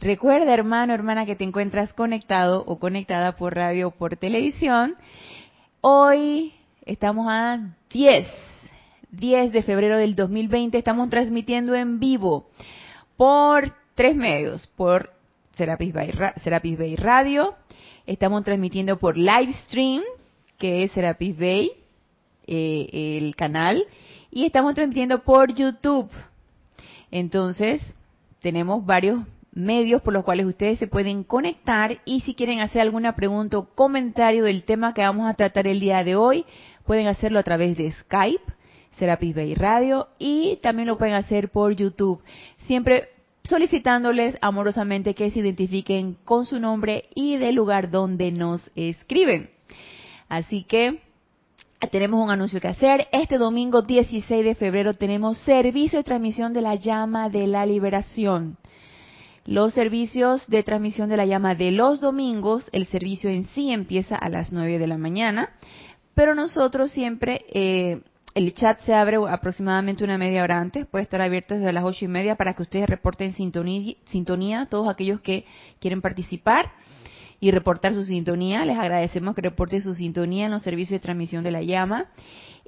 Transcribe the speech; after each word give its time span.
Recuerda, 0.00 0.54
hermano, 0.54 0.94
hermana, 0.94 1.26
que 1.26 1.34
te 1.34 1.42
encuentras 1.42 1.92
conectado 1.92 2.62
o 2.66 2.78
conectada 2.78 3.34
por 3.34 3.56
radio 3.56 3.88
o 3.88 3.90
por 3.90 4.16
televisión. 4.16 4.94
Hoy 5.80 6.52
estamos 6.86 7.26
a 7.28 7.74
10, 7.90 8.28
10 9.10 9.52
de 9.52 9.62
febrero 9.64 9.98
del 9.98 10.14
2020. 10.14 10.78
Estamos 10.78 11.10
transmitiendo 11.10 11.74
en 11.74 11.98
vivo 11.98 12.48
por 13.16 13.74
tres 13.96 14.14
medios, 14.14 14.68
por 14.76 15.10
Serapis 15.56 15.92
Bay, 15.92 16.12
Serapis 16.44 16.78
Bay 16.78 16.94
Radio. 16.94 17.56
Estamos 18.06 18.44
transmitiendo 18.44 19.00
por 19.00 19.18
Livestream, 19.18 20.04
que 20.58 20.84
es 20.84 20.92
Serapis 20.92 21.36
Bay, 21.36 21.72
eh, 22.46 23.18
el 23.18 23.34
canal. 23.34 23.84
Y 24.30 24.44
estamos 24.44 24.76
transmitiendo 24.76 25.24
por 25.24 25.52
YouTube. 25.52 26.08
Entonces, 27.10 27.82
tenemos 28.40 28.86
varios 28.86 29.24
medios 29.58 30.00
por 30.02 30.12
los 30.12 30.24
cuales 30.24 30.46
ustedes 30.46 30.78
se 30.78 30.86
pueden 30.86 31.24
conectar 31.24 31.98
y 32.04 32.20
si 32.20 32.34
quieren 32.34 32.60
hacer 32.60 32.80
alguna 32.80 33.16
pregunta 33.16 33.58
o 33.58 33.74
comentario 33.74 34.44
del 34.44 34.62
tema 34.62 34.94
que 34.94 35.02
vamos 35.02 35.28
a 35.28 35.34
tratar 35.34 35.66
el 35.66 35.80
día 35.80 36.04
de 36.04 36.16
hoy, 36.16 36.46
pueden 36.86 37.08
hacerlo 37.08 37.38
a 37.38 37.42
través 37.42 37.76
de 37.76 37.90
Skype, 37.92 38.52
Serapis 38.98 39.34
Bay 39.34 39.54
Radio 39.54 40.08
y 40.18 40.58
también 40.62 40.86
lo 40.86 40.96
pueden 40.96 41.14
hacer 41.14 41.50
por 41.50 41.74
YouTube. 41.74 42.22
Siempre 42.66 43.08
solicitándoles 43.42 44.36
amorosamente 44.40 45.14
que 45.14 45.30
se 45.30 45.40
identifiquen 45.40 46.16
con 46.24 46.46
su 46.46 46.60
nombre 46.60 47.08
y 47.14 47.36
del 47.36 47.54
lugar 47.54 47.90
donde 47.90 48.30
nos 48.30 48.70
escriben. 48.76 49.50
Así 50.28 50.62
que 50.62 51.00
tenemos 51.90 52.22
un 52.22 52.30
anuncio 52.30 52.60
que 52.60 52.68
hacer. 52.68 53.08
Este 53.12 53.38
domingo 53.38 53.82
16 53.82 54.44
de 54.44 54.54
febrero 54.54 54.94
tenemos 54.94 55.38
servicio 55.38 55.98
de 55.98 56.04
transmisión 56.04 56.52
de 56.52 56.62
la 56.62 56.74
llama 56.76 57.28
de 57.28 57.46
la 57.46 57.66
liberación 57.66 58.56
los 59.48 59.72
servicios 59.72 60.46
de 60.48 60.62
transmisión 60.62 61.08
de 61.08 61.16
la 61.16 61.24
llama 61.24 61.54
de 61.54 61.70
los 61.70 62.02
domingos, 62.02 62.68
el 62.70 62.84
servicio 62.84 63.30
en 63.30 63.46
sí 63.54 63.72
empieza 63.72 64.14
a 64.14 64.28
las 64.28 64.52
9 64.52 64.78
de 64.78 64.86
la 64.86 64.98
mañana, 64.98 65.54
pero 66.12 66.34
nosotros 66.34 66.90
siempre, 66.90 67.46
eh, 67.54 68.02
el 68.34 68.52
chat 68.52 68.78
se 68.80 68.92
abre 68.92 69.16
aproximadamente 69.26 70.04
una 70.04 70.18
media 70.18 70.42
hora 70.42 70.60
antes, 70.60 70.86
puede 70.86 71.04
estar 71.04 71.22
abierto 71.22 71.54
desde 71.54 71.72
las 71.72 71.84
ocho 71.84 72.04
y 72.04 72.08
media 72.08 72.36
para 72.36 72.52
que 72.52 72.60
ustedes 72.60 72.90
reporten 72.90 73.32
sintonía, 73.32 73.94
sintonía 74.10 74.66
todos 74.66 74.86
aquellos 74.86 75.22
que 75.22 75.46
quieren 75.80 76.02
participar 76.02 76.70
y 77.40 77.50
reportar 77.50 77.94
su 77.94 78.04
sintonía. 78.04 78.66
Les 78.66 78.76
agradecemos 78.76 79.34
que 79.34 79.40
reporten 79.40 79.80
su 79.80 79.94
sintonía 79.94 80.44
en 80.44 80.50
los 80.50 80.62
servicios 80.62 81.00
de 81.00 81.02
transmisión 81.02 81.42
de 81.42 81.52
la 81.52 81.62
llama. 81.62 82.08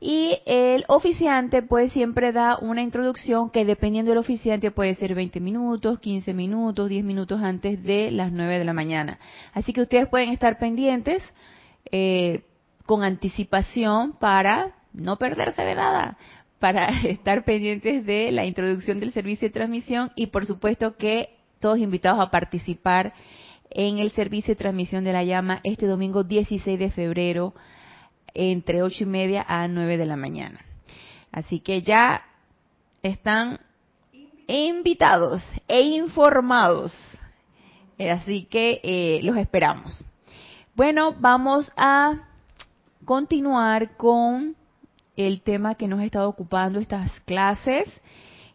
Y 0.03 0.39
el 0.47 0.85
oficiante 0.89 1.61
pues 1.61 1.93
siempre 1.93 2.33
da 2.33 2.57
una 2.57 2.83
introducción 2.83 3.51
que 3.51 3.67
dependiendo 3.67 4.11
del 4.11 4.19
oficiante 4.19 4.71
puede 4.71 4.95
ser 4.95 5.15
20 5.15 5.41
minutos, 5.41 5.99
15 5.99 6.33
minutos, 6.33 6.89
10 6.89 7.05
minutos 7.05 7.43
antes 7.43 7.83
de 7.85 8.11
las 8.11 8.33
9 8.33 8.59
de 8.59 8.65
la 8.65 8.73
mañana. 8.73 9.19
Así 9.53 9.75
que 9.75 9.83
ustedes 9.83 10.09
pueden 10.09 10.31
estar 10.31 10.59
pendientes 10.59 11.23
eh, 11.93 12.45
con 12.87 13.05
anticipación 13.05 14.15
para 14.19 14.75
no 14.95 15.19
perderse 15.19 15.63
de 15.63 15.75
nada, 15.75 16.17
para 16.59 16.87
estar 17.05 17.45
pendientes 17.45 18.07
de 18.07 18.33
la 18.33 18.47
introducción 18.47 19.01
del 19.01 19.13
servicio 19.13 19.49
de 19.49 19.53
transmisión 19.53 20.13
y 20.17 20.29
por 20.29 20.47
supuesto 20.47 20.97
que 20.97 21.37
todos 21.61 21.79
invitados 21.79 22.21
a 22.21 22.31
participar 22.31 23.13
en 23.69 23.99
el 23.99 24.13
servicio 24.13 24.53
de 24.55 24.59
transmisión 24.59 25.05
de 25.05 25.13
la 25.13 25.25
llama 25.25 25.61
este 25.63 25.87
domingo 25.87 26.25
16 26.25 26.79
de 26.79 26.91
febrero 26.91 27.53
entre 28.35 28.83
ocho 28.83 29.05
y 29.05 29.07
media 29.07 29.45
a 29.47 29.69
nueve 29.69 29.97
de 29.97 30.07
la 30.07 30.17
mañana. 30.17 30.61
Así 31.33 31.61
que 31.61 31.83
ya 31.83 32.23
están 33.03 33.61
invitados 34.47 35.43
e 35.69 35.83
informados. 35.83 36.93
Así 37.99 38.45
que 38.45 38.81
eh, 38.83 39.21
los 39.23 39.37
esperamos. 39.37 40.05
Bueno, 40.75 41.15
vamos 41.19 41.71
a 41.77 42.29
continuar 43.05 43.97
con 43.97 44.57
el 45.17 45.43
tema 45.43 45.75
que 45.75 45.87
nos 45.89 46.01
ha 46.01 46.05
estado 46.05 46.29
ocupando 46.29 46.79
estas 46.79 47.11
clases. 47.21 47.89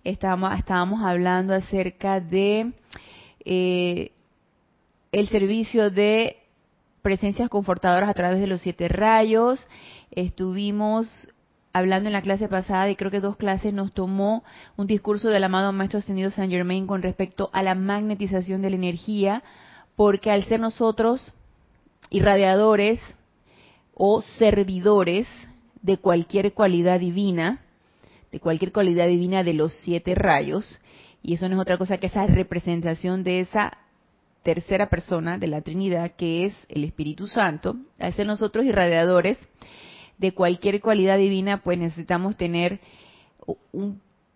Estábamos, 0.04 0.58
estábamos 0.58 1.04
hablando 1.04 1.54
acerca 1.54 2.20
de 2.20 2.74
eh, 3.44 4.12
el 5.12 5.30
servicio 5.30 5.92
de 5.92 6.38
presencias 7.06 7.50
confortadoras 7.50 8.10
a 8.10 8.16
través 8.16 8.40
de 8.40 8.48
los 8.48 8.62
siete 8.62 8.88
rayos. 8.88 9.68
Estuvimos 10.10 11.08
hablando 11.72 12.10
en 12.10 12.14
la 12.14 12.24
clase 12.24 12.48
pasada 12.48 12.90
y 12.90 12.96
creo 12.96 13.12
que 13.12 13.20
dos 13.20 13.38
clases 13.38 13.76
nos 13.76 13.94
tomó 13.94 14.44
un 14.76 14.88
discurso 14.88 15.30
del 15.30 15.44
amado 15.44 15.72
Maestro 15.72 16.00
Ascendido 16.00 16.32
Saint 16.32 16.52
Germain 16.52 16.88
con 16.88 17.04
respecto 17.04 17.52
a 17.54 17.62
la 17.62 17.76
magnetización 17.76 18.64
de 18.64 18.72
la 18.72 18.78
energía, 18.78 19.44
porque 19.96 20.32
al 20.32 20.46
ser 20.46 20.60
nosotros 20.60 21.32
irradiadores 22.10 23.00
o 23.94 24.24
servidores 24.24 25.28
de 25.84 25.98
cualquier 25.98 26.54
cualidad 26.56 27.00
divina, 27.00 27.62
de 28.32 28.40
cualquier 28.40 28.72
cualidad 28.72 29.06
divina 29.06 29.44
de 29.44 29.54
los 29.54 29.76
siete 29.84 30.16
rayos, 30.16 30.82
y 31.22 31.36
eso 31.36 31.48
no 31.50 31.54
es 31.54 31.62
otra 31.62 31.78
cosa 31.78 32.00
que 32.00 32.08
esa 32.08 32.26
representación 32.26 33.24
de 33.24 33.42
esa 33.42 33.78
tercera 34.46 34.90
persona 34.90 35.40
de 35.40 35.48
la 35.48 35.62
Trinidad, 35.62 36.12
que 36.12 36.46
es 36.46 36.54
el 36.70 36.84
Espíritu 36.84 37.26
Santo, 37.26 37.78
al 38.00 38.14
ser 38.14 38.28
nosotros 38.28 38.64
irradiadores 38.64 39.40
de 40.20 40.34
cualquier 40.34 40.82
cualidad 40.82 41.18
divina, 41.18 41.64
pues 41.64 41.80
necesitamos 41.80 42.38
tener 42.38 42.80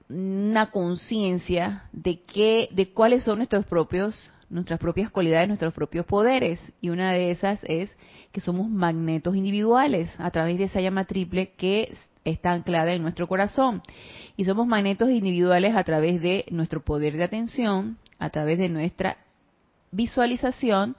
una 0.09 0.71
conciencia 0.71 1.83
de 1.93 2.23
qué, 2.23 2.69
de 2.71 2.91
cuáles 2.91 3.23
son 3.23 3.37
nuestros 3.37 3.67
propios, 3.67 4.31
nuestras 4.49 4.79
propias 4.79 5.11
cualidades, 5.11 5.47
nuestros 5.47 5.75
propios 5.75 6.07
poderes. 6.07 6.59
Y 6.81 6.89
una 6.89 7.11
de 7.11 7.29
esas 7.29 7.59
es 7.63 7.95
que 8.31 8.41
somos 8.41 8.67
magnetos 8.67 9.35
individuales 9.35 10.09
a 10.17 10.31
través 10.31 10.57
de 10.57 10.63
esa 10.63 10.81
llama 10.81 11.05
triple 11.05 11.51
que 11.51 11.93
está 12.25 12.51
anclada 12.53 12.93
en 12.93 13.03
nuestro 13.03 13.27
corazón. 13.27 13.83
Y 14.35 14.45
somos 14.45 14.65
magnetos 14.65 15.11
individuales 15.11 15.75
a 15.75 15.83
través 15.83 16.19
de 16.19 16.45
nuestro 16.49 16.83
poder 16.83 17.15
de 17.15 17.25
atención, 17.25 17.99
a 18.17 18.31
través 18.31 18.57
de 18.57 18.69
nuestra 18.69 19.17
visualización 19.91 20.95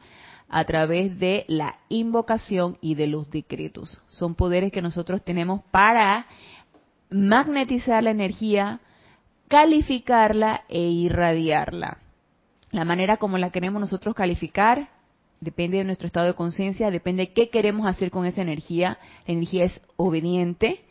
a 0.49 0.65
través 0.65 1.19
de 1.19 1.45
la 1.49 1.79
invocación 1.89 2.77
y 2.81 2.97
de 2.97 3.07
los 3.07 3.31
decretos. 3.31 4.03
Son 4.09 4.35
poderes 4.35 4.73
que 4.73 4.83
nosotros 4.83 5.23
tenemos 5.23 5.63
para 5.71 6.27
magnetizar 7.11 8.03
la 8.03 8.11
energía, 8.11 8.81
calificarla 9.49 10.63
e 10.69 10.81
irradiarla. 10.81 11.99
La 12.73 12.85
manera 12.85 13.17
como 13.17 13.39
la 13.39 13.51
queremos 13.51 13.81
nosotros 13.81 14.15
calificar 14.15 14.89
depende 15.41 15.79
de 15.79 15.85
nuestro 15.85 16.07
estado 16.07 16.27
de 16.27 16.35
conciencia, 16.35 16.91
depende 16.91 17.27
de 17.27 17.33
qué 17.33 17.49
queremos 17.49 17.87
hacer 17.87 18.11
con 18.11 18.27
esa 18.27 18.43
energía. 18.43 18.99
La 19.27 19.35
energía 19.35 19.65
es 19.65 19.81
obediente 19.97 20.85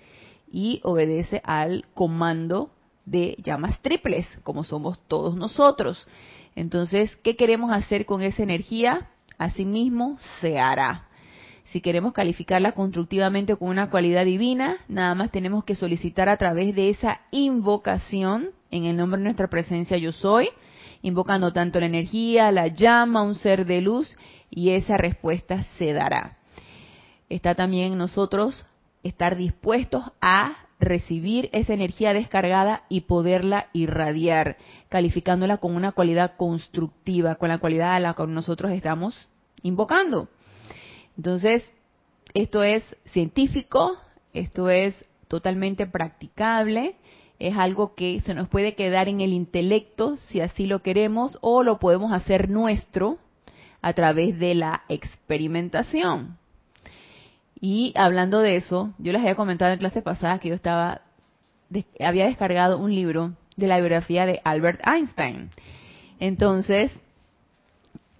y 0.51 0.81
obedece 0.83 1.41
al 1.45 1.85
comando 1.93 2.71
de 3.05 3.35
llamas 3.39 3.79
triples, 3.81 4.27
como 4.43 4.63
somos 4.63 4.99
todos 5.07 5.35
nosotros. 5.35 6.05
Entonces, 6.59 7.15
¿qué 7.23 7.37
queremos 7.37 7.71
hacer 7.71 8.05
con 8.05 8.21
esa 8.21 8.43
energía? 8.43 9.07
Asimismo, 9.37 10.17
se 10.41 10.59
hará. 10.59 11.07
Si 11.71 11.79
queremos 11.79 12.11
calificarla 12.11 12.73
constructivamente 12.73 13.55
con 13.55 13.69
una 13.69 13.89
cualidad 13.89 14.25
divina, 14.25 14.75
nada 14.89 15.15
más 15.15 15.31
tenemos 15.31 15.63
que 15.63 15.75
solicitar 15.75 16.27
a 16.27 16.35
través 16.35 16.75
de 16.75 16.89
esa 16.89 17.21
invocación 17.31 18.49
en 18.71 18.83
el 18.83 18.97
nombre 18.97 19.19
de 19.19 19.23
nuestra 19.23 19.47
presencia 19.47 19.95
yo 19.95 20.11
soy, 20.11 20.49
invocando 21.01 21.53
tanto 21.53 21.79
la 21.79 21.85
energía, 21.85 22.51
la 22.51 22.67
llama, 22.67 23.21
un 23.21 23.35
ser 23.35 23.65
de 23.65 23.79
luz, 23.79 24.17
y 24.49 24.71
esa 24.71 24.97
respuesta 24.97 25.63
se 25.77 25.93
dará. 25.93 26.39
Está 27.29 27.55
también 27.55 27.97
nosotros 27.97 28.65
estar 29.01 29.37
dispuestos 29.37 30.03
a 30.19 30.57
recibir 30.79 31.49
esa 31.51 31.73
energía 31.73 32.13
descargada 32.13 32.83
y 32.89 33.01
poderla 33.01 33.67
irradiar, 33.73 34.57
calificándola 34.89 35.57
con 35.57 35.75
una 35.75 35.91
cualidad 35.91 36.35
constructiva, 36.35 37.35
con 37.35 37.49
la 37.49 37.59
cualidad 37.59 37.95
a 37.95 37.99
la 37.99 38.15
que 38.15 38.25
nosotros 38.27 38.71
estamos 38.71 39.27
invocando. 39.61 40.27
Entonces, 41.15 41.63
esto 42.33 42.63
es 42.63 42.83
científico, 43.05 43.97
esto 44.33 44.69
es 44.69 44.95
totalmente 45.27 45.85
practicable, 45.85 46.95
es 47.37 47.57
algo 47.57 47.95
que 47.95 48.19
se 48.21 48.33
nos 48.33 48.49
puede 48.49 48.75
quedar 48.75 49.07
en 49.07 49.21
el 49.21 49.31
intelecto 49.31 50.17
si 50.17 50.41
así 50.41 50.65
lo 50.65 50.79
queremos 50.79 51.37
o 51.41 51.63
lo 51.63 51.79
podemos 51.79 52.11
hacer 52.11 52.49
nuestro 52.49 53.17
a 53.81 53.93
través 53.93 54.39
de 54.39 54.55
la 54.55 54.83
experimentación. 54.89 56.37
Y 57.61 57.93
hablando 57.95 58.39
de 58.39 58.55
eso, 58.55 58.93
yo 58.97 59.11
les 59.11 59.21
había 59.21 59.35
comentado 59.35 59.71
en 59.71 59.79
clase 59.79 60.01
pasada 60.01 60.39
que 60.39 60.49
yo 60.49 60.55
estaba 60.55 61.01
había 61.99 62.25
descargado 62.25 62.79
un 62.79 62.95
libro 62.95 63.33
de 63.59 63.67
la 63.67 63.77
biografía 63.77 64.25
de 64.25 64.41
Albert 64.43 64.81
Einstein. 64.85 65.51
Entonces, 66.19 66.91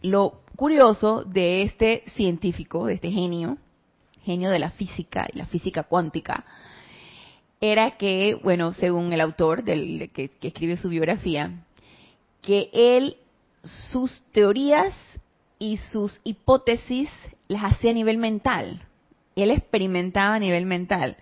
lo 0.02 0.42
curioso 0.56 1.24
de 1.24 1.64
este 1.64 2.04
científico, 2.16 2.86
de 2.86 2.96
este 2.96 3.12
genio, 3.12 3.58
genio 4.24 4.50
de 4.50 4.60
la 4.60 4.72
física 4.72 5.28
y 5.34 5.38
la 5.38 5.46
física 5.46 5.84
cuántica, 5.84 6.46
era 7.62 7.98
que, 7.98 8.40
bueno, 8.44 8.74
según 8.74 9.12
el 9.12 9.22
autor 9.22 9.64
del, 9.64 10.10
que, 10.14 10.30
que 10.30 10.50
escribe 10.50 10.78
su 10.78 10.90
biografía, 10.90 11.66
que 12.42 12.70
él 12.74 13.18
sus 13.64 14.22
teorías 14.32 14.94
y 15.58 15.78
sus 15.78 16.22
hipótesis 16.24 17.10
las 17.48 17.64
hacía 17.64 17.92
a 17.92 17.94
nivel 17.94 18.18
mental. 18.18 18.82
Él 19.36 19.52
experimentaba 19.52 20.36
a 20.36 20.40
nivel 20.40 20.66
mental. 20.66 21.18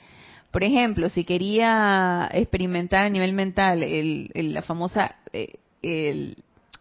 Por 0.58 0.64
ejemplo, 0.64 1.08
si 1.10 1.24
quería 1.24 2.28
experimentar 2.34 3.06
a 3.06 3.10
nivel 3.10 3.32
mental 3.32 3.86
la 4.34 4.62
famosa 4.64 5.18
eh, 5.32 6.34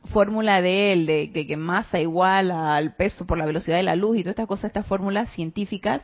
fórmula 0.07 0.63
de 0.63 0.95
él, 0.95 1.05
de, 1.05 1.47
que 1.47 1.57
masa 1.59 2.01
igual 2.01 2.53
al 2.53 2.97
peso 2.97 3.27
por 3.27 3.37
la 3.37 3.45
velocidad 3.45 3.77
de 3.77 3.83
la 3.83 3.95
luz 3.95 4.17
y 4.17 4.23
todas 4.23 4.33
estas 4.33 4.47
cosas, 4.47 4.65
estas 4.71 4.87
fórmulas 4.87 5.31
científicas, 5.33 6.01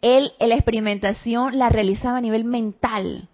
él 0.00 0.32
la 0.40 0.54
experimentación 0.54 1.58
la 1.58 1.68
realizaba 1.68 2.16
a 2.16 2.22
nivel 2.22 2.44
mental. 2.44 3.28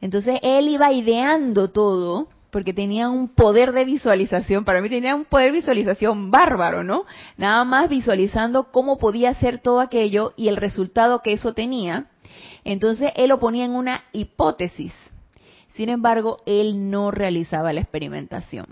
Entonces 0.00 0.40
él 0.42 0.68
iba 0.68 0.90
ideando 0.90 1.72
todo 1.72 2.28
porque 2.50 2.72
tenía 2.72 3.10
un 3.10 3.28
poder 3.28 3.72
de 3.72 3.84
visualización, 3.84 4.64
para 4.64 4.80
mí 4.80 4.88
tenía 4.88 5.14
un 5.14 5.26
poder 5.26 5.48
de 5.48 5.58
visualización 5.58 6.30
bárbaro, 6.30 6.82
¿no? 6.82 7.04
Nada 7.36 7.64
más 7.64 7.90
visualizando 7.90 8.72
cómo 8.72 8.96
podía 8.96 9.28
hacer 9.28 9.58
todo 9.58 9.80
aquello 9.80 10.32
y 10.38 10.48
el 10.48 10.56
resultado 10.56 11.20
que 11.20 11.34
eso 11.34 11.52
tenía. 11.52 12.06
Entonces 12.64 13.12
él 13.16 13.28
lo 13.28 13.38
ponía 13.38 13.64
en 13.64 13.72
una 13.72 14.04
hipótesis. 14.12 14.92
Sin 15.74 15.88
embargo, 15.88 16.38
él 16.46 16.90
no 16.90 17.10
realizaba 17.10 17.72
la 17.72 17.80
experimentación. 17.80 18.66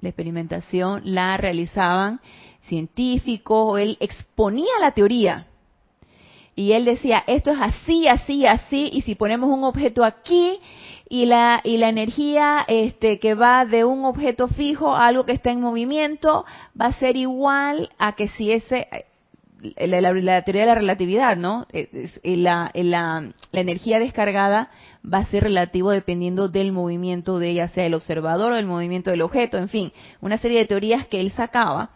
La 0.00 0.10
experimentación 0.10 1.02
la 1.04 1.36
realizaban 1.36 2.20
científicos, 2.68 3.80
él 3.80 3.96
exponía 4.00 4.72
la 4.80 4.92
teoría. 4.92 5.46
Y 6.56 6.72
él 6.72 6.84
decía, 6.84 7.24
esto 7.26 7.50
es 7.50 7.58
así, 7.60 8.06
así, 8.06 8.46
así, 8.46 8.90
y 8.92 9.02
si 9.02 9.16
ponemos 9.16 9.50
un 9.50 9.64
objeto 9.64 10.04
aquí 10.04 10.60
y 11.08 11.26
la, 11.26 11.60
y 11.64 11.78
la 11.78 11.88
energía 11.88 12.64
este, 12.68 13.18
que 13.18 13.34
va 13.34 13.64
de 13.64 13.84
un 13.84 14.04
objeto 14.04 14.46
fijo 14.48 14.94
a 14.94 15.06
algo 15.06 15.26
que 15.26 15.32
está 15.32 15.50
en 15.50 15.60
movimiento 15.60 16.44
va 16.80 16.86
a 16.86 16.92
ser 16.92 17.16
igual 17.16 17.90
a 17.98 18.14
que 18.14 18.28
si 18.28 18.52
ese, 18.52 18.86
eh, 19.76 19.86
la, 19.86 20.42
teoría 20.42 20.62
de 20.62 20.66
la 20.66 20.74
relatividad, 20.74 21.36
¿no? 21.36 21.66
Eh, 21.72 22.08
la, 22.22 22.70
la, 22.74 23.32
la, 23.52 23.60
energía 23.60 23.98
descargada 23.98 24.70
va 25.04 25.18
a 25.18 25.26
ser 25.26 25.44
relativo 25.44 25.90
dependiendo 25.90 26.48
del 26.48 26.72
movimiento 26.72 27.38
de 27.38 27.54
ya 27.54 27.68
sea 27.68 27.86
el 27.86 27.94
observador 27.94 28.52
o 28.52 28.56
el 28.56 28.66
movimiento 28.66 29.10
del 29.10 29.22
objeto, 29.22 29.58
en 29.58 29.68
fin, 29.68 29.92
una 30.20 30.38
serie 30.38 30.60
de 30.60 30.66
teorías 30.66 31.06
que 31.06 31.20
él 31.20 31.30
sacaba 31.32 31.90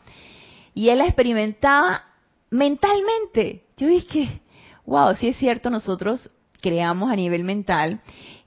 y 0.75 0.89
él 0.91 0.99
la 0.99 1.07
experimentaba 1.07 2.05
mentalmente. 2.51 3.65
Yo 3.77 3.89
dije, 3.89 4.41
wow, 4.87 5.15
si 5.17 5.29
es 5.29 5.37
cierto, 5.37 5.71
nosotros 5.71 6.31
creamos 6.61 7.11
a 7.11 7.17
nivel 7.17 7.45
mental 7.45 8.01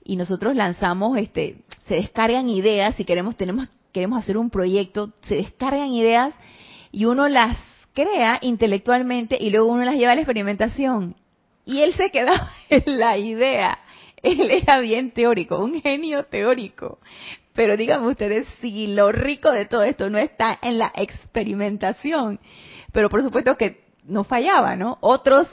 y 0.04 0.16
nosotros 0.16 0.56
lanzamos, 0.56 1.16
este, 1.18 1.62
se 1.86 1.96
descargan 1.96 2.48
ideas, 2.48 2.96
si 2.96 3.04
queremos, 3.04 3.36
tenemos, 3.36 3.68
queremos 3.92 4.18
hacer 4.18 4.36
un 4.36 4.50
proyecto, 4.50 5.12
se 5.22 5.36
descargan 5.36 5.92
ideas 5.92 6.34
y 6.90 7.04
uno 7.04 7.28
las 7.28 7.56
crea 7.92 8.38
intelectualmente 8.42 9.36
y 9.40 9.50
luego 9.50 9.68
uno 9.68 9.84
las 9.84 9.96
lleva 9.96 10.12
a 10.12 10.14
la 10.14 10.20
experimentación. 10.22 11.16
Y 11.64 11.80
él 11.80 11.94
se 11.94 12.10
quedaba 12.10 12.50
en 12.70 12.98
la 12.98 13.16
idea. 13.18 13.78
Él 14.22 14.50
era 14.50 14.78
bien 14.78 15.10
teórico, 15.10 15.58
un 15.58 15.80
genio 15.80 16.24
teórico. 16.24 16.98
Pero 17.54 17.76
díganme 17.76 18.08
ustedes 18.08 18.46
si 18.60 18.86
lo 18.86 19.12
rico 19.12 19.50
de 19.50 19.66
todo 19.66 19.82
esto 19.82 20.08
no 20.08 20.18
está 20.18 20.58
en 20.62 20.78
la 20.78 20.92
experimentación. 20.94 22.40
Pero 22.92 23.08
por 23.08 23.22
supuesto 23.22 23.56
que 23.56 23.84
no 24.04 24.24
fallaba, 24.24 24.76
¿no? 24.76 24.98
Otros 25.00 25.48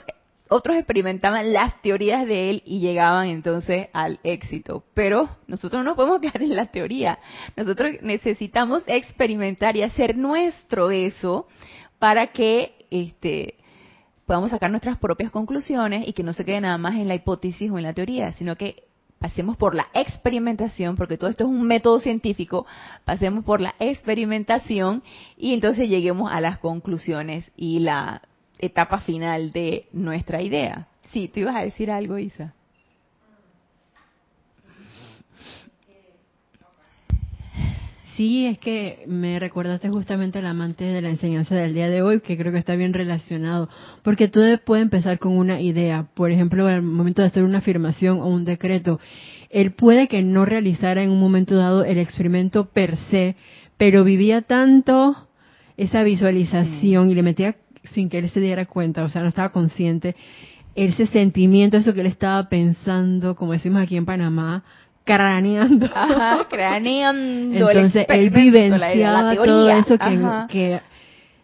otros 0.52 0.76
experimentaban 0.76 1.52
las 1.52 1.80
teorías 1.80 2.26
de 2.26 2.50
él 2.50 2.62
y 2.66 2.80
llegaban 2.80 3.28
entonces 3.28 3.88
al 3.92 4.18
éxito. 4.24 4.82
Pero 4.94 5.36
nosotros 5.46 5.84
no 5.84 5.94
podemos 5.94 6.20
quedar 6.20 6.42
en 6.42 6.56
la 6.56 6.66
teoría. 6.66 7.20
Nosotros 7.56 7.92
necesitamos 8.02 8.82
experimentar 8.86 9.76
y 9.76 9.82
hacer 9.82 10.16
nuestro 10.16 10.90
eso 10.90 11.46
para 12.00 12.28
que 12.28 12.86
este, 12.90 13.54
podamos 14.26 14.50
sacar 14.50 14.70
nuestras 14.70 14.98
propias 14.98 15.30
conclusiones 15.30 16.08
y 16.08 16.12
que 16.14 16.24
no 16.24 16.32
se 16.32 16.44
quede 16.44 16.62
nada 16.62 16.78
más 16.78 16.96
en 16.96 17.06
la 17.06 17.14
hipótesis 17.14 17.70
o 17.70 17.78
en 17.78 17.84
la 17.84 17.92
teoría, 17.92 18.32
sino 18.32 18.56
que 18.56 18.84
pasemos 19.20 19.58
por 19.58 19.74
la 19.74 19.86
experimentación, 19.92 20.96
porque 20.96 21.18
todo 21.18 21.28
esto 21.28 21.44
es 21.44 21.50
un 21.50 21.62
método 21.62 22.00
científico, 22.00 22.66
pasemos 23.04 23.44
por 23.44 23.60
la 23.60 23.74
experimentación 23.78 25.02
y 25.36 25.52
entonces 25.52 25.88
lleguemos 25.90 26.32
a 26.32 26.40
las 26.40 26.58
conclusiones 26.58 27.48
y 27.54 27.80
la 27.80 28.22
etapa 28.58 29.00
final 29.00 29.52
de 29.52 29.86
nuestra 29.92 30.40
idea. 30.40 30.88
Sí, 31.12 31.28
tú 31.28 31.40
ibas 31.40 31.56
a 31.56 31.62
decir 31.62 31.90
algo, 31.90 32.18
Isa. 32.18 32.54
Sí, 38.20 38.44
es 38.44 38.58
que 38.58 39.02
me 39.06 39.38
recordaste 39.38 39.88
justamente 39.88 40.40
al 40.40 40.44
amante 40.44 40.84
de 40.84 41.00
la 41.00 41.08
enseñanza 41.08 41.54
del 41.54 41.72
día 41.72 41.88
de 41.88 42.02
hoy, 42.02 42.20
que 42.20 42.36
creo 42.36 42.52
que 42.52 42.58
está 42.58 42.76
bien 42.76 42.92
relacionado, 42.92 43.70
porque 44.02 44.28
todo 44.28 44.44
puede 44.58 44.82
empezar 44.82 45.18
con 45.18 45.38
una 45.38 45.62
idea, 45.62 46.06
por 46.12 46.30
ejemplo, 46.30 46.66
al 46.66 46.82
momento 46.82 47.22
de 47.22 47.28
hacer 47.28 47.44
una 47.44 47.60
afirmación 47.60 48.20
o 48.20 48.26
un 48.26 48.44
decreto, 48.44 49.00
él 49.48 49.72
puede 49.72 50.06
que 50.06 50.20
no 50.20 50.44
realizara 50.44 51.02
en 51.02 51.08
un 51.08 51.18
momento 51.18 51.56
dado 51.56 51.82
el 51.82 51.96
experimento 51.96 52.66
per 52.66 52.98
se, 53.10 53.36
pero 53.78 54.04
vivía 54.04 54.42
tanto 54.42 55.16
esa 55.78 56.02
visualización 56.02 57.10
y 57.10 57.14
le 57.14 57.22
metía 57.22 57.56
sin 57.94 58.10
que 58.10 58.18
él 58.18 58.28
se 58.28 58.40
diera 58.40 58.66
cuenta, 58.66 59.02
o 59.02 59.08
sea, 59.08 59.22
no 59.22 59.28
estaba 59.28 59.48
consciente, 59.48 60.14
ese 60.74 61.06
sentimiento, 61.06 61.78
eso 61.78 61.94
que 61.94 62.02
él 62.02 62.06
estaba 62.06 62.50
pensando, 62.50 63.34
como 63.34 63.52
decimos 63.52 63.80
aquí 63.80 63.96
en 63.96 64.04
Panamá, 64.04 64.62
craneando. 65.04 65.86
Ajá, 65.86 66.46
craneando. 66.50 67.70
Entonces 67.70 68.06
él 68.08 68.30
vivenciaba 68.30 69.34
todo 69.34 69.70
eso 69.70 69.98
que, 69.98 70.46
que, 70.48 70.80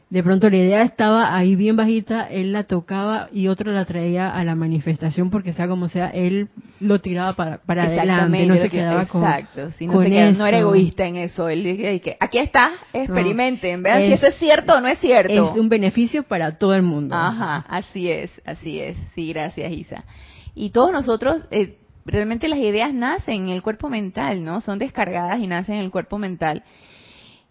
de 0.09 0.23
pronto 0.23 0.49
la 0.49 0.57
idea 0.57 0.83
estaba 0.83 1.37
ahí 1.37 1.57
bien 1.57 1.75
bajita, 1.75 2.23
él 2.25 2.53
la 2.53 2.63
tocaba 2.63 3.29
y 3.33 3.49
otro 3.49 3.73
la 3.73 3.85
traía 3.87 4.31
a 4.31 4.45
la 4.45 4.55
manifestación 4.55 5.31
porque 5.31 5.53
sea 5.53 5.67
como 5.67 5.89
sea, 5.89 6.11
él 6.11 6.49
lo 6.79 7.01
tiraba 7.01 7.33
para, 7.35 7.59
para 7.59 7.85
adelante, 7.85 8.47
no 8.47 8.57
se 8.57 8.69
quedaba 8.69 9.07
con 9.07 9.25
Exacto, 9.25 9.73
si 9.73 9.89
no, 9.89 9.95
no 9.95 10.47
era 10.47 10.59
egoísta 10.59 11.07
en 11.07 11.17
eso, 11.17 11.49
él 11.49 12.01
que 12.03 12.17
aquí 12.21 12.39
está, 12.39 12.71
experimenten, 12.93 13.83
vean 13.83 14.07
si 14.07 14.13
eso 14.13 14.29
es 14.29 14.37
cierto 14.37 14.75
o 14.75 14.81
no 14.81 14.87
es 14.87 15.01
cierto. 15.01 15.53
Es 15.53 15.59
un 15.59 15.69
beneficio 15.69 16.23
para 16.23 16.57
todo 16.57 16.75
el 16.75 16.83
mundo. 16.83 17.17
Ajá, 17.17 17.65
así 17.69 18.09
es, 18.09 18.31
así 18.45 18.79
es, 18.79 18.97
sí, 19.17 19.33
gracias 19.33 19.73
Isa. 19.73 20.05
Y 20.55 20.71
todos 20.71 20.93
nosotros, 20.93 21.43
eh, 21.51 21.79
realmente 22.07 22.49
las 22.49 22.59
ideas 22.59 22.95
nacen 22.95 23.45
en 23.45 23.49
el 23.49 23.63
cuerpo 23.63 23.89
mental, 23.89 24.43
¿no? 24.45 24.61
Son 24.61 24.79
descargadas 24.79 25.41
y 25.41 25.47
nacen 25.47 25.77
en 25.77 25.83
el 25.83 25.91
cuerpo 25.91 26.19
mental 26.19 26.65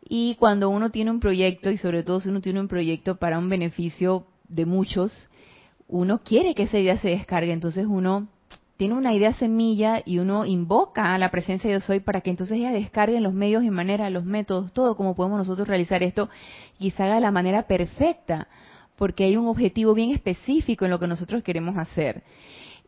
y 0.07 0.35
cuando 0.35 0.69
uno 0.69 0.91
tiene 0.91 1.09
un 1.11 1.19
proyecto, 1.19 1.71
y 1.71 1.77
sobre 1.77 2.03
todo 2.03 2.19
si 2.19 2.29
uno 2.29 2.41
tiene 2.41 2.59
un 2.59 2.67
proyecto 2.67 3.15
para 3.15 3.39
un 3.39 3.49
beneficio 3.49 4.27
de 4.47 4.65
muchos, 4.65 5.29
uno 5.87 6.19
quiere 6.19 6.53
que 6.53 6.63
esa 6.63 6.77
idea 6.77 6.97
se 6.99 7.09
descargue. 7.09 7.51
Entonces 7.51 7.87
uno 7.89 8.27
tiene 8.77 8.93
una 8.93 9.13
idea 9.13 9.33
semilla 9.33 10.03
y 10.05 10.19
uno 10.19 10.45
invoca 10.45 11.15
a 11.15 11.17
la 11.17 11.31
presencia 11.31 11.69
de 11.69 11.77
Dios 11.77 11.89
hoy 11.89 12.01
para 12.01 12.21
que 12.21 12.29
entonces 12.29 12.57
ella 12.57 12.71
descargue 12.71 13.19
los 13.19 13.33
medios 13.33 13.63
y 13.63 13.71
maneras, 13.71 14.11
los 14.11 14.25
métodos, 14.25 14.73
todo 14.73 14.95
como 14.95 15.15
podemos 15.15 15.39
nosotros 15.39 15.67
realizar 15.67 16.03
esto 16.03 16.29
haga 16.97 17.15
de 17.15 17.21
la 17.21 17.31
manera 17.31 17.63
perfecta, 17.63 18.47
porque 18.97 19.23
hay 19.23 19.37
un 19.37 19.47
objetivo 19.47 19.93
bien 19.95 20.11
específico 20.11 20.85
en 20.85 20.91
lo 20.91 20.99
que 20.99 21.07
nosotros 21.07 21.41
queremos 21.41 21.77
hacer. 21.77 22.23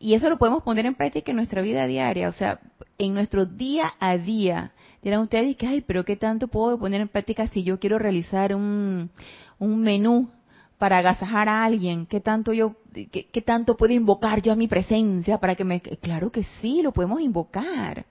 Y 0.00 0.14
eso 0.14 0.30
lo 0.30 0.38
podemos 0.38 0.62
poner 0.62 0.86
en 0.86 0.94
práctica 0.94 1.32
en 1.32 1.36
nuestra 1.36 1.60
vida 1.60 1.86
diaria, 1.86 2.28
o 2.28 2.32
sea, 2.32 2.60
en 2.98 3.14
nuestro 3.14 3.46
día 3.46 3.94
a 3.98 4.16
día. 4.16 4.72
Dirán 5.02 5.20
ustedes 5.20 5.56
que, 5.56 5.66
ay, 5.66 5.80
pero 5.80 6.04
¿qué 6.04 6.16
tanto 6.16 6.48
puedo 6.48 6.78
poner 6.78 7.00
en 7.00 7.08
práctica 7.08 7.48
si 7.48 7.64
yo 7.64 7.78
quiero 7.80 7.98
realizar 7.98 8.54
un, 8.54 9.10
un 9.58 9.80
menú 9.80 10.28
para 10.78 10.98
agasajar 10.98 11.48
a 11.48 11.64
alguien? 11.64 12.06
¿Qué 12.06 12.20
tanto 12.20 12.52
yo, 12.52 12.76
qué, 12.92 13.42
tanto 13.42 13.76
puedo 13.76 13.92
invocar 13.92 14.40
yo 14.40 14.52
a 14.52 14.56
mi 14.56 14.68
presencia 14.68 15.38
para 15.38 15.56
que 15.56 15.64
me... 15.64 15.80
Claro 15.80 16.30
que 16.30 16.44
sí, 16.60 16.82
lo 16.82 16.92
podemos 16.92 17.20
invocar 17.20 18.06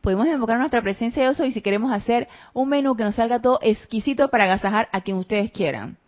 podemos 0.00 0.26
invocar 0.26 0.58
nuestra 0.58 0.80
presencia 0.80 1.22
de 1.22 1.28
oso 1.28 1.44
y 1.44 1.52
si 1.52 1.60
queremos 1.60 1.92
hacer 1.92 2.26
un 2.54 2.70
menú 2.70 2.96
que 2.96 3.04
nos 3.04 3.16
salga 3.16 3.42
todo 3.42 3.58
exquisito 3.60 4.28
para 4.28 4.44
agasajar 4.44 4.88
a 4.92 5.02
quien 5.02 5.18
ustedes 5.18 5.52
quieran. 5.52 5.98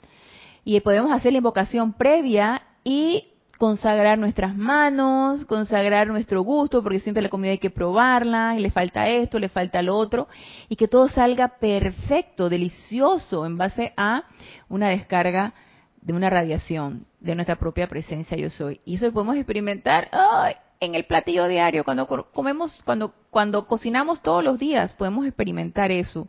Y 0.64 0.80
podemos 0.80 1.12
hacer 1.12 1.32
la 1.32 1.38
invocación 1.38 1.92
previa 1.92 2.62
y 2.84 3.31
consagrar 3.62 4.18
nuestras 4.18 4.56
manos, 4.56 5.44
consagrar 5.44 6.08
nuestro 6.08 6.42
gusto, 6.42 6.82
porque 6.82 6.98
siempre 6.98 7.22
la 7.22 7.28
comida 7.28 7.52
hay 7.52 7.58
que 7.58 7.70
probarla, 7.70 8.56
y 8.58 8.60
le 8.60 8.72
falta 8.72 9.06
esto, 9.06 9.38
le 9.38 9.48
falta 9.48 9.80
lo 9.82 9.96
otro, 9.96 10.26
y 10.68 10.74
que 10.74 10.88
todo 10.88 11.08
salga 11.08 11.46
perfecto, 11.60 12.48
delicioso, 12.48 13.46
en 13.46 13.56
base 13.56 13.92
a 13.96 14.24
una 14.68 14.88
descarga 14.88 15.54
de 16.00 16.12
una 16.12 16.28
radiación 16.28 17.06
de 17.20 17.36
nuestra 17.36 17.54
propia 17.54 17.86
presencia 17.86 18.36
yo 18.36 18.50
soy. 18.50 18.80
Y 18.84 18.96
eso 18.96 19.06
lo 19.06 19.12
podemos 19.12 19.36
experimentar 19.36 20.10
en 20.80 20.96
el 20.96 21.04
platillo 21.04 21.46
diario, 21.46 21.84
cuando 21.84 22.08
comemos, 22.32 22.82
cuando, 22.84 23.14
cuando 23.30 23.68
cocinamos 23.68 24.22
todos 24.22 24.42
los 24.42 24.58
días, 24.58 24.92
podemos 24.94 25.24
experimentar 25.24 25.92
eso. 25.92 26.26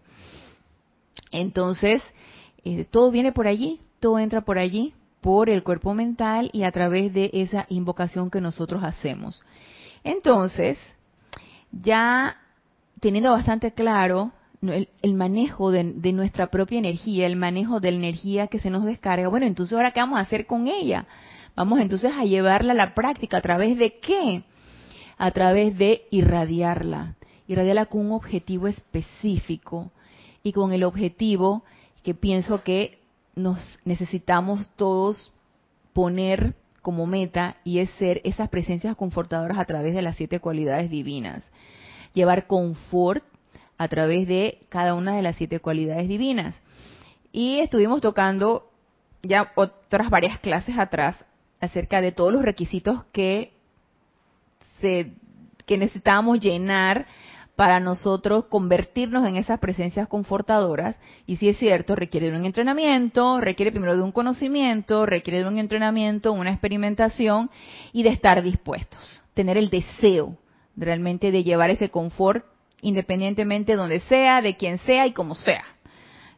Entonces, 1.31 2.03
eh, 2.63 2.85
todo 2.91 3.09
viene 3.09 3.31
por 3.31 3.47
allí, 3.47 3.81
todo 3.99 4.19
entra 4.19 4.41
por 4.41 4.59
allí, 4.59 4.93
por 5.23 5.49
el 5.49 5.63
cuerpo 5.63 5.93
mental 5.93 6.51
y 6.53 6.63
a 6.63 6.71
través 6.71 7.13
de 7.13 7.31
esa 7.33 7.65
invocación 7.69 8.29
que 8.29 8.41
nosotros 8.41 8.83
hacemos. 8.83 9.41
Entonces, 10.03 10.77
ya 11.71 12.37
teniendo 12.99 13.31
bastante 13.31 13.71
claro 13.71 14.33
el, 14.61 15.13
manejo 15.13 15.71
de, 15.71 15.83
nuestra 16.11 16.47
propia 16.47 16.77
energía, 16.77 17.25
el 17.25 17.37
manejo 17.37 17.79
de 17.79 17.91
la 17.91 17.97
energía 17.97 18.47
que 18.47 18.59
se 18.59 18.69
nos 18.69 18.83
descarga, 18.83 19.29
bueno, 19.29 19.45
entonces 19.45 19.73
ahora 19.73 19.91
qué 19.91 20.01
vamos 20.01 20.19
a 20.19 20.23
hacer 20.23 20.45
con 20.45 20.67
ella? 20.67 21.07
Vamos 21.55 21.79
entonces 21.79 22.11
a 22.17 22.25
llevarla 22.25 22.73
a 22.73 22.75
la 22.75 22.93
práctica. 22.93 23.37
¿A 23.37 23.41
través 23.41 23.77
de 23.77 23.99
qué? 23.99 24.43
A 25.17 25.31
través 25.31 25.77
de 25.77 26.03
irradiarla. 26.11 27.15
Irradiarla 27.47 27.85
con 27.85 28.07
un 28.07 28.11
objetivo 28.11 28.67
específico 28.67 29.91
y 30.43 30.51
con 30.51 30.73
el 30.73 30.83
objetivo 30.83 31.63
que 32.03 32.13
pienso 32.13 32.63
que 32.63 33.02
nos 33.35 33.79
necesitamos 33.85 34.67
todos 34.75 35.31
poner 35.93 36.55
como 36.81 37.05
meta 37.05 37.55
y 37.63 37.79
es 37.79 37.89
ser 37.91 38.21
esas 38.23 38.49
presencias 38.49 38.95
confortadoras 38.95 39.57
a 39.57 39.65
través 39.65 39.95
de 39.95 40.01
las 40.01 40.17
siete 40.17 40.39
cualidades 40.39 40.89
divinas. 40.89 41.43
Llevar 42.13 42.45
confort 42.45 43.23
a 43.77 43.87
través 43.87 44.27
de 44.27 44.59
cada 44.69 44.93
una 44.93 45.15
de 45.15 45.21
las 45.21 45.35
siete 45.35 45.59
cualidades 45.59 46.07
divinas. 46.07 46.55
Y 47.31 47.59
estuvimos 47.59 48.01
tocando 48.01 48.69
ya 49.23 49.51
otras 49.55 50.09
varias 50.09 50.39
clases 50.39 50.77
atrás 50.77 51.25
acerca 51.59 52.01
de 52.01 52.11
todos 52.11 52.33
los 52.33 52.43
requisitos 52.43 53.05
que 53.11 53.53
se 54.81 55.13
que 55.65 55.77
necesitábamos 55.77 56.41
llenar 56.41 57.07
para 57.55 57.79
nosotros 57.79 58.45
convertirnos 58.45 59.27
en 59.27 59.35
esas 59.35 59.59
presencias 59.59 60.07
confortadoras. 60.07 60.97
Y 61.27 61.35
si 61.37 61.49
es 61.49 61.57
cierto, 61.57 61.95
requiere 61.95 62.31
de 62.31 62.37
un 62.37 62.45
entrenamiento, 62.45 63.39
requiere 63.39 63.71
primero 63.71 63.95
de 63.95 64.01
un 64.01 64.11
conocimiento, 64.11 65.05
requiere 65.05 65.39
de 65.39 65.47
un 65.47 65.59
entrenamiento, 65.59 66.33
una 66.33 66.51
experimentación 66.51 67.49
y 67.91 68.03
de 68.03 68.09
estar 68.09 68.41
dispuestos, 68.41 69.21
tener 69.33 69.57
el 69.57 69.69
deseo 69.69 70.37
realmente 70.75 71.31
de 71.31 71.43
llevar 71.43 71.69
ese 71.69 71.89
confort 71.89 72.45
independientemente 72.81 73.73
de 73.73 73.77
donde 73.77 73.99
sea, 74.01 74.41
de 74.41 74.57
quien 74.57 74.77
sea 74.79 75.07
y 75.07 75.13
como 75.13 75.35
sea. 75.35 75.63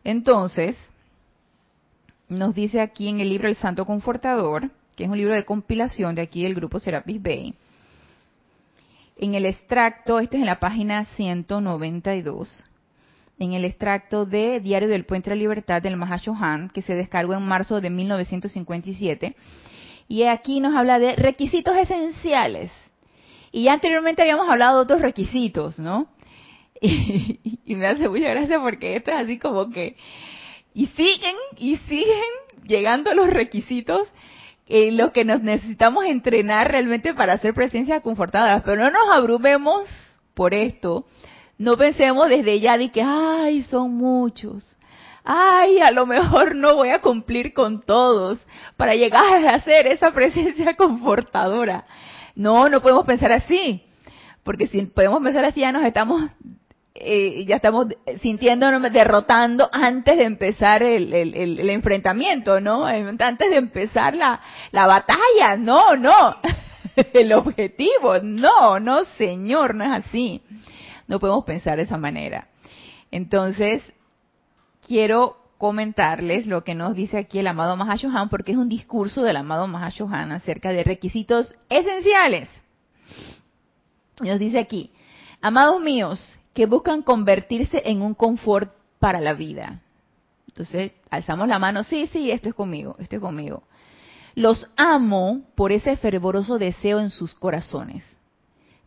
Entonces, 0.03 0.77
nos 2.29 2.53
dice 2.53 2.81
aquí 2.81 3.09
en 3.09 3.19
el 3.19 3.29
libro 3.29 3.47
El 3.47 3.55
Santo 3.55 3.85
Confortador, 3.85 4.69
que 4.95 5.05
es 5.05 5.09
un 5.09 5.17
libro 5.17 5.33
de 5.33 5.45
compilación 5.45 6.15
de 6.15 6.21
aquí 6.21 6.43
del 6.43 6.53
grupo 6.53 6.79
Serapis 6.79 7.21
Bay, 7.21 7.55
en 9.17 9.35
el 9.35 9.45
extracto, 9.45 10.19
este 10.19 10.37
es 10.37 10.41
en 10.41 10.47
la 10.47 10.59
página 10.59 11.05
192, 11.15 12.65
en 13.39 13.53
el 13.53 13.65
extracto 13.65 14.25
de 14.25 14.59
Diario 14.59 14.89
del 14.89 15.05
Puente 15.05 15.29
de 15.29 15.35
la 15.35 15.39
Libertad 15.39 15.81
del 15.81 15.97
Mahashohan, 15.97 16.69
que 16.69 16.81
se 16.81 16.95
descargó 16.95 17.33
en 17.33 17.43
marzo 17.43 17.81
de 17.81 17.89
1957, 17.89 19.35
y 20.07 20.23
aquí 20.23 20.59
nos 20.59 20.75
habla 20.75 20.99
de 20.99 21.15
requisitos 21.15 21.75
esenciales. 21.77 22.71
Y 23.51 23.63
ya 23.63 23.73
anteriormente 23.73 24.21
habíamos 24.21 24.49
hablado 24.49 24.77
de 24.77 24.83
otros 24.83 25.01
requisitos, 25.01 25.79
¿no? 25.79 26.07
Y, 26.81 27.39
y, 27.65 27.75
me 27.75 27.87
hace 27.87 28.09
mucha 28.09 28.29
gracia 28.29 28.59
porque 28.59 28.97
esto 28.97 29.09
es 29.11 29.17
así 29.17 29.39
como 29.39 29.69
que... 29.69 29.95
Y 30.73 30.87
siguen, 30.87 31.35
y 31.57 31.77
siguen 31.77 32.21
llegando 32.67 33.13
los 33.13 33.29
requisitos 33.29 34.09
eh, 34.67 34.91
lo 34.91 35.11
que 35.11 35.25
nos 35.25 35.41
necesitamos 35.41 36.05
entrenar 36.05 36.71
realmente 36.71 37.13
para 37.13 37.33
hacer 37.33 37.53
presencias 37.53 38.01
confortadoras, 38.01 38.63
pero 38.63 38.83
no 38.83 38.89
nos 38.89 39.15
abrumemos 39.15 39.87
por 40.33 40.53
esto. 40.53 41.05
No 41.57 41.77
pensemos 41.77 42.29
desde 42.29 42.59
ya 42.59 42.77
de 42.77 42.91
que, 42.91 43.01
ay, 43.01 43.63
son 43.63 43.95
muchos. 43.95 44.75
Ay, 45.23 45.79
a 45.79 45.91
lo 45.91 46.05
mejor 46.05 46.55
no 46.55 46.75
voy 46.75 46.89
a 46.89 47.01
cumplir 47.01 47.53
con 47.53 47.81
todos 47.81 48.39
para 48.77 48.95
llegar 48.95 49.45
a 49.45 49.55
hacer 49.55 49.87
esa 49.87 50.11
presencia 50.11 50.73
confortadora. 50.77 51.85
No, 52.35 52.69
no 52.69 52.81
podemos 52.81 53.05
pensar 53.05 53.31
así. 53.31 53.83
Porque 54.43 54.67
si 54.67 54.81
podemos 54.83 55.23
pensar 55.23 55.45
así, 55.45 55.61
ya 55.61 55.71
nos 55.71 55.83
estamos 55.83 56.29
eh, 56.97 57.43
ya 57.45 57.57
estamos 57.57 57.87
sintiéndonos 58.21 58.81
derrotando 58.93 59.69
antes 59.71 60.17
de 60.17 60.23
empezar 60.23 60.81
el, 60.81 61.13
el, 61.13 61.69
enfrentamiento, 61.69 62.61
¿no? 62.61 62.85
Antes 62.85 63.49
de 63.49 63.57
empezar 63.57 64.15
la, 64.15 64.39
la 64.71 64.87
batalla, 64.87 65.57
no, 65.57 65.97
no. 65.97 66.37
el 67.13 67.33
objetivo, 67.33 68.19
no, 68.23 68.79
no, 68.79 69.03
señor, 69.17 69.75
no 69.75 69.83
es 69.83 70.05
así. 70.05 70.41
No 71.07 71.19
podemos 71.19 71.43
pensar 71.43 71.75
de 71.75 71.83
esa 71.83 71.97
manera. 71.97 72.47
Entonces, 73.11 73.83
quiero 74.87 75.37
comentarles 75.57 76.47
lo 76.47 76.63
que 76.63 76.75
nos 76.75 76.95
dice 76.95 77.17
aquí 77.17 77.39
el 77.39 77.47
amado 77.47 77.75
Mahashohan, 77.75 78.29
porque 78.29 78.53
es 78.53 78.57
un 78.57 78.69
discurso 78.69 79.21
del 79.21 79.37
amado 79.37 79.67
Mahashohan 79.67 80.31
acerca 80.31 80.69
de 80.69 80.83
requisitos 80.83 81.53
esenciales. 81.69 82.49
Nos 84.21 84.39
dice 84.39 84.59
aquí, 84.59 84.91
amados 85.41 85.81
míos, 85.81 86.39
que 86.55 86.65
buscan 86.65 87.03
convertirse 87.03 87.83
en 87.85 88.01
un 88.01 88.15
confort 88.15 88.73
para 88.97 89.19
la 89.19 89.33
vida. 89.33 89.81
Entonces, 90.47 90.93
alzamos 91.09 91.49
la 91.49 91.59
mano, 91.59 91.83
sí, 91.83 92.07
sí, 92.07 92.31
esto 92.31 92.47
es 92.49 92.55
conmigo, 92.55 92.95
esto 92.97 93.17
es 93.17 93.21
conmigo. 93.21 93.63
Los 94.35 94.71
amo 94.77 95.41
por 95.55 95.73
ese 95.73 95.97
fervoroso 95.97 96.57
deseo 96.57 97.01
en 97.01 97.09
sus 97.09 97.33
corazones. 97.33 98.05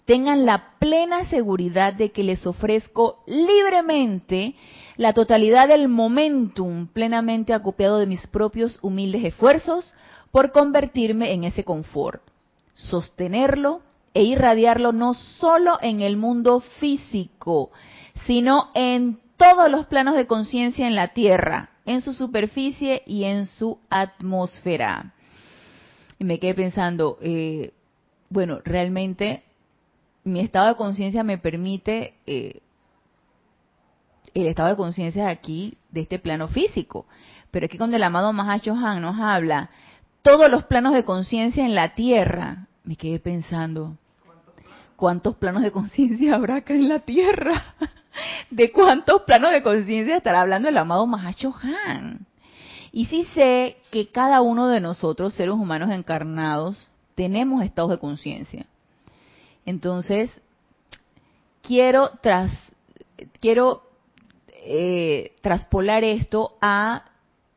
Tengan 0.06 0.46
la 0.46 0.78
plena 0.78 1.26
seguridad 1.26 1.92
de 1.92 2.10
que 2.10 2.24
les 2.24 2.46
ofrezco 2.46 3.22
libremente 3.26 4.54
la 4.96 5.12
totalidad 5.12 5.68
del 5.68 5.88
momentum 5.88 6.86
plenamente 6.86 7.52
acopiado 7.52 7.98
de 7.98 8.06
mis 8.06 8.26
propios 8.28 8.78
humildes 8.80 9.22
esfuerzos 9.24 9.94
por 10.30 10.52
convertirme 10.52 11.34
en 11.34 11.44
ese 11.44 11.64
confort, 11.64 12.22
sostenerlo 12.72 13.82
e 14.18 14.24
irradiarlo 14.24 14.90
no 14.90 15.14
solo 15.14 15.78
en 15.80 16.00
el 16.00 16.16
mundo 16.16 16.58
físico, 16.58 17.70
sino 18.26 18.72
en 18.74 19.20
todos 19.36 19.70
los 19.70 19.86
planos 19.86 20.16
de 20.16 20.26
conciencia 20.26 20.88
en 20.88 20.96
la 20.96 21.14
Tierra, 21.14 21.70
en 21.86 22.00
su 22.00 22.12
superficie 22.12 23.04
y 23.06 23.22
en 23.22 23.46
su 23.46 23.78
atmósfera. 23.88 25.14
Y 26.18 26.24
me 26.24 26.40
quedé 26.40 26.54
pensando, 26.54 27.18
eh, 27.20 27.74
bueno, 28.28 28.58
realmente 28.64 29.44
mi 30.24 30.40
estado 30.40 30.66
de 30.66 30.74
conciencia 30.74 31.22
me 31.22 31.38
permite 31.38 32.14
eh, 32.26 32.60
el 34.34 34.48
estado 34.48 34.70
de 34.70 34.76
conciencia 34.76 35.28
aquí, 35.28 35.78
de 35.92 36.00
este 36.00 36.18
plano 36.18 36.48
físico. 36.48 37.06
Pero 37.52 37.66
aquí 37.66 37.78
cuando 37.78 37.94
el 37.94 38.02
amado 38.02 38.32
Mahacho 38.32 38.72
Han 38.72 39.00
nos 39.00 39.20
habla, 39.20 39.70
todos 40.22 40.50
los 40.50 40.64
planos 40.64 40.92
de 40.92 41.04
conciencia 41.04 41.64
en 41.64 41.76
la 41.76 41.94
Tierra, 41.94 42.66
me 42.82 42.96
quedé 42.96 43.20
pensando, 43.20 43.96
¿cuántos 44.98 45.36
planos 45.36 45.62
de 45.62 45.70
conciencia 45.70 46.34
habrá 46.34 46.56
acá 46.56 46.74
en 46.74 46.88
la 46.88 46.98
Tierra? 46.98 47.74
¿De 48.50 48.72
cuántos 48.72 49.22
planos 49.22 49.52
de 49.52 49.62
conciencia 49.62 50.16
estará 50.16 50.40
hablando 50.40 50.68
el 50.68 50.76
amado 50.76 51.06
Mahacho 51.06 51.54
Han? 51.62 52.26
Y 52.90 53.06
sí 53.06 53.24
sé 53.32 53.76
que 53.92 54.08
cada 54.08 54.40
uno 54.40 54.66
de 54.66 54.80
nosotros, 54.80 55.34
seres 55.34 55.54
humanos 55.54 55.90
encarnados, 55.90 56.88
tenemos 57.14 57.62
estados 57.62 57.90
de 57.90 57.98
conciencia. 57.98 58.66
Entonces, 59.64 60.30
quiero 61.62 62.10
tras, 62.20 62.50
quiero 63.40 63.82
eh, 64.64 65.32
traspolar 65.42 66.02
esto 66.02 66.56
a 66.60 67.04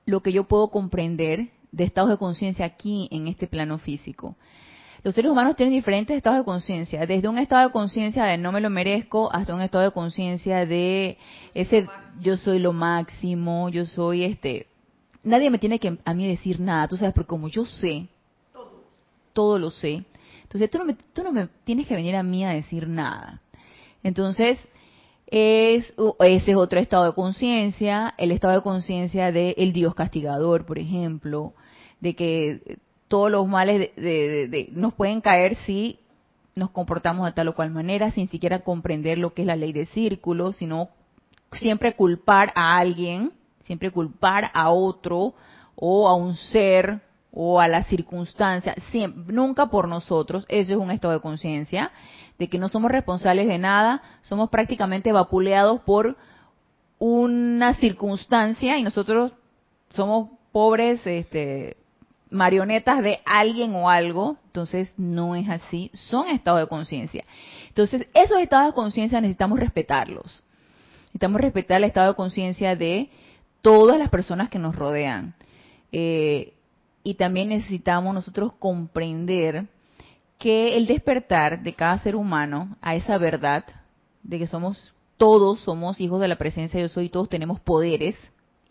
lo 0.06 0.22
que 0.22 0.32
yo 0.32 0.44
puedo 0.44 0.68
comprender 0.68 1.50
de 1.72 1.86
estados 1.86 2.12
de 2.12 2.18
conciencia 2.18 2.66
aquí 2.66 3.08
en 3.10 3.28
este 3.28 3.48
plano 3.48 3.80
físico. 3.80 4.36
Los 5.04 5.16
seres 5.16 5.32
humanos 5.32 5.56
tienen 5.56 5.74
diferentes 5.74 6.16
estados 6.16 6.40
de 6.40 6.46
conciencia, 6.46 7.06
desde 7.08 7.28
un 7.28 7.40
estado 7.40 7.68
de 7.68 7.74
conciencia 7.74 8.24
de 8.26 8.38
no 8.38 8.52
me 8.52 8.62
lo 8.62 8.70
merezco 8.70 9.32
hasta 9.34 9.56
un 9.56 9.62
estado 9.62 9.84
de 9.84 9.92
conciencia 9.92 10.66
de 10.66 11.18
ese 11.56 11.88
yo 12.22 12.38
soy 12.38 12.60
lo 12.60 12.72
máximo, 12.72 13.70
yo 13.70 13.86
soy 13.86 14.24
este 14.24 14.68
nadie 15.24 15.50
me 15.50 15.60
tiene 15.60 15.80
que 15.80 15.98
a 16.04 16.14
mí 16.14 16.28
decir 16.28 16.60
nada, 16.60 16.88
tú 16.88 16.98
sabes, 16.98 17.14
porque 17.14 17.30
como 17.30 17.48
yo 17.48 17.66
sé, 17.66 18.08
todo 19.34 19.60
lo 19.60 19.72
sé. 19.72 20.04
Entonces 20.44 20.70
tú 20.70 20.80
no 20.80 20.86
me, 20.86 20.94
tú 20.94 21.24
no 21.24 21.32
me 21.32 21.48
tienes 21.64 21.88
que 21.88 21.96
venir 21.96 22.16
a 22.16 22.24
mí 22.24 22.44
a 22.44 22.50
decir 22.50 22.88
nada. 22.88 23.42
Entonces, 24.04 24.58
es, 25.28 25.94
ese 26.20 26.52
es 26.52 26.58
otro 26.58 26.80
estado 26.80 27.06
de 27.06 27.14
conciencia, 27.14 28.14
el 28.18 28.32
estado 28.32 28.56
de 28.56 28.62
conciencia 28.62 29.32
del 29.32 29.72
Dios 29.72 29.96
castigador, 29.96 30.66
por 30.66 30.78
ejemplo, 30.78 31.54
de 32.02 32.16
que 32.16 32.80
todos 33.12 33.30
los 33.30 33.46
males 33.46 33.92
nos 34.72 34.94
pueden 34.94 35.20
caer 35.20 35.56
si 35.66 36.00
nos 36.56 36.70
comportamos 36.70 37.26
de 37.26 37.34
tal 37.34 37.50
o 37.50 37.56
cual 37.56 37.70
manera, 37.70 38.10
sin 38.12 38.30
siquiera 38.30 38.60
comprender 38.60 39.18
lo 39.18 39.34
que 39.34 39.42
es 39.42 39.46
la 39.46 39.58
ley 39.58 39.74
de 39.74 39.86
círculo, 39.88 40.54
sino 40.54 40.88
siempre 41.52 41.94
culpar 41.94 42.54
a 42.56 42.78
alguien, 42.78 43.34
siempre 43.66 43.92
culpar 43.92 44.50
a 44.54 44.72
otro 44.72 45.34
o 45.76 46.08
a 46.08 46.16
un 46.16 46.38
ser 46.38 47.02
o 47.34 47.60
a 47.60 47.68
la 47.68 47.84
circunstancia, 47.84 48.76
siempre, 48.92 49.34
nunca 49.34 49.66
por 49.66 49.90
nosotros, 49.90 50.46
eso 50.48 50.72
es 50.72 50.80
un 50.80 50.92
estado 50.92 51.14
de 51.14 51.20
conciencia, 51.20 51.92
de 52.40 52.48
que 52.48 52.60
no 52.60 52.70
somos 52.70 52.92
responsables 52.92 53.50
de 53.50 53.58
nada, 53.58 54.02
somos 54.22 54.50
prácticamente 54.50 55.12
vapuleados 55.12 55.82
por 55.82 56.16
una 56.98 57.74
circunstancia 57.74 58.78
y 58.78 58.84
nosotros 58.84 59.34
somos 59.90 60.30
pobres 60.54 61.06
este, 61.06 61.76
marionetas 62.32 63.04
de 63.04 63.20
alguien 63.26 63.76
o 63.76 63.90
algo, 63.90 64.38
entonces 64.46 64.94
no 64.98 65.36
es 65.36 65.50
así, 65.50 65.92
son 65.94 66.28
estados 66.30 66.62
de 66.62 66.68
conciencia. 66.68 67.26
Entonces, 67.68 68.08
esos 68.14 68.40
estados 68.40 68.68
de 68.68 68.74
conciencia 68.74 69.22
necesitamos 69.22 69.60
respetarlos. 69.60 70.44
Necesitamos 71.08 71.42
respetar 71.42 71.78
el 71.78 71.84
estado 71.84 72.12
de 72.12 72.16
conciencia 72.16 72.76
de 72.76 73.10
todas 73.62 74.00
las 74.00 74.10
personas 74.10 74.50
que 74.50 74.60
nos 74.60 74.76
rodean. 74.76 75.36
Eh, 75.92 76.54
y 77.04 77.16
también 77.16 77.50
necesitamos 77.50 78.14
nosotros 78.14 78.54
comprender 78.54 79.68
que 80.38 80.78
el 80.78 80.88
despertar 80.88 81.62
de 81.62 81.74
cada 81.74 82.00
ser 82.00 82.16
humano 82.16 82.78
a 82.82 82.96
esa 82.96 83.18
verdad 83.18 83.66
de 84.24 84.40
que 84.40 84.48
somos 84.48 84.94
todos 85.18 85.60
somos 85.60 86.02
hijos 86.02 86.20
de 86.20 86.28
la 86.28 86.38
presencia 86.38 86.80
de 86.80 86.88
yo 86.88 86.90
soy, 86.90 87.10
todos 87.10 87.30
tenemos 87.30 87.60
poderes 87.60 88.16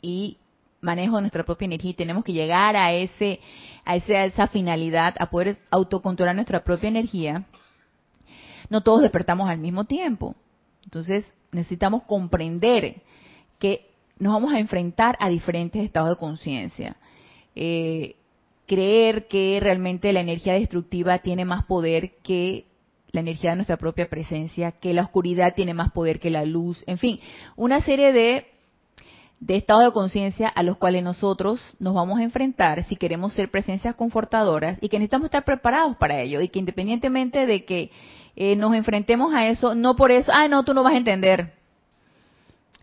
y 0.03 0.39
manejo 0.81 1.17
de 1.17 1.23
nuestra 1.23 1.45
propia 1.45 1.67
energía 1.67 1.91
y 1.91 1.95
tenemos 1.95 2.25
que 2.25 2.33
llegar 2.33 2.77
a 2.77 2.93
ese 2.93 3.41
a, 3.85 3.97
esa 3.97 4.47
finalidad, 4.49 5.15
a 5.19 5.31
poder 5.31 5.59
autocontrolar 5.71 6.35
nuestra 6.35 6.65
propia 6.65 6.89
energía. 6.89 7.45
No 8.69 8.83
todos 8.83 9.03
despertamos 9.03 9.49
al 9.49 9.59
mismo 9.59 9.85
tiempo. 9.85 10.37
Entonces, 10.85 11.27
necesitamos 11.53 12.03
comprender 12.05 13.03
que 13.59 13.91
nos 14.19 14.33
vamos 14.33 14.53
a 14.53 14.59
enfrentar 14.59 15.17
a 15.21 15.29
diferentes 15.29 15.83
estados 15.83 16.11
de 16.11 16.17
conciencia. 16.17 16.97
Eh, 17.55 18.17
creer 18.67 19.27
que 19.27 19.59
realmente 19.61 20.13
la 20.13 20.21
energía 20.21 20.55
destructiva 20.55 21.19
tiene 21.19 21.45
más 21.45 21.65
poder 21.65 22.19
que 22.23 22.67
la 23.11 23.21
energía 23.21 23.51
de 23.51 23.57
nuestra 23.57 23.77
propia 23.77 24.09
presencia, 24.09 24.73
que 24.73 24.95
la 24.95 25.03
oscuridad 25.03 25.55
tiene 25.55 25.75
más 25.75 25.91
poder 25.91 26.21
que 26.21 26.31
la 26.31 26.45
luz, 26.45 26.85
en 26.87 26.99
fin, 26.99 27.19
una 27.57 27.81
serie 27.81 28.13
de, 28.13 28.47
de 29.41 29.57
estados 29.57 29.85
de 29.85 29.93
conciencia 29.93 30.49
a 30.49 30.63
los 30.63 30.77
cuales 30.77 31.03
nosotros 31.03 31.61
nos 31.79 31.95
vamos 31.95 32.21
a 32.21 32.23
enfrentar 32.23 32.85
si 32.85 32.97
queremos 32.97 33.33
ser 33.33 33.51
presencias 33.51 33.95
confortadoras 33.95 34.79
y 34.83 34.91
que 34.91 34.99
necesitamos 34.99 35.27
estar 35.27 35.45
preparados 35.45 35.97
para 35.97 36.21
ello 36.21 36.43
y 36.43 36.49
que 36.49 36.59
independientemente 36.59 37.47
de 37.47 37.65
que 37.65 37.91
eh, 38.37 38.55
nos 38.55 38.75
enfrentemos 38.75 39.33
a 39.35 39.47
eso, 39.47 39.75
no 39.75 39.97
por 39.97 40.13
eso, 40.13 40.31
ah, 40.35 40.47
no, 40.47 40.63
tú 40.63 40.75
no 40.75 40.83
vas 40.83 40.93
a 40.93 40.99
entender, 40.99 41.55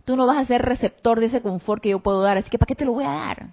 tú 0.04 0.18
no 0.18 0.26
vas 0.26 0.38
a 0.38 0.46
ser 0.46 0.64
receptor 0.64 1.20
de 1.20 1.28
ese 1.28 1.42
confort 1.42 1.82
que 1.82 1.90
yo 1.90 2.00
puedo 2.00 2.22
dar, 2.22 2.38
así 2.38 2.50
que 2.50 2.58
¿para 2.58 2.68
qué 2.68 2.76
te 2.76 2.86
lo 2.86 2.94
voy 2.94 3.06
a 3.06 3.10
dar? 3.12 3.48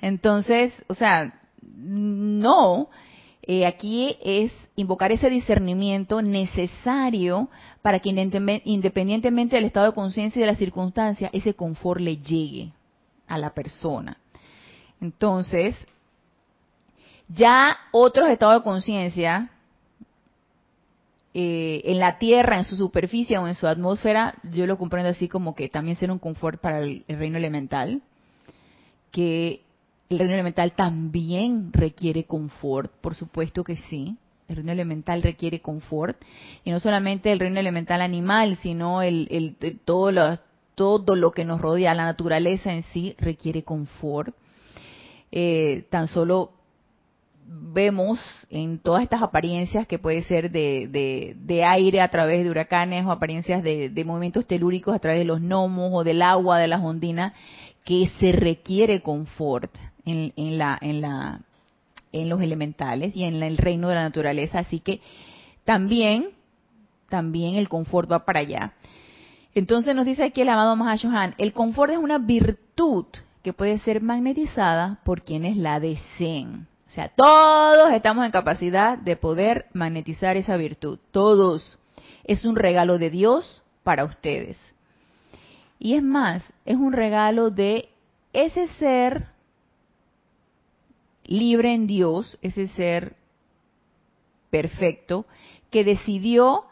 Entonces, 0.00 0.72
o 0.86 0.94
sea, 0.94 1.40
no, 1.62 2.88
eh, 3.46 3.66
aquí 3.66 4.16
es 4.22 4.52
invocar 4.76 5.12
ese 5.12 5.28
discernimiento 5.28 6.22
necesario 6.22 7.48
para 7.82 7.98
que 8.00 8.08
independientemente 8.64 9.56
del 9.56 9.66
estado 9.66 9.86
de 9.86 9.94
conciencia 9.94 10.38
y 10.38 10.42
de 10.42 10.52
la 10.52 10.56
circunstancia, 10.56 11.30
ese 11.32 11.54
confort 11.54 12.00
le 12.00 12.16
llegue 12.16 12.72
a 13.26 13.36
la 13.36 13.50
persona. 13.50 14.16
Entonces, 15.00 15.76
ya 17.28 17.76
otros 17.92 18.30
estados 18.30 18.60
de 18.60 18.64
conciencia 18.64 19.50
eh, 21.34 21.82
en 21.84 21.98
la 21.98 22.18
Tierra, 22.18 22.56
en 22.56 22.64
su 22.64 22.76
superficie 22.76 23.36
o 23.38 23.46
en 23.46 23.54
su 23.54 23.66
atmósfera, 23.66 24.34
yo 24.44 24.66
lo 24.66 24.78
comprendo 24.78 25.10
así 25.10 25.28
como 25.28 25.54
que 25.54 25.68
también 25.68 25.96
será 25.98 26.12
un 26.12 26.18
confort 26.18 26.60
para 26.60 26.80
el 26.80 27.04
reino 27.08 27.36
elemental, 27.36 28.00
que 29.10 29.63
el 30.14 30.20
reino 30.20 30.34
elemental 30.34 30.72
también 30.72 31.72
requiere 31.72 32.24
confort, 32.24 32.90
por 33.00 33.14
supuesto 33.14 33.64
que 33.64 33.76
sí. 33.76 34.16
El 34.48 34.56
reino 34.56 34.72
elemental 34.72 35.22
requiere 35.22 35.60
confort. 35.60 36.20
Y 36.64 36.70
no 36.70 36.80
solamente 36.80 37.32
el 37.32 37.40
reino 37.40 37.60
elemental 37.60 38.02
animal, 38.02 38.58
sino 38.62 39.02
el, 39.02 39.56
todo, 39.84 40.12
lo, 40.12 40.38
todo 40.74 41.16
lo 41.16 41.32
que 41.32 41.44
nos 41.44 41.60
rodea, 41.60 41.94
la 41.94 42.04
naturaleza 42.04 42.72
en 42.72 42.82
sí, 42.92 43.16
requiere 43.18 43.62
confort. 43.62 44.34
Eh, 45.32 45.86
tan 45.90 46.08
solo 46.08 46.52
vemos 47.46 48.20
en 48.50 48.78
todas 48.78 49.02
estas 49.02 49.22
apariencias 49.22 49.86
que 49.86 49.98
puede 49.98 50.22
ser 50.22 50.50
de, 50.50 51.34
de, 51.36 51.64
aire 51.64 52.00
a 52.00 52.08
través 52.08 52.44
de 52.44 52.50
huracanes 52.50 53.04
o 53.04 53.10
apariencias 53.10 53.62
de, 53.62 53.90
de, 53.90 54.04
movimientos 54.04 54.46
telúricos 54.46 54.94
a 54.94 54.98
través 54.98 55.18
de 55.18 55.24
los 55.24 55.40
gnomos 55.40 55.90
o 55.92 56.04
del 56.04 56.22
agua, 56.22 56.58
de 56.58 56.68
las 56.68 56.82
ondinas, 56.82 57.32
que 57.84 58.08
se 58.18 58.32
requiere 58.32 59.02
confort 59.02 59.74
en, 60.04 60.58
la, 60.58 60.78
en, 60.80 61.00
la, 61.00 61.40
en 62.12 62.28
los 62.28 62.40
elementales 62.40 63.14
y 63.16 63.24
en 63.24 63.42
el 63.42 63.56
reino 63.56 63.88
de 63.88 63.94
la 63.94 64.02
naturaleza. 64.02 64.60
Así 64.60 64.80
que 64.80 65.00
también, 65.64 66.30
también 67.08 67.56
el 67.56 67.68
confort 67.68 68.10
va 68.10 68.24
para 68.24 68.40
allá. 68.40 68.72
Entonces 69.54 69.94
nos 69.94 70.04
dice 70.04 70.24
aquí 70.24 70.40
el 70.40 70.48
amado 70.48 70.76
Mahashohan, 70.76 71.34
el 71.38 71.52
confort 71.52 71.92
es 71.92 71.98
una 71.98 72.18
virtud 72.18 73.06
que 73.42 73.52
puede 73.52 73.78
ser 73.80 74.02
magnetizada 74.02 75.00
por 75.04 75.22
quienes 75.22 75.56
la 75.56 75.78
deseen. 75.78 76.66
O 76.86 76.90
sea, 76.90 77.08
todos 77.08 77.92
estamos 77.92 78.24
en 78.24 78.32
capacidad 78.32 78.98
de 78.98 79.16
poder 79.16 79.66
magnetizar 79.72 80.36
esa 80.36 80.56
virtud. 80.56 80.98
Todos. 81.10 81.78
Es 82.24 82.44
un 82.44 82.56
regalo 82.56 82.98
de 82.98 83.10
Dios 83.10 83.62
para 83.82 84.04
ustedes. 84.04 84.58
Y 85.78 85.94
es 85.94 86.02
más, 86.02 86.42
es 86.64 86.76
un 86.76 86.92
regalo 86.92 87.50
de 87.50 87.88
ese 88.32 88.68
ser 88.78 89.26
libre 91.26 91.72
en 91.72 91.86
Dios, 91.86 92.38
ese 92.42 92.68
ser 92.68 93.16
perfecto, 94.50 95.26
que 95.70 95.84
decidió 95.84 96.64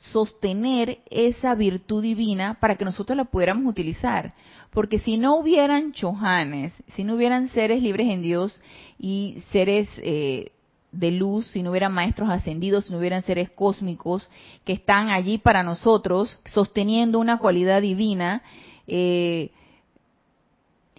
sostener 0.00 1.00
esa 1.10 1.54
virtud 1.54 2.02
divina 2.02 2.56
para 2.58 2.76
que 2.76 2.86
nosotros 2.86 3.16
la 3.16 3.26
pudiéramos 3.26 3.66
utilizar. 3.66 4.32
Porque 4.70 4.98
si 4.98 5.18
no 5.18 5.36
hubieran 5.36 5.92
chohanes, 5.92 6.72
si 6.94 7.04
no 7.04 7.14
hubieran 7.14 7.48
seres 7.50 7.82
libres 7.82 8.08
en 8.08 8.22
Dios 8.22 8.62
y 8.98 9.42
seres 9.52 9.88
eh, 9.98 10.52
de 10.90 11.10
luz, 11.10 11.46
si 11.48 11.62
no 11.62 11.70
hubieran 11.70 11.92
maestros 11.92 12.30
ascendidos, 12.30 12.86
si 12.86 12.92
no 12.92 12.98
hubieran 12.98 13.22
seres 13.22 13.50
cósmicos 13.50 14.28
que 14.64 14.72
están 14.72 15.10
allí 15.10 15.38
para 15.38 15.62
nosotros, 15.62 16.38
sosteniendo 16.46 17.18
una 17.18 17.38
cualidad 17.38 17.82
divina, 17.82 18.42
eh, 18.86 19.50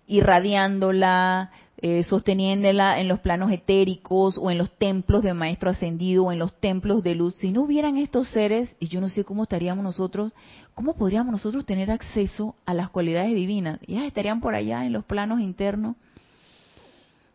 irradiándola, 0.07 1.51
eh, 1.83 2.03
sosteniéndola 2.03 2.99
en 2.99 3.07
los 3.07 3.19
planos 3.19 3.51
etéricos 3.51 4.37
o 4.37 4.51
en 4.51 4.59
los 4.59 4.69
templos 4.77 5.23
de 5.23 5.33
maestro 5.33 5.71
ascendido 5.71 6.25
o 6.25 6.31
en 6.31 6.37
los 6.37 6.53
templos 6.59 7.01
de 7.01 7.15
luz, 7.15 7.35
si 7.35 7.49
no 7.49 7.61
hubieran 7.63 7.97
estos 7.97 8.27
seres, 8.27 8.75
y 8.79 8.87
yo 8.87 9.01
no 9.01 9.09
sé 9.09 9.23
cómo 9.23 9.43
estaríamos 9.43 9.83
nosotros, 9.83 10.31
cómo 10.75 10.95
podríamos 10.95 11.31
nosotros 11.31 11.65
tener 11.65 11.89
acceso 11.89 12.55
a 12.65 12.75
las 12.75 12.89
cualidades 12.89 13.33
divinas. 13.33 13.79
Ya 13.87 14.05
estarían 14.05 14.41
por 14.41 14.53
allá 14.53 14.85
en 14.85 14.93
los 14.93 15.05
planos 15.05 15.41
internos. 15.41 15.95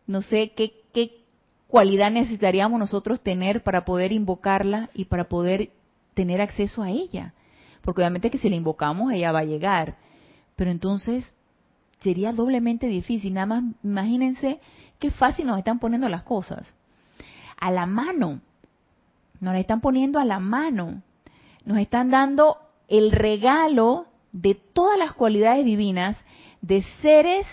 No 0.05 0.21
sé 0.21 0.53
qué, 0.55 0.73
qué 0.93 1.25
cualidad 1.67 2.09
necesitaríamos 2.09 2.79
nosotros 2.79 3.19
tener 3.19 3.63
para 3.63 3.83
poder 3.83 4.13
invocarla 4.13 4.89
y 4.93 5.05
para 5.05 5.25
poder 5.25 5.71
tener 6.13 6.39
acceso 6.39 6.81
a 6.81 6.89
ella. 6.89 7.33
Porque 7.81 8.01
obviamente 8.01 8.31
que 8.31 8.37
si 8.37 8.49
la 8.49 8.55
invocamos, 8.55 9.11
ella 9.11 9.33
va 9.33 9.39
a 9.39 9.45
llegar. 9.45 9.97
Pero 10.55 10.71
entonces, 10.71 11.25
sería 12.01 12.33
doblemente 12.33 12.87
difícil. 12.87 13.33
Nada 13.33 13.47
más 13.47 13.63
imagínense 13.83 14.59
qué 14.99 15.11
fácil 15.11 15.47
nos 15.47 15.57
están 15.57 15.79
poniendo 15.79 16.09
las 16.09 16.23
cosas. 16.23 16.67
A 17.59 17.71
la 17.71 17.85
mano. 17.85 18.41
Nos 19.39 19.53
la 19.53 19.59
están 19.59 19.81
poniendo 19.81 20.19
a 20.19 20.25
la 20.25 20.39
mano. 20.39 21.01
Nos 21.65 21.77
están 21.77 22.09
dando 22.09 22.57
el 22.87 23.11
regalo 23.11 24.07
de 24.31 24.55
todas 24.55 24.97
las 24.97 25.13
cualidades 25.13 25.65
divinas 25.65 26.17
de 26.61 26.83
seres 27.01 27.45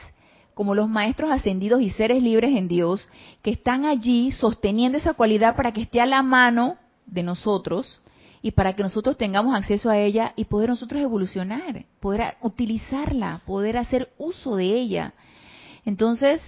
como 0.55 0.75
los 0.75 0.89
maestros 0.89 1.33
ascendidos 1.33 1.83
y 1.83 1.91
seres 1.91 2.23
libres 2.23 2.57
en 2.57 2.69
Dios, 2.69 3.09
que 3.43 3.51
están 3.51 3.85
allí 3.85 4.31
sosteniendo 4.31 4.97
esa 4.97 5.15
cualidad 5.15 5.57
para 5.57 5.73
que 5.73 5.83
esté 5.83 6.01
a 6.01 6.07
la 6.07 6.23
mano 6.23 6.77
de 7.07 7.25
nosotros 7.25 8.01
y 8.45 8.51
para 8.51 8.75
que 8.75 8.83
nosotros 8.83 9.17
tengamos 9.17 9.57
acceso 9.57 9.89
a 9.89 9.97
ella 9.97 10.35
y 10.37 10.45
poder 10.45 10.69
nosotros 10.69 11.01
evolucionar, 11.01 11.87
poder 11.99 12.37
utilizarla, 12.43 13.41
poder 13.47 13.79
hacer 13.79 14.13
uso 14.19 14.57
de 14.57 14.67
ella. 14.67 15.15
Entonces, 15.87 16.43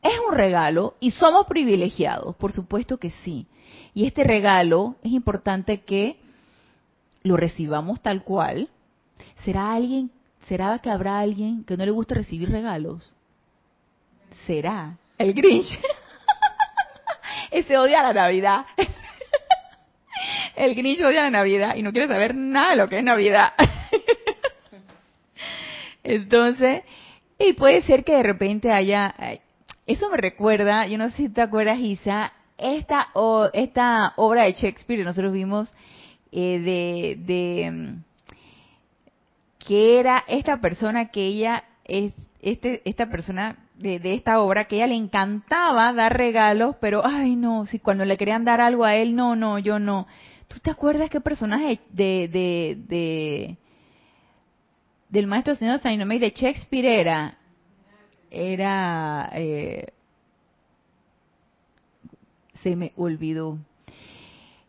es 0.00 0.12
un 0.28 0.36
regalo 0.36 0.94
y 1.00 1.10
somos 1.10 1.46
privilegiados, 1.46 2.36
por 2.36 2.52
supuesto 2.52 2.98
que 2.98 3.10
sí. 3.24 3.48
Y 3.94 4.06
este 4.06 4.22
regalo 4.22 4.94
es 5.02 5.10
importante 5.10 5.80
que 5.80 6.20
lo 7.24 7.36
recibamos 7.36 8.00
tal 8.00 8.22
cual. 8.22 8.68
¿Será 9.44 9.72
alguien, 9.72 10.12
será 10.46 10.78
que 10.78 10.88
habrá 10.88 11.18
alguien 11.18 11.64
que 11.64 11.76
no 11.76 11.84
le 11.84 11.90
guste 11.90 12.14
recibir 12.14 12.48
regalos? 12.48 13.02
Será. 14.46 14.98
El 15.18 15.34
Grinch. 15.34 15.66
Ese 17.50 17.76
odia 17.76 18.04
la 18.04 18.12
Navidad. 18.12 18.66
El 20.56 20.74
Grinch 20.74 21.00
odia 21.00 21.22
la 21.22 21.30
Navidad 21.30 21.76
y 21.76 21.82
no 21.82 21.92
quiere 21.92 22.08
saber 22.08 22.34
nada 22.34 22.70
de 22.70 22.76
lo 22.76 22.88
que 22.88 22.98
es 22.98 23.04
Navidad. 23.04 23.52
Entonces, 26.04 26.82
y 27.38 27.52
puede 27.54 27.82
ser 27.82 28.04
que 28.04 28.14
de 28.14 28.22
repente 28.22 28.72
haya, 28.72 29.14
eso 29.86 30.10
me 30.10 30.16
recuerda, 30.16 30.86
yo 30.86 30.98
no 30.98 31.10
sé 31.10 31.16
si 31.16 31.28
te 31.28 31.42
acuerdas, 31.42 31.78
Isa, 31.78 32.32
esta, 32.58 33.08
esta 33.52 34.14
obra 34.16 34.44
de 34.44 34.52
Shakespeare 34.52 35.04
nosotros 35.04 35.32
vimos 35.32 35.72
eh, 36.32 36.58
de, 36.58 37.16
de 37.24 37.70
mm, 37.70 38.04
que 39.66 40.00
era 40.00 40.24
esta 40.26 40.60
persona 40.60 41.10
que 41.10 41.26
ella 41.26 41.64
es 41.84 42.12
este, 42.42 42.80
esta 42.88 43.06
persona 43.06 43.56
de, 43.74 44.00
esta 44.14 44.40
obra 44.40 44.64
que 44.64 44.76
ella 44.76 44.86
le 44.86 44.94
encantaba 44.94 45.92
dar 45.92 46.16
regalos, 46.16 46.76
pero 46.80 47.02
ay 47.04 47.36
no, 47.36 47.66
si 47.66 47.78
cuando 47.78 48.04
le 48.04 48.16
querían 48.16 48.44
dar 48.44 48.60
algo 48.60 48.84
a 48.84 48.96
él, 48.96 49.14
no, 49.14 49.36
no, 49.36 49.58
yo 49.58 49.78
no. 49.78 50.06
¿Tú 50.50 50.58
te 50.58 50.68
acuerdas 50.68 51.08
qué 51.08 51.20
personaje 51.20 51.78
de, 51.92 52.28
de, 52.28 52.78
de 52.88 53.56
del 55.08 55.28
maestro 55.28 55.54
señor 55.54 55.78
Saint 55.78 56.02
de 56.02 56.34
Shakespeare 56.36 56.86
era? 56.86 57.38
Era 58.32 59.30
eh, 59.32 59.92
se 62.64 62.74
me 62.74 62.92
olvidó. 62.96 63.58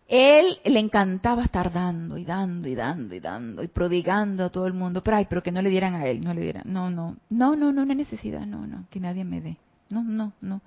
Él 0.07 0.59
le 0.65 0.79
encantaba 0.79 1.45
estar 1.45 1.73
dando 1.73 2.15
y 2.15 2.25
dando 2.25 2.67
y 2.69 2.75
dando 2.75 3.15
y 3.15 3.19
dando 3.19 3.63
y 3.63 3.67
prodigando 3.67 4.45
a 4.45 4.49
todo 4.51 4.67
el 4.67 4.73
mundo, 4.73 5.01
pero 5.01 5.17
ay, 5.17 5.25
pero 5.27 5.41
que 5.41 5.51
no 5.51 5.63
le 5.63 5.69
dieran 5.71 5.95
a 5.95 6.05
él, 6.05 6.21
no 6.21 6.35
le 6.35 6.41
dieran. 6.41 6.63
No, 6.67 6.91
no, 6.91 7.17
no, 7.31 7.55
no, 7.55 7.71
no, 7.71 7.85
no 7.85 7.91
hay 7.91 7.97
necesidad, 7.97 8.45
no, 8.45 8.67
no, 8.67 8.85
que 8.91 8.99
nadie 8.99 9.23
me 9.23 9.41
dé. 9.41 9.57
No, 9.89 10.03
no, 10.03 10.33
no. 10.41 10.61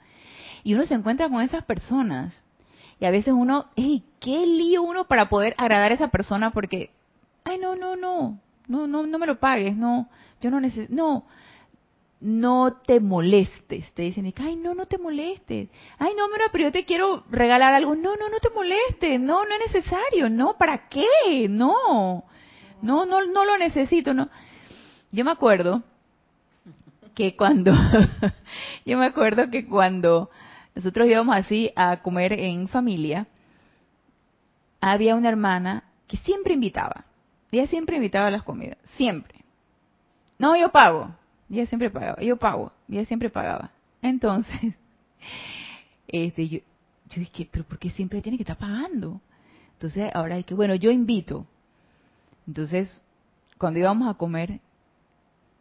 Y 0.65 0.75
uno 0.75 0.85
se 0.87 0.95
encuentra 0.95 1.29
con 1.29 1.41
esas 1.41 1.65
personas 1.65 2.35
y 3.05 3.07
a 3.07 3.11
veces 3.11 3.35
uno, 3.35 3.67
hey, 3.77 4.03
qué 4.19 4.47
lío 4.47 4.81
uno 4.81 5.05
para 5.05 5.29
poder 5.29 5.55
agradar 5.59 5.93
a 5.93 5.95
esa 5.95 6.09
persona 6.09 6.53
porque, 6.55 6.89
ay, 7.45 7.59
no, 7.59 7.77
no, 7.77 7.97
no, 7.97 8.41
no, 8.67 8.87
no, 8.87 9.07
no 9.07 9.19
me 9.19 9.27
lo 9.27 9.39
pagues, 9.39 9.77
no, 9.77 10.09
yo 10.41 10.51
no 10.51 10.59
necesito, 10.59 10.95
no, 10.95 11.27
no 12.23 12.79
te 12.87 13.01
molestes. 13.01 13.93
Te 13.93 14.01
dicen, 14.01 14.33
ay, 14.39 14.57
no, 14.57 14.75
no 14.75 14.87
te 14.87 14.97
molestes. 14.97 15.69
Ay, 15.99 16.15
no, 16.17 16.25
pero 16.51 16.65
yo 16.65 16.73
te 16.73 16.87
quiero 16.87 17.25
regalar 17.31 17.75
algo. 17.75 17.95
No, 17.95 18.17
no, 18.17 18.31
no 18.31 18.39
te 18.41 18.49
molestes. 18.49 19.21
No, 19.21 19.45
no 19.45 19.55
es 19.55 19.75
necesario. 19.75 20.31
No, 20.31 20.57
¿para 20.57 20.89
qué? 20.89 21.47
No. 21.51 22.25
No, 22.81 23.05
no, 23.05 23.27
no 23.27 23.45
lo 23.45 23.59
necesito. 23.59 24.15
No. 24.15 24.31
Yo 25.13 25.27
me 25.27 25.33
acuerdo 25.33 25.83
que 27.15 27.37
cuando, 27.37 27.71
yo 28.87 28.97
me 28.97 29.05
acuerdo 29.05 29.51
que 29.51 29.67
cuando 29.67 30.31
nosotros 30.75 31.09
íbamos 31.09 31.37
así 31.37 31.71
a 31.77 32.03
comer 32.03 32.33
en 32.33 32.69
familia, 32.69 33.27
había 34.81 35.15
una 35.15 35.29
hermana 35.29 35.85
que 36.07 36.17
siempre 36.19 36.55
invitaba. 36.55 37.05
Ella 37.51 37.67
siempre 37.67 37.97
invitaba 37.97 38.27
a 38.27 38.31
las 38.31 38.43
comidas. 38.43 38.79
Siempre. 38.97 39.45
No, 40.39 40.57
yo 40.57 40.71
pago 40.71 41.15
ella 41.51 41.67
siempre 41.67 41.91
pagaba, 41.91 42.21
yo 42.21 42.37
pago, 42.37 42.73
ella 42.89 43.05
siempre 43.05 43.31
pagaba. 43.31 43.71
Entonces, 44.03 44.75
este, 46.09 46.49
yo, 46.49 46.59
yo 47.11 47.21
dije, 47.21 47.49
pero 47.51 47.65
¿por 47.65 47.79
qué 47.79 47.91
siempre 47.91 48.23
tiene 48.23 48.39
que 48.39 48.43
estar 48.43 48.59
pagando? 48.59 49.21
Entonces, 49.73 50.11
ahora 50.15 50.39
es 50.39 50.45
que, 50.45 50.55
bueno, 50.55 50.75
yo 50.75 50.91
invito. 50.91 51.47
Entonces, 52.47 53.03
cuando 53.59 53.81
íbamos 53.81 54.09
a 54.09 54.15
comer, 54.15 54.61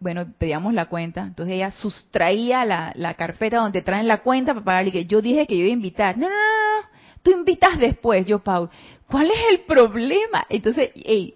bueno, 0.03 0.27
pedíamos 0.37 0.73
la 0.73 0.87
cuenta, 0.87 1.21
entonces 1.21 1.55
ella 1.55 1.71
sustraía 1.71 2.65
la, 2.65 2.91
la 2.95 3.13
carpeta 3.13 3.57
donde 3.57 3.81
traen 3.81 4.07
la 4.07 4.17
cuenta 4.17 4.53
para 4.53 4.65
pagar 4.65 4.87
y 4.87 4.91
que 4.91 5.05
yo 5.05 5.21
dije 5.21 5.47
que 5.47 5.57
yo 5.57 5.63
iba 5.63 5.71
a 5.71 5.73
invitar. 5.73 6.17
No, 6.17 6.29
no, 6.29 6.35
no, 6.35 6.87
tú 7.23 7.31
invitas 7.31 7.79
después, 7.79 8.25
yo 8.25 8.39
pago. 8.39 8.69
¿Cuál 9.07 9.31
es 9.31 9.37
el 9.49 9.61
problema? 9.61 10.45
Entonces, 10.49 10.91
hey, 10.95 11.35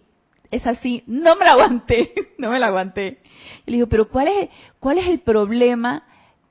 es 0.52 0.68
así, 0.68 1.02
no 1.08 1.38
me 1.38 1.46
la 1.46 1.54
aguanté, 1.54 2.14
no 2.38 2.52
me 2.52 2.60
la 2.60 2.68
aguanté. 2.68 3.20
Y 3.66 3.72
le 3.72 3.78
digo, 3.78 3.88
pero 3.88 4.10
¿cuál 4.10 4.28
es, 4.28 4.50
cuál 4.80 4.98
es 4.98 5.08
el 5.08 5.20
problema 5.20 6.04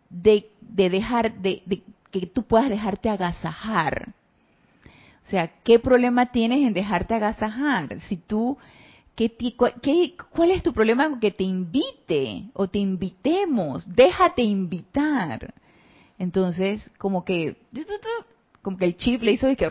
de, 0.09 0.49
de 0.61 0.89
dejar, 0.89 1.35
de, 1.35 1.63
de, 1.67 1.83
que 2.11 2.27
tú 2.27 2.45
puedas 2.45 2.71
dejarte 2.71 3.11
agasajar? 3.11 4.09
O 5.27 5.29
sea, 5.29 5.49
¿qué 5.65 5.79
problema 5.79 6.27
tienes 6.27 6.67
en 6.67 6.73
dejarte 6.73 7.15
agasajar? 7.15 8.01
Si 8.09 8.17
tú, 8.17 8.57
¿qué, 9.17 9.35
qué, 9.83 10.15
¿cuál 10.31 10.51
es 10.51 10.63
tu 10.63 10.73
problema 10.73 11.09
con 11.11 11.19
que 11.19 11.33
te 11.33 11.45
invite 11.45 12.51
o 12.53 12.69
te 12.69 12.79
invitemos? 12.79 13.85
Déjate 13.93 14.43
invitar. 14.43 15.55
Entonces, 16.19 16.89
como 16.99 17.25
que, 17.25 17.57
como 18.63 18.77
que 18.77 18.85
el 18.85 18.97
chip 18.97 19.23
le 19.23 19.33
hizo 19.33 19.51
y 19.51 19.57
que, 19.57 19.69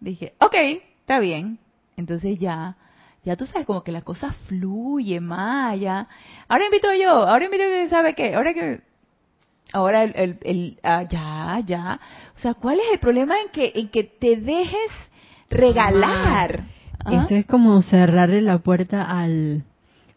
dije, 0.00 0.34
ok, 0.40 0.54
está 1.00 1.20
bien. 1.20 1.58
Entonces 1.96 2.38
ya 2.38 2.76
ya 3.24 3.36
tú 3.36 3.46
sabes, 3.46 3.66
como 3.66 3.84
que 3.84 3.92
la 3.92 4.02
cosa 4.02 4.32
fluye 4.48 5.20
más, 5.20 5.78
ya. 5.78 6.08
Ahora 6.48 6.64
invito 6.64 6.92
yo, 6.92 7.10
ahora 7.10 7.44
invito 7.44 7.62
que 7.62 7.88
sabe 7.88 8.14
qué, 8.14 8.34
ahora 8.34 8.52
que, 8.52 8.80
ahora 9.72 10.02
el, 10.02 10.12
el, 10.16 10.38
el 10.42 10.78
ah, 10.82 11.04
ya, 11.08 11.60
ya. 11.64 12.00
O 12.36 12.38
sea, 12.40 12.54
¿cuál 12.54 12.80
es 12.80 12.86
el 12.92 12.98
problema 12.98 13.40
en 13.40 13.50
que, 13.50 13.72
en 13.76 13.88
que 13.88 14.02
te 14.02 14.36
dejes 14.36 14.90
regalar? 15.50 16.64
Eso 17.10 17.34
es 17.34 17.46
como 17.46 17.82
cerrarle 17.82 18.42
la 18.42 18.58
puerta 18.58 19.02
al, 19.02 19.64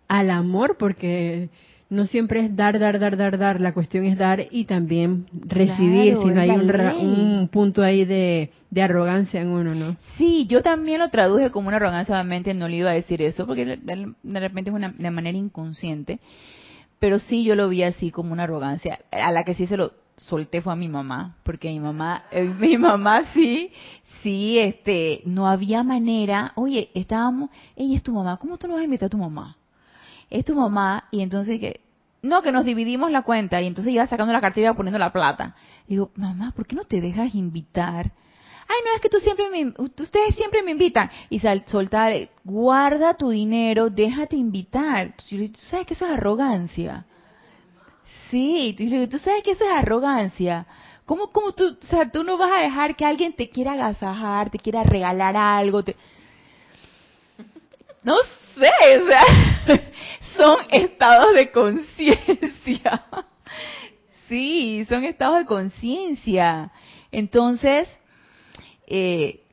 al 0.08 0.30
amor, 0.30 0.78
porque 0.78 1.50
no 1.89 2.06
siempre 2.06 2.41
es 2.41 2.56
dar, 2.56 2.80
dar, 2.80 3.00
dar, 3.00 3.17
dar, 3.17 3.38
dar. 3.38 3.62
La 3.62 3.74
cuestión 3.74 4.06
es 4.06 4.17
dar 4.17 4.48
y 4.52 4.65
también 4.65 5.28
recibir, 5.32 6.17
si 6.17 6.26
no 6.26 6.41
hay 6.41 6.50
un, 6.50 7.48
punto 7.52 7.84
ahí 7.84 8.06
de, 8.06 8.52
arrogancia 8.80 9.41
en 9.41 9.50
uno, 9.50 9.74
¿no? 9.76 9.95
Sí, 10.17 10.45
yo 10.48 10.62
también 10.62 11.00
lo 11.00 11.10
traduje 11.10 11.52
como 11.52 11.67
una 11.67 11.78
arrogancia, 11.78 12.15
obviamente 12.15 12.54
no 12.54 12.67
le 12.67 12.78
iba 12.78 12.91
a 12.91 12.93
decir 12.93 13.21
eso, 13.21 13.45
porque 13.45 13.65
de 13.65 14.39
repente 14.39 14.69
es 14.69 14.76
una 14.76 14.93
de 14.98 15.12
manera 15.12 15.38
inconsciente. 15.38 16.19
Pero 17.00 17.19
sí, 17.19 17.43
yo 17.43 17.56
lo 17.56 17.69
vi 17.69 17.84
así 17.84 18.10
como 18.10 18.34
una 18.34 18.43
arrogancia, 18.43 19.00
a 19.12 19.32
la 19.32 19.43
que 19.43 19.54
sí 19.54 19.67
se 19.67 19.78
lo 19.78 19.91
solté 20.17 20.62
fue 20.62 20.73
a 20.73 20.75
mi 20.75 20.88
mamá, 20.88 21.38
porque 21.43 21.69
mi 21.69 21.80
mamá, 21.80 22.23
eh, 22.32 22.43
mi 22.60 22.78
mamá 22.78 23.23
sí, 23.34 23.71
sí, 24.21 24.60
este, 24.60 25.21
no 25.25 25.47
había 25.47 25.84
manera, 25.84 26.54
oye, 26.56 26.89
estábamos, 26.93 27.49
ella 27.75 27.95
es 27.95 28.04
tu 28.04 28.13
mamá, 28.13 28.38
¿cómo 28.38 28.58
tú 28.58 28.67
no 28.67 28.73
vas 28.75 28.82
a 28.82 28.86
invitar 28.86 29.08
a 29.08 29.10
tu 29.10 29.17
mamá? 29.17 29.58
es 30.30 30.45
tu 30.45 30.56
mamá, 30.56 31.06
y 31.12 31.21
entonces 31.21 31.60
que, 31.60 31.82
no, 32.21 32.41
que 32.41 32.51
nos 32.51 32.65
dividimos 32.65 33.12
la 33.12 33.21
cuenta, 33.21 33.62
y 33.62 33.67
entonces 33.67 33.93
iba 33.93 34.08
sacando 34.08 34.34
la 34.34 34.41
cartera 34.41 34.71
y 34.71 34.75
poniendo 34.75 34.99
la 34.99 35.13
plata. 35.13 35.56
digo, 35.88 36.12
mamá, 36.15 36.51
¿por 36.56 36.65
qué 36.65 36.75
no 36.75 36.84
te 36.84 37.01
dejas 37.01 37.36
invitar? 37.36 38.12
Ay, 38.67 38.78
no, 38.84 38.95
es 38.95 39.01
que 39.01 39.10
tú 39.10 39.19
siempre 39.19 39.49
me, 39.51 39.73
ustedes 39.78 40.36
siempre 40.36 40.63
me 40.63 40.71
invitan. 40.71 41.12
Y 41.30 41.39
sal, 41.39 41.63
soltar, 41.67 42.13
guarda 42.43 43.13
tu 43.13 43.30
dinero, 43.30 43.91
déjate 43.91 44.36
invitar. 44.38 45.13
¿Tú 45.17 45.38
sabes 45.69 45.86
que 45.86 45.93
eso 45.93 46.06
es 46.06 46.12
arrogancia? 46.12 47.06
Sí, 48.36 48.76
tú 49.10 49.17
sabes 49.19 49.43
que 49.43 49.52
eso 49.52 49.63
es 49.63 49.71
arrogancia. 49.71 50.67
¿Cómo, 51.06 51.32
cómo 51.32 51.54
tú, 51.54 51.78
o 51.82 51.86
sea, 51.86 52.12
tú 52.12 52.21
no 52.26 52.38
vas 52.38 52.52
a 52.52 52.63
dejar 52.63 52.98
que 52.98 53.06
alguien 53.06 53.32
te 53.32 53.50
quiera 53.50 53.71
agasajar, 53.71 54.50
te 54.50 54.60
quiera 54.60 54.84
regalar 54.84 55.38
algo? 55.38 55.86
Te... 55.86 55.95
No 58.04 58.17
sé, 58.58 59.02
o 59.02 59.08
sea, 59.08 59.24
son 60.36 60.58
estados 60.69 61.34
de 61.34 61.50
conciencia. 61.50 63.06
Sí, 64.28 64.84
son 64.89 65.04
estados 65.06 65.38
de 65.38 65.45
conciencia. 65.45 66.71
Entonces, 67.12 67.88
eh, 68.88 69.43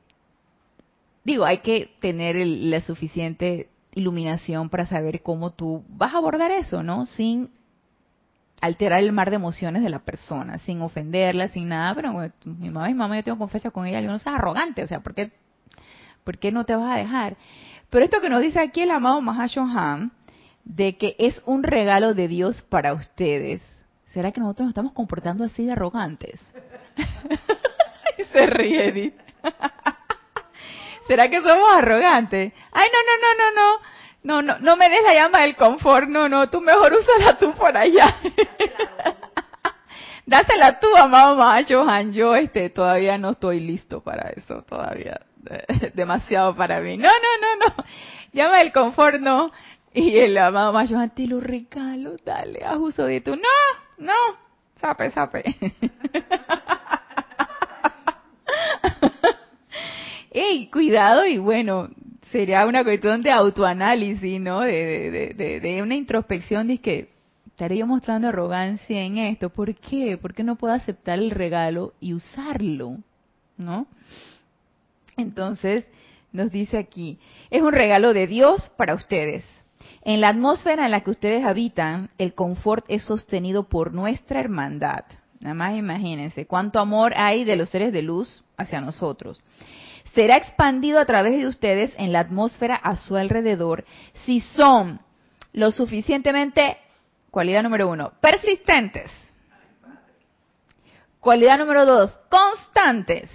digo, 1.23 1.45
hay 1.45 1.59
que 1.59 1.91
tener 2.01 2.35
la 2.35 2.81
suficiente 2.81 3.69
iluminación 3.93 4.69
para 4.69 4.87
saber 4.87 5.21
cómo 5.21 5.51
tú 5.51 5.85
vas 5.87 6.15
a 6.15 6.17
abordar 6.17 6.51
eso, 6.51 6.81
¿no? 6.81 7.05
Sin 7.05 7.51
alterar 8.63 9.03
el 9.03 9.11
mar 9.11 9.29
de 9.29 9.35
emociones 9.35 9.83
de 9.83 9.89
la 9.89 9.99
persona, 9.99 10.57
sin 10.59 10.81
ofenderla, 10.81 11.49
sin 11.49 11.67
nada, 11.67 11.93
pero 11.95 12.13
mi 12.45 12.69
mamá 12.69 12.89
y 12.89 12.93
mamá 12.93 13.17
yo 13.17 13.23
tengo 13.25 13.37
confianza 13.37 13.71
con 13.71 13.85
ella, 13.85 13.99
yo 13.99 14.09
no 14.09 14.19
soy 14.19 14.33
arrogante, 14.33 14.81
o 14.81 14.87
sea, 14.87 15.01
¿por 15.01 15.13
qué, 15.13 15.33
¿por 16.23 16.37
qué 16.37 16.53
no 16.53 16.63
te 16.63 16.73
vas 16.73 16.93
a 16.93 16.97
dejar? 16.97 17.35
Pero 17.89 18.05
esto 18.05 18.21
que 18.21 18.29
nos 18.29 18.39
dice 18.39 18.61
aquí 18.61 18.79
el 18.79 18.91
amado 18.91 19.19
Mahashohan, 19.19 20.13
de 20.63 20.97
que 20.97 21.17
es 21.19 21.41
un 21.45 21.63
regalo 21.63 22.13
de 22.13 22.29
Dios 22.29 22.61
para 22.61 22.93
ustedes, 22.93 23.61
¿será 24.13 24.31
que 24.31 24.39
nosotros 24.39 24.67
nos 24.67 24.71
estamos 24.71 24.93
comportando 24.93 25.43
así 25.43 25.65
de 25.65 25.73
arrogantes? 25.73 26.39
se 28.31 28.45
ríe 28.45 28.87
Edith. 28.87 29.15
¿Será 31.07 31.29
que 31.29 31.41
somos 31.41 31.69
arrogantes? 31.69 32.53
Ay, 32.71 32.87
no, 32.93 32.99
no, 33.09 33.15
no, 33.21 33.43
no, 33.43 33.61
no. 33.61 33.83
No, 34.23 34.41
no, 34.41 34.57
no 34.59 34.77
me 34.77 34.89
des 34.89 35.03
la 35.03 35.13
llama 35.13 35.41
del 35.41 35.55
confort, 35.55 36.07
no, 36.07 36.29
no, 36.29 36.49
tú 36.49 36.61
mejor 36.61 36.93
úsala 36.99 37.37
tú 37.37 37.53
por 37.53 37.75
allá. 37.75 38.15
Dásela 40.25 40.79
tú, 40.79 40.87
amado 40.95 41.35
Mahashohan, 41.35 42.13
yo 42.13 42.33
este, 42.35 42.69
todavía 42.69 43.17
no 43.17 43.31
estoy 43.31 43.59
listo 43.59 44.01
para 44.01 44.29
eso, 44.29 44.63
todavía. 44.63 45.19
demasiado 45.93 46.55
para 46.55 46.79
mí. 46.79 46.97
No, 46.97 47.09
no, 47.09 47.41
no, 47.41 47.67
no. 47.67 47.75
Llama 48.31 48.61
el 48.61 48.71
confort, 48.71 49.19
no. 49.19 49.51
Y 49.93 50.17
el 50.17 50.37
amado 50.37 50.71
Mayo, 50.73 50.97
te 51.13 51.27
lo 51.27 51.39
regalo, 51.39 52.15
dale, 52.25 52.65
haz 52.65 52.77
uso 52.77 53.05
de 53.05 53.21
tu. 53.21 53.35
No, 53.35 53.41
no. 53.99 54.13
sape, 54.81 55.11
sape. 55.11 55.43
¡Ey, 60.31 60.67
cuidado! 60.71 61.27
Y 61.27 61.37
bueno, 61.37 61.89
sería 62.33 62.65
una 62.65 62.83
cuestión 62.83 63.21
de 63.21 63.31
autoanálisis, 63.31 64.41
¿no? 64.41 64.61
De, 64.61 65.33
de, 65.37 65.59
de, 65.59 65.81
una 65.83 65.93
introspección 65.93 66.67
de 66.67 66.79
que 66.79 67.09
estaré 67.45 67.77
yo 67.77 67.85
mostrando 67.85 68.27
arrogancia 68.27 69.01
en 69.03 69.19
esto. 69.19 69.51
¿Por 69.51 69.75
qué? 69.75 70.17
¿Por 70.17 70.33
qué 70.33 70.43
no 70.43 70.55
puedo 70.55 70.73
aceptar 70.73 71.19
el 71.19 71.29
regalo 71.29 71.93
y 72.01 72.15
usarlo? 72.15 72.97
¿No? 73.55 73.85
Entonces, 75.15 75.85
nos 76.31 76.51
dice 76.51 76.79
aquí, 76.79 77.19
es 77.51 77.61
un 77.61 77.71
regalo 77.71 78.13
de 78.13 78.25
Dios 78.25 78.73
para 78.77 78.95
ustedes. 78.95 79.45
En 80.01 80.19
la 80.19 80.29
atmósfera 80.29 80.85
en 80.85 80.91
la 80.91 81.01
que 81.01 81.11
ustedes 81.11 81.45
habitan, 81.45 82.09
el 82.17 82.33
confort 82.33 82.83
es 82.87 83.03
sostenido 83.03 83.69
por 83.69 83.93
nuestra 83.93 84.39
hermandad. 84.39 85.05
Nada 85.39 85.53
más 85.53 85.77
imagínense 85.77 86.47
cuánto 86.47 86.79
amor 86.79 87.13
hay 87.15 87.43
de 87.43 87.57
los 87.57 87.69
seres 87.69 87.93
de 87.93 88.01
luz 88.01 88.43
hacia 88.57 88.81
nosotros. 88.81 89.39
Será 90.13 90.37
expandido 90.37 90.99
a 90.99 91.05
través 91.05 91.37
de 91.37 91.47
ustedes 91.47 91.91
en 91.97 92.13
la 92.13 92.19
atmósfera 92.19 92.75
a 92.75 92.97
su 92.97 93.15
alrededor 93.15 93.83
si 94.25 94.41
son 94.41 94.99
lo 95.53 95.71
suficientemente, 95.71 96.77
cualidad 97.31 97.63
número 97.63 97.89
uno, 97.89 98.11
persistentes. 98.19 99.09
Cualidad 101.19 101.57
número 101.57 101.85
dos, 101.85 102.11
constantes. 102.29 103.29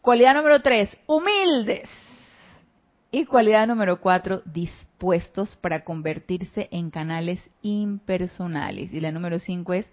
Cualidad 0.00 0.34
número 0.34 0.60
tres, 0.62 0.96
humildes. 1.06 1.88
Y 3.10 3.24
cualidad 3.24 3.66
número 3.66 4.00
cuatro, 4.00 4.42
dispuestos 4.44 5.56
para 5.56 5.82
convertirse 5.84 6.68
en 6.70 6.90
canales 6.90 7.40
impersonales. 7.62 8.92
Y 8.92 9.00
la 9.00 9.10
número 9.12 9.38
cinco 9.38 9.72
es 9.74 9.86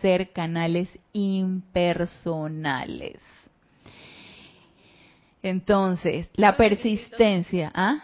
ser 0.00 0.32
canales 0.32 0.88
impersonales. 1.12 3.22
Entonces, 5.44 6.30
la 6.36 6.56
persistencia, 6.56 7.70
¿ah? 7.74 8.02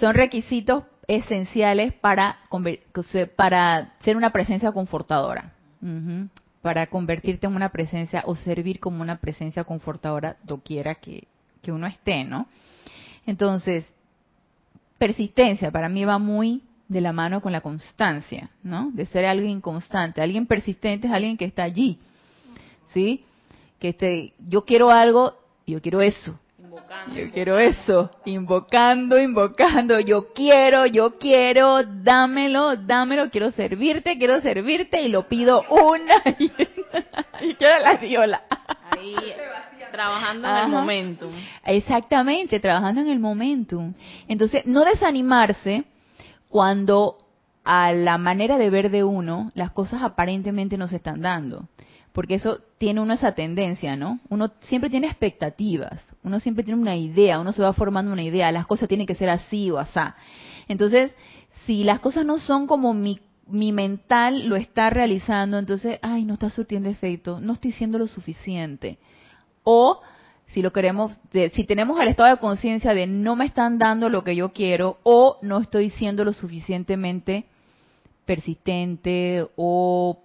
Son 0.00 0.12
requisitos 0.12 0.82
esenciales 1.06 1.92
para, 1.92 2.40
para 3.36 3.94
ser 4.00 4.16
una 4.16 4.30
presencia 4.30 4.72
confortadora. 4.72 5.52
Para 6.62 6.88
convertirte 6.88 7.46
en 7.46 7.54
una 7.54 7.68
presencia 7.68 8.24
o 8.26 8.34
servir 8.34 8.80
como 8.80 9.02
una 9.02 9.18
presencia 9.20 9.62
confortadora 9.62 10.36
doquiera 10.42 10.96
que, 10.96 11.28
que 11.62 11.70
uno 11.70 11.86
esté, 11.86 12.24
¿no? 12.24 12.48
Entonces, 13.24 13.84
persistencia 14.98 15.70
para 15.70 15.88
mí 15.88 16.04
va 16.04 16.18
muy 16.18 16.64
de 16.88 17.00
la 17.00 17.12
mano 17.12 17.40
con 17.40 17.52
la 17.52 17.60
constancia, 17.60 18.50
¿no? 18.64 18.90
De 18.92 19.06
ser 19.06 19.26
alguien 19.26 19.60
constante. 19.60 20.22
Alguien 20.22 20.46
persistente 20.46 21.06
es 21.06 21.12
alguien 21.12 21.36
que 21.36 21.44
está 21.44 21.62
allí, 21.62 22.00
¿sí? 22.92 23.24
Que 23.78 23.90
este, 23.90 24.34
yo 24.48 24.64
quiero 24.64 24.90
algo, 24.90 25.36
yo 25.68 25.80
quiero 25.80 26.00
eso. 26.00 26.36
Yo 27.14 27.30
quiero 27.32 27.58
eso, 27.58 28.10
invocando, 28.24 29.20
invocando, 29.20 30.00
yo 30.00 30.32
quiero, 30.32 30.86
yo 30.86 31.18
quiero, 31.18 31.82
dámelo, 31.82 32.76
dámelo, 32.76 33.30
quiero 33.30 33.50
servirte, 33.50 34.18
quiero 34.18 34.40
servirte 34.40 35.02
y 35.02 35.08
lo 35.08 35.28
pido 35.28 35.62
una 35.70 36.22
y, 36.38 36.46
y 37.40 37.54
quiero 37.54 37.78
la 37.82 37.94
viola. 37.96 38.42
Ahí 38.90 39.14
Trabajando 39.90 40.48
en 40.48 40.56
el 40.56 40.68
momentum. 40.68 41.32
Exactamente, 41.64 42.60
trabajando 42.60 43.00
en 43.00 43.08
el 43.08 43.18
momentum. 43.18 43.94
Entonces, 44.28 44.64
no 44.66 44.84
desanimarse 44.84 45.84
cuando 46.48 47.18
a 47.64 47.92
la 47.92 48.18
manera 48.18 48.56
de 48.58 48.70
ver 48.70 48.90
de 48.90 49.04
uno 49.04 49.50
las 49.54 49.70
cosas 49.72 50.02
aparentemente 50.02 50.78
no 50.78 50.88
se 50.88 50.96
están 50.96 51.20
dando. 51.20 51.68
Porque 52.20 52.34
eso 52.34 52.60
tiene 52.76 53.00
uno 53.00 53.14
esa 53.14 53.32
tendencia, 53.32 53.96
¿no? 53.96 54.20
Uno 54.28 54.52
siempre 54.68 54.90
tiene 54.90 55.06
expectativas, 55.06 56.02
uno 56.22 56.38
siempre 56.38 56.62
tiene 56.62 56.78
una 56.78 56.94
idea, 56.94 57.40
uno 57.40 57.50
se 57.52 57.62
va 57.62 57.72
formando 57.72 58.12
una 58.12 58.22
idea, 58.22 58.52
las 58.52 58.66
cosas 58.66 58.90
tienen 58.90 59.06
que 59.06 59.14
ser 59.14 59.30
así 59.30 59.70
o 59.70 59.78
asá. 59.78 60.16
Entonces, 60.68 61.12
si 61.64 61.82
las 61.82 61.98
cosas 62.00 62.26
no 62.26 62.38
son 62.38 62.66
como 62.66 62.92
mi, 62.92 63.20
mi 63.46 63.72
mental 63.72 64.46
lo 64.50 64.56
está 64.56 64.90
realizando, 64.90 65.56
entonces, 65.56 65.98
ay, 66.02 66.26
no 66.26 66.34
está 66.34 66.50
surtiendo 66.50 66.90
efecto, 66.90 67.40
no 67.40 67.54
estoy 67.54 67.72
siendo 67.72 67.96
lo 67.96 68.06
suficiente 68.06 68.98
o 69.64 70.02
si 70.48 70.60
lo 70.60 70.74
queremos, 70.74 71.16
si 71.52 71.64
tenemos 71.64 71.98
el 72.00 72.08
estado 72.08 72.28
de 72.28 72.36
conciencia 72.36 72.92
de 72.92 73.06
no 73.06 73.34
me 73.34 73.46
están 73.46 73.78
dando 73.78 74.10
lo 74.10 74.24
que 74.24 74.36
yo 74.36 74.52
quiero 74.52 74.98
o 75.04 75.38
no 75.40 75.58
estoy 75.58 75.88
siendo 75.88 76.26
lo 76.26 76.34
suficientemente 76.34 77.46
persistente 78.26 79.48
o 79.56 80.18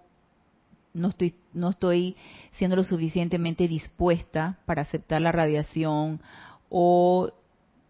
no 0.93 1.07
estoy 1.07 1.35
no 1.55 1.71
estoy 1.71 2.15
siendo 2.53 2.75
lo 2.75 2.83
suficientemente 2.83 3.67
dispuesta 3.67 4.59
para 4.65 4.83
aceptar 4.83 5.21
la 5.21 5.31
radiación 5.31 6.21
o 6.69 7.31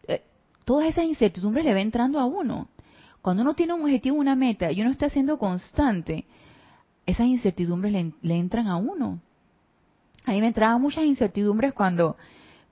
eh, 0.08 0.24
todas 0.64 0.88
esas 0.88 1.06
incertidumbres 1.06 1.66
le 1.66 1.74
va 1.74 1.82
entrando 1.82 2.20
a 2.20 2.26
uno. 2.26 2.70
Cuando 3.22 3.42
uno 3.42 3.56
tiene 3.56 3.74
un 3.74 3.82
objetivo, 3.82 4.18
una 4.18 4.36
meta 4.36 4.72
y 4.72 4.82
uno 4.82 4.92
está 4.92 5.10
siendo 5.10 5.40
constante, 5.40 6.26
esas 7.06 7.28
incertidumbres 7.28 7.92
le 8.22 8.36
entran 8.36 8.68
a 8.68 8.78
uno 8.78 9.20
a 10.26 10.32
mí 10.32 10.42
me 10.42 10.48
entraban 10.48 10.82
muchas 10.82 11.06
incertidumbres 11.06 11.74
cuando, 11.74 12.18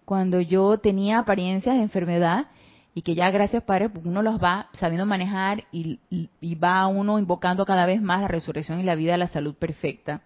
cuando 0.05 0.41
yo 0.41 0.79
tenía 0.79 1.19
apariencias 1.19 1.75
de 1.75 1.83
enfermedad 1.83 2.47
y 2.95 3.01
que 3.03 3.15
ya 3.15 3.29
gracias 3.31 3.63
Padre 3.63 3.89
pues, 3.89 4.05
uno 4.05 4.21
los 4.21 4.41
va 4.41 4.69
sabiendo 4.79 5.05
manejar 5.05 5.63
y, 5.71 5.99
va 6.55 6.87
uno 6.87 7.19
invocando 7.19 7.65
cada 7.65 7.85
vez 7.85 8.01
más 8.01 8.21
la 8.21 8.27
resurrección 8.27 8.79
y 8.79 8.83
la 8.83 8.95
vida, 8.95 9.17
la 9.17 9.27
salud 9.27 9.55
perfecta. 9.55 10.21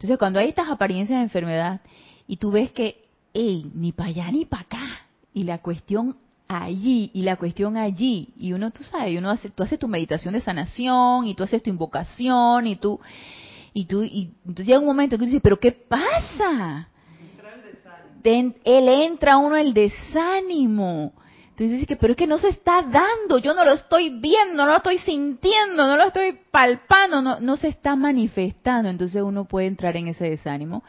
Entonces 0.00 0.16
cuando 0.16 0.38
hay 0.38 0.48
estas 0.48 0.70
apariencias 0.70 1.18
de 1.18 1.24
enfermedad 1.24 1.82
y 2.26 2.38
tú 2.38 2.50
ves 2.50 2.72
que, 2.72 3.04
hey, 3.34 3.70
ni 3.74 3.92
para 3.92 4.08
allá 4.08 4.32
ni 4.32 4.46
para 4.46 4.62
acá, 4.62 5.06
y 5.34 5.42
la 5.42 5.58
cuestión 5.58 6.16
allí 6.48 7.10
y 7.12 7.20
la 7.20 7.36
cuestión 7.36 7.76
allí, 7.76 8.32
y 8.38 8.54
uno, 8.54 8.70
tú 8.70 8.82
sabes, 8.82 9.18
uno 9.18 9.28
hace, 9.28 9.50
tú 9.50 9.62
haces 9.62 9.78
tu 9.78 9.88
meditación 9.88 10.32
de 10.32 10.40
sanación 10.40 11.26
y 11.26 11.34
tú 11.34 11.42
haces 11.42 11.62
tu 11.62 11.68
invocación 11.68 12.66
y 12.66 12.76
tú 12.76 12.98
y 13.74 13.84
tú, 13.84 14.02
y 14.02 14.30
entonces 14.46 14.68
llega 14.68 14.78
un 14.78 14.86
momento 14.86 15.18
que 15.18 15.24
tú 15.24 15.26
dices, 15.26 15.42
pero 15.42 15.60
¿qué 15.60 15.70
pasa? 15.70 16.88
él 18.24 18.88
entra 18.88 19.36
uno 19.36 19.56
el 19.56 19.74
desánimo. 19.74 21.12
Entonces 21.60 21.80
dices 21.80 21.88
que, 21.88 21.96
pero 21.96 22.12
es 22.14 22.16
que 22.16 22.26
no 22.26 22.38
se 22.38 22.48
está 22.48 22.80
dando, 22.80 23.36
yo 23.36 23.52
no 23.52 23.66
lo 23.66 23.72
estoy 23.72 24.18
viendo, 24.18 24.64
no 24.64 24.70
lo 24.70 24.78
estoy 24.78 24.96
sintiendo, 24.96 25.86
no 25.86 25.94
lo 25.94 26.04
estoy 26.04 26.38
palpando, 26.50 27.20
no, 27.20 27.38
no 27.38 27.58
se 27.58 27.68
está 27.68 27.96
manifestando. 27.96 28.88
Entonces 28.88 29.20
uno 29.20 29.44
puede 29.44 29.66
entrar 29.66 29.94
en 29.98 30.08
ese 30.08 30.30
desánimo 30.30 30.82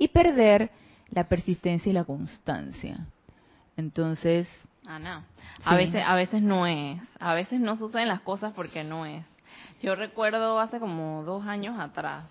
y 0.00 0.08
perder 0.08 0.72
la 1.10 1.28
persistencia 1.28 1.90
y 1.90 1.92
la 1.92 2.02
constancia. 2.02 3.06
Entonces, 3.76 4.48
ah, 4.84 4.98
no. 4.98 5.22
A 5.64 5.76
veces, 5.76 6.02
a 6.04 6.16
veces 6.16 6.42
no 6.42 6.66
es, 6.66 7.00
a 7.20 7.34
veces 7.34 7.60
no 7.60 7.76
suceden 7.76 8.08
las 8.08 8.22
cosas 8.22 8.52
porque 8.52 8.82
no 8.82 9.06
es. 9.06 9.24
Yo 9.80 9.94
recuerdo 9.94 10.58
hace 10.58 10.80
como 10.80 11.22
dos 11.22 11.46
años 11.46 11.78
atrás 11.78 12.24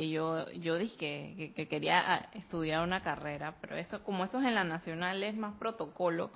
que 0.00 0.08
yo 0.08 0.50
yo 0.52 0.78
dije 0.78 1.52
que, 1.54 1.68
quería 1.68 2.14
ah, 2.14 2.28
estudiar 2.32 2.82
una 2.82 3.02
carrera, 3.02 3.56
pero 3.60 3.76
eso 3.76 4.02
como 4.02 4.24
eso 4.24 4.38
es 4.40 4.46
en 4.46 4.54
la 4.54 4.64
nacional 4.64 5.22
es 5.22 5.36
más 5.36 5.54
protocolo. 5.58 6.30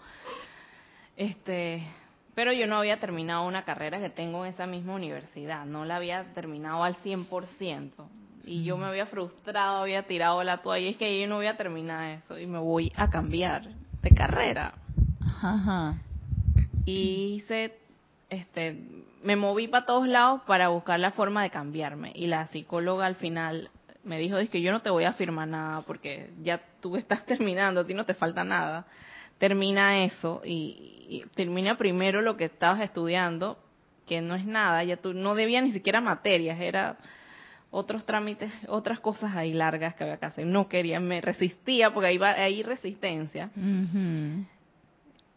Este, 1.16 1.82
pero 2.34 2.52
yo 2.52 2.66
no 2.66 2.76
había 2.76 3.00
terminado 3.00 3.46
una 3.46 3.64
carrera 3.64 4.00
que 4.00 4.10
tengo 4.10 4.44
en 4.44 4.52
esa 4.52 4.66
misma 4.66 4.94
universidad, 4.94 5.64
no 5.64 5.86
la 5.86 5.96
había 5.96 6.34
terminado 6.34 6.84
al 6.84 6.96
100%. 6.96 7.90
Y 8.44 8.64
yo 8.64 8.76
me 8.76 8.84
había 8.84 9.06
frustrado, 9.06 9.78
había 9.78 10.02
tirado 10.02 10.44
la 10.44 10.58
toalla, 10.58 10.86
y 10.86 10.90
es 10.90 10.96
que 10.98 11.18
yo 11.18 11.26
no 11.26 11.36
voy 11.36 11.46
a 11.46 11.56
terminar 11.56 12.20
eso 12.22 12.38
y 12.38 12.46
me 12.46 12.58
voy 12.58 12.92
a 12.96 13.08
cambiar 13.08 13.66
de 14.02 14.10
carrera. 14.10 14.74
Ajá. 15.42 15.96
Y 16.84 17.36
hice 17.36 17.78
este, 18.34 18.76
me 19.22 19.36
moví 19.36 19.68
para 19.68 19.86
todos 19.86 20.06
lados 20.06 20.42
para 20.46 20.68
buscar 20.68 21.00
la 21.00 21.10
forma 21.10 21.42
de 21.42 21.50
cambiarme. 21.50 22.12
Y 22.14 22.26
la 22.26 22.46
psicóloga 22.48 23.06
al 23.06 23.16
final 23.16 23.70
me 24.04 24.18
dijo, 24.18 24.36
es 24.36 24.50
que 24.50 24.60
yo 24.60 24.70
no 24.70 24.82
te 24.82 24.90
voy 24.90 25.04
a 25.04 25.12
firmar 25.12 25.48
nada 25.48 25.82
porque 25.82 26.30
ya 26.42 26.60
tú 26.80 26.96
estás 26.98 27.24
terminando, 27.26 27.80
a 27.80 27.86
ti 27.86 27.94
no 27.94 28.04
te 28.04 28.14
falta 28.14 28.44
nada. 28.44 28.86
Termina 29.38 30.04
eso 30.04 30.42
y, 30.44 31.24
termina 31.34 31.76
primero 31.76 32.22
lo 32.22 32.36
que 32.36 32.44
estabas 32.44 32.80
estudiando, 32.80 33.58
que 34.06 34.20
no 34.20 34.34
es 34.34 34.46
nada, 34.46 34.84
ya 34.84 34.96
tú 34.96 35.12
no 35.12 35.34
debía 35.34 35.60
ni 35.60 35.72
siquiera 35.72 36.00
materias, 36.00 36.60
era 36.60 36.96
otros 37.70 38.06
trámites, 38.06 38.52
otras 38.68 39.00
cosas 39.00 39.34
ahí 39.34 39.52
largas 39.52 39.94
que 39.94 40.04
había 40.04 40.18
que 40.18 40.26
hacer. 40.26 40.46
No 40.46 40.68
quería, 40.68 41.00
me 41.00 41.20
resistía 41.20 41.92
porque 41.92 42.08
ahí 42.08 42.18
va, 42.18 42.30
ahí 42.30 42.62
resistencia 42.62 43.50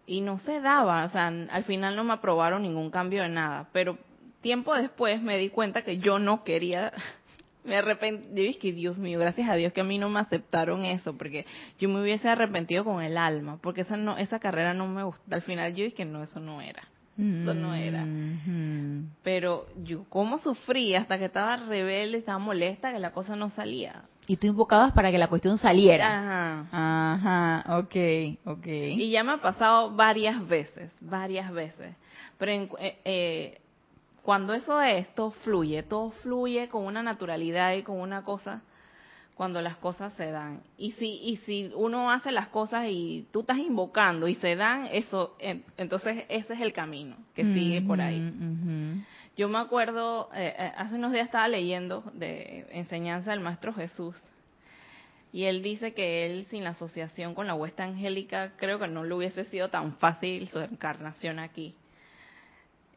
y 0.08 0.22
no 0.22 0.40
se 0.40 0.62
daba, 0.62 1.04
o 1.04 1.10
sea, 1.10 1.28
al 1.28 1.64
final 1.66 1.96
no 1.96 2.06
me 2.06 2.14
aprobaron 2.14 2.64
ningún 2.64 2.90
cambio 2.90 3.24
de 3.24 3.30
nada, 3.30 3.68
pero 3.74 3.98
tiempo 4.42 4.74
después 4.74 5.22
me 5.22 5.38
di 5.38 5.50
cuenta 5.50 5.84
que 5.84 5.98
yo 5.98 6.18
no 6.18 6.46
quería, 6.46 6.94
me 7.66 7.76
arrepentí, 7.76 8.30
yo 8.30 8.44
dije, 8.44 8.72
Dios 8.72 8.98
mío, 8.98 9.20
gracias 9.20 9.50
a 9.50 9.56
Dios 9.56 9.74
que 9.74 9.82
a 9.82 9.84
mí 9.84 10.00
no 10.00 10.10
me 10.10 10.22
aceptaron 10.22 10.86
eso, 10.86 11.18
porque 11.18 11.46
yo 11.78 11.90
me 11.90 12.02
hubiese 12.02 12.30
arrepentido 12.30 12.86
con 12.86 13.04
el 13.04 13.18
alma, 13.18 13.60
porque 13.62 13.82
esa 13.82 13.98
no, 13.98 14.18
esa 14.18 14.40
carrera 14.40 14.74
no 14.74 14.88
me 14.88 15.04
gusta, 15.04 15.36
al 15.36 15.42
final 15.42 15.76
yo 15.76 15.84
dije, 15.84 16.06
no, 16.06 16.24
eso 16.24 16.40
no 16.40 16.62
era. 16.62 16.88
Eso 17.18 17.56
no 17.56 17.74
era. 17.74 18.06
Mm-hmm. 18.06 19.08
Pero 19.24 19.66
yo, 19.84 20.06
¿cómo 20.08 20.38
sufrí 20.38 20.94
hasta 20.94 21.18
que 21.18 21.26
estaba 21.26 21.56
rebelde, 21.58 22.20
estaba 22.20 22.38
molesta, 22.38 22.94
que 22.94 23.00
la 23.00 23.12
cosa 23.12 23.36
no 23.36 23.50
salía? 23.50 24.04
Y 24.28 24.36
tú 24.38 24.48
invocabas 24.48 24.92
para 24.92 25.10
que 25.10 25.18
la 25.18 25.28
cuestión 25.30 25.58
saliera. 25.58 26.64
Ajá. 26.64 27.14
Ajá, 27.64 27.78
ok, 27.80 27.96
ok. 28.46 28.68
Y 28.68 29.10
ya 29.10 29.24
me 29.24 29.32
ha 29.34 29.42
pasado 29.42 29.92
varias 29.92 30.46
veces, 30.48 30.92
varias 31.00 31.52
veces. 31.52 31.96
Pero 32.38 32.52
en- 32.52 32.70
eh, 32.80 32.98
eh, 33.06 33.62
cuando 34.24 34.54
eso 34.54 34.82
es, 34.82 35.08
todo 35.16 35.32
fluye, 35.32 35.82
todo 35.84 36.12
fluye 36.12 36.68
con 36.68 36.84
una 36.86 37.02
naturalidad 37.02 37.74
y 37.74 37.84
con 37.84 37.98
una 38.00 38.24
cosa 38.24 38.62
cuando 39.38 39.62
las 39.62 39.78
cosas 39.78 40.12
se 40.16 40.32
dan. 40.32 40.62
Y 40.78 40.92
si, 40.94 41.08
y 41.24 41.38
si 41.38 41.72
uno 41.76 42.12
hace 42.12 42.32
las 42.32 42.48
cosas 42.48 42.88
y 42.90 43.28
tú 43.32 43.42
estás 43.42 43.60
invocando 43.60 44.28
y 44.28 44.36
se 44.36 44.56
dan, 44.56 44.88
eso, 44.92 45.36
en- 45.40 45.64
entonces 45.78 46.26
ese 46.28 46.54
es 46.56 46.60
el 46.62 46.74
camino 46.74 47.16
que 47.36 47.44
sigue 47.54 47.82
por 47.82 48.02
ahí. 48.02 48.18
Yo 49.38 49.48
me 49.50 49.60
acuerdo, 49.60 50.30
eh, 50.34 50.54
eh, 50.58 50.72
hace 50.78 50.96
unos 50.96 51.12
días 51.12 51.26
estaba 51.26 51.48
leyendo 51.48 52.04
de 52.14 52.66
enseñanza 52.72 53.32
del 53.32 53.40
Maestro 53.40 53.72
Jesús 53.74 54.16
y 55.32 55.44
él 55.44 55.62
dice 55.62 55.94
que 55.94 56.26
él 56.26 56.48
sin 56.50 56.64
la 56.64 56.72
asociación 56.72 57.36
con 57.36 57.46
la 57.46 57.54
huesta 57.54 57.84
angélica 57.84 58.54
creo 58.58 58.80
que 58.80 58.88
no 58.88 59.04
le 59.04 59.14
hubiese 59.14 59.46
sido 59.46 59.70
tan 59.70 59.94
fácil 59.98 60.48
su 60.50 60.60
encarnación 60.60 61.38
aquí. 61.38 61.76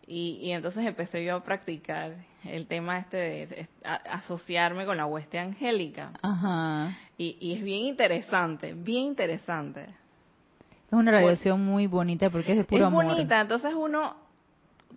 Y, 0.07 0.39
y 0.43 0.53
entonces 0.53 0.85
empecé 0.87 1.25
yo 1.25 1.37
a 1.37 1.45
practicar 1.45 2.15
el 2.45 2.67
tema 2.67 2.99
este 2.99 3.17
de, 3.19 3.47
de 3.47 3.69
a- 3.85 3.97
asociarme 4.15 4.87
con 4.87 4.97
la 4.97 5.07
hueste 5.07 5.39
angélica. 5.39 6.13
Ajá. 6.23 6.97
Y, 7.19 7.37
y 7.39 7.53
es 7.53 7.63
bien 7.63 7.85
interesante, 7.85 8.73
bien 8.73 9.05
interesante. 9.05 9.83
Es 9.83 10.93
una 10.93 11.13
radiación 11.13 11.65
muy 11.65 11.87
bonita 11.87 12.31
porque 12.31 12.53
es 12.53 12.59
de 12.59 12.65
puro 12.65 12.81
es 12.81 12.87
amor. 12.87 13.05
bonita, 13.05 13.41
entonces 13.41 13.73
uno 13.75 14.17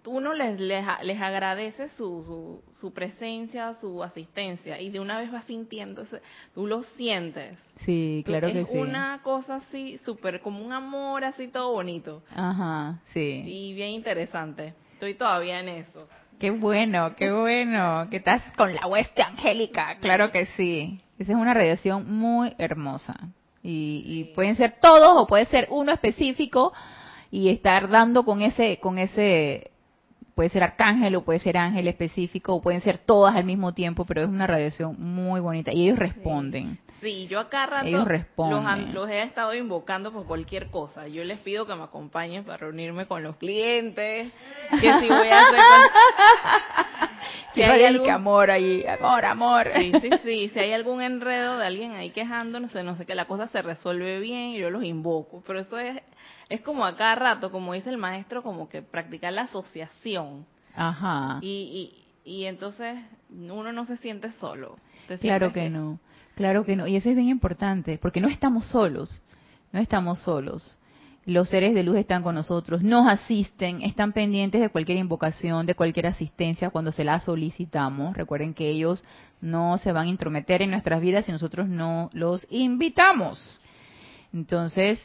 uno 0.06 0.34
les, 0.34 0.60
les, 0.60 0.86
les 1.04 1.22
agradece 1.22 1.90
su, 1.90 2.24
su, 2.24 2.64
su 2.80 2.94
presencia, 2.94 3.74
su 3.76 4.04
asistencia, 4.04 4.80
y 4.82 4.90
de 4.90 5.00
una 5.00 5.18
vez 5.18 5.32
vas 5.32 5.46
sintiendo, 5.46 6.02
ese- 6.02 6.22
tú 6.54 6.68
lo 6.68 6.84
sientes. 6.84 7.58
Sí, 7.86 8.24
claro 8.26 8.48
es 8.48 8.54
que 8.54 8.66
sí. 8.66 8.78
una 8.78 9.22
cosa 9.24 9.56
así, 9.56 9.98
súper 10.06 10.42
como 10.42 10.64
un 10.64 10.74
amor 10.74 11.24
así 11.24 11.48
todo 11.48 11.72
bonito, 11.72 12.22
Ajá, 12.36 13.00
sí. 13.14 13.44
y 13.46 13.74
bien 13.74 13.90
interesante. 13.92 14.74
Estoy 14.94 15.16
todavía 15.16 15.60
en 15.60 15.70
eso. 15.70 16.08
Qué 16.40 16.52
bueno, 16.52 17.16
qué 17.16 17.32
bueno. 17.32 18.08
Que 18.10 18.18
estás 18.18 18.42
con 18.58 18.74
la 18.74 18.88
hueste 18.88 19.22
angélica. 19.22 19.98
Claro 20.02 20.32
que 20.32 20.46
sí. 20.58 21.00
Esa 21.20 21.34
es 21.34 21.38
una 21.38 21.54
radiación 21.54 22.12
muy 22.12 22.54
hermosa. 22.58 23.16
Y, 23.62 24.04
y 24.06 24.34
pueden 24.34 24.56
ser 24.58 24.76
todos 24.82 25.22
o 25.22 25.28
puede 25.28 25.46
ser 25.46 25.68
uno 25.72 25.92
específico 25.94 26.74
y 27.32 27.50
estar 27.50 27.90
dando 27.90 28.24
con 28.26 28.42
ese, 28.42 28.78
con 28.80 28.98
ese, 28.98 29.72
puede 30.36 30.50
ser 30.50 30.64
arcángel 30.64 31.16
o 31.16 31.24
puede 31.24 31.40
ser 31.40 31.58
ángel 31.58 31.88
específico 31.88 32.56
o 32.56 32.62
pueden 32.62 32.82
ser 32.82 32.98
todas 32.98 33.36
al 33.36 33.44
mismo 33.46 33.74
tiempo, 33.74 34.06
pero 34.06 34.22
es 34.24 34.28
una 34.28 34.48
radiación 34.48 34.96
muy 35.00 35.40
bonita 35.42 35.72
y 35.74 35.84
ellos 35.86 36.00
responden. 36.00 36.78
Sí, 37.02 37.28
yo 37.28 37.42
acá 37.42 37.66
rato 37.66 37.86
Ellos 37.86 38.00
los, 38.00 38.08
responden. 38.08 38.66
han- 38.66 38.94
los 38.94 39.10
he 39.10 39.22
estado 39.24 39.54
invocando 39.54 40.14
por 40.14 40.26
cualquier 40.26 40.68
cosa. 40.68 41.08
Yo 41.10 41.24
les 41.26 41.38
pido 41.40 41.66
que 41.68 41.76
me 41.76 41.84
acompañen 41.84 42.46
para 42.46 42.58
reunirme 42.58 43.06
con 43.08 43.22
los 43.24 43.36
clientes, 43.36 44.32
que 44.80 45.00
si 45.00 45.08
voy 45.10 45.28
a 45.28 45.42
hacer... 45.42 45.60
si 47.54 47.62
hay 47.62 47.84
algún- 47.86 48.10
amor 48.10 48.52
ahí, 48.52 48.86
amor, 48.86 49.26
amor. 49.26 49.68
Sí, 49.76 49.92
sí, 50.02 50.10
sí. 50.24 50.50
Si 50.50 50.60
hay 50.60 50.74
algún 50.74 51.02
enredo 51.02 51.58
de 51.58 51.66
alguien 51.68 51.94
ahí 51.94 52.12
quejándose, 52.12 52.84
no 52.84 52.96
sé, 52.96 53.06
que 53.06 53.16
la 53.16 53.26
cosa 53.26 53.48
se 53.48 53.62
resuelve 53.62 54.20
bien, 54.20 54.54
yo 54.54 54.70
los 54.70 54.84
invoco. 54.84 55.44
Pero 55.46 55.60
eso 55.60 55.78
es, 55.80 56.02
es 56.50 56.62
como 56.62 56.86
a 56.86 56.96
cada 56.96 57.16
rato, 57.16 57.52
como 57.52 57.74
dice 57.74 57.90
el 57.90 57.98
maestro, 57.98 58.44
como 58.44 58.70
que 58.70 58.82
practicar 58.82 59.34
la 59.34 59.44
asociación. 59.44 60.46
Ajá. 60.76 61.38
Y, 61.42 62.04
y, 62.26 62.32
y 62.42 62.46
entonces 62.46 62.98
uno 63.30 63.72
no 63.72 63.86
se 63.86 63.98
siente 63.98 64.32
solo. 64.34 64.78
Claro 65.20 65.52
que 65.52 65.70
no, 65.70 66.00
claro 66.36 66.66
que 66.66 66.76
no. 66.76 66.88
Y 66.88 66.96
eso 66.96 67.10
es 67.10 67.16
bien 67.16 67.30
importante, 67.30 67.98
porque 68.02 68.22
no 68.22 68.28
estamos 68.30 68.66
solos, 68.68 69.22
no 69.72 69.80
estamos 69.80 70.20
solos. 70.20 70.78
Los 71.26 71.48
seres 71.48 71.74
de 71.74 71.84
luz 71.84 71.96
están 71.96 72.22
con 72.22 72.36
nosotros, 72.36 72.84
nos 72.84 73.08
asisten, 73.08 73.82
están 73.82 74.12
pendientes 74.12 74.60
de 74.60 74.68
cualquier 74.68 74.98
invocación, 74.98 75.66
de 75.66 75.74
cualquier 75.74 76.08
asistencia 76.08 76.70
cuando 76.70 76.92
se 76.92 77.06
la 77.06 77.22
solicitamos. 77.22 78.18
Recuerden 78.18 78.54
que 78.54 78.70
ellos 78.70 79.06
no 79.40 79.78
se 79.78 79.94
van 79.94 80.08
a 80.08 80.10
intrometer 80.10 80.62
en 80.62 80.72
nuestras 80.72 81.00
vidas 81.00 81.26
si 81.26 81.32
nosotros 81.32 81.70
no 81.70 82.10
los 82.12 82.46
invitamos. 82.50 83.62
Entonces, 84.34 85.00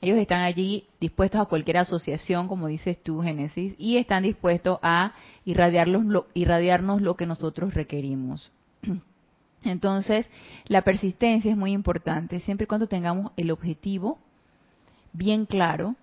ellos 0.00 0.16
están 0.16 0.40
allí 0.40 0.86
dispuestos 1.00 1.40
a 1.40 1.44
cualquier 1.44 1.76
asociación, 1.76 2.48
como 2.48 2.66
dices 2.66 3.02
tú, 3.02 3.20
Génesis, 3.20 3.74
y 3.76 3.98
están 3.98 4.22
dispuestos 4.22 4.78
a 4.82 5.12
irradiarnos 5.44 7.02
lo 7.02 7.14
que 7.14 7.26
nosotros 7.26 7.74
requerimos. 7.74 8.50
Entonces, 9.64 10.26
la 10.66 10.80
persistencia 10.80 11.50
es 11.50 11.58
muy 11.58 11.72
importante, 11.72 12.40
siempre 12.40 12.64
y 12.64 12.68
cuando 12.68 12.86
tengamos 12.86 13.32
el 13.36 13.50
objetivo 13.50 14.18
bien 15.12 15.46
claro, 15.46 15.96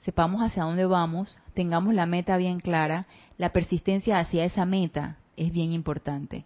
sepamos 0.00 0.42
hacia 0.42 0.64
dónde 0.64 0.86
vamos, 0.86 1.38
tengamos 1.54 1.94
la 1.94 2.06
meta 2.06 2.36
bien 2.36 2.60
clara, 2.60 3.06
la 3.36 3.52
persistencia 3.52 4.18
hacia 4.18 4.44
esa 4.44 4.64
meta 4.64 5.18
es 5.36 5.52
bien 5.52 5.72
importante. 5.72 6.44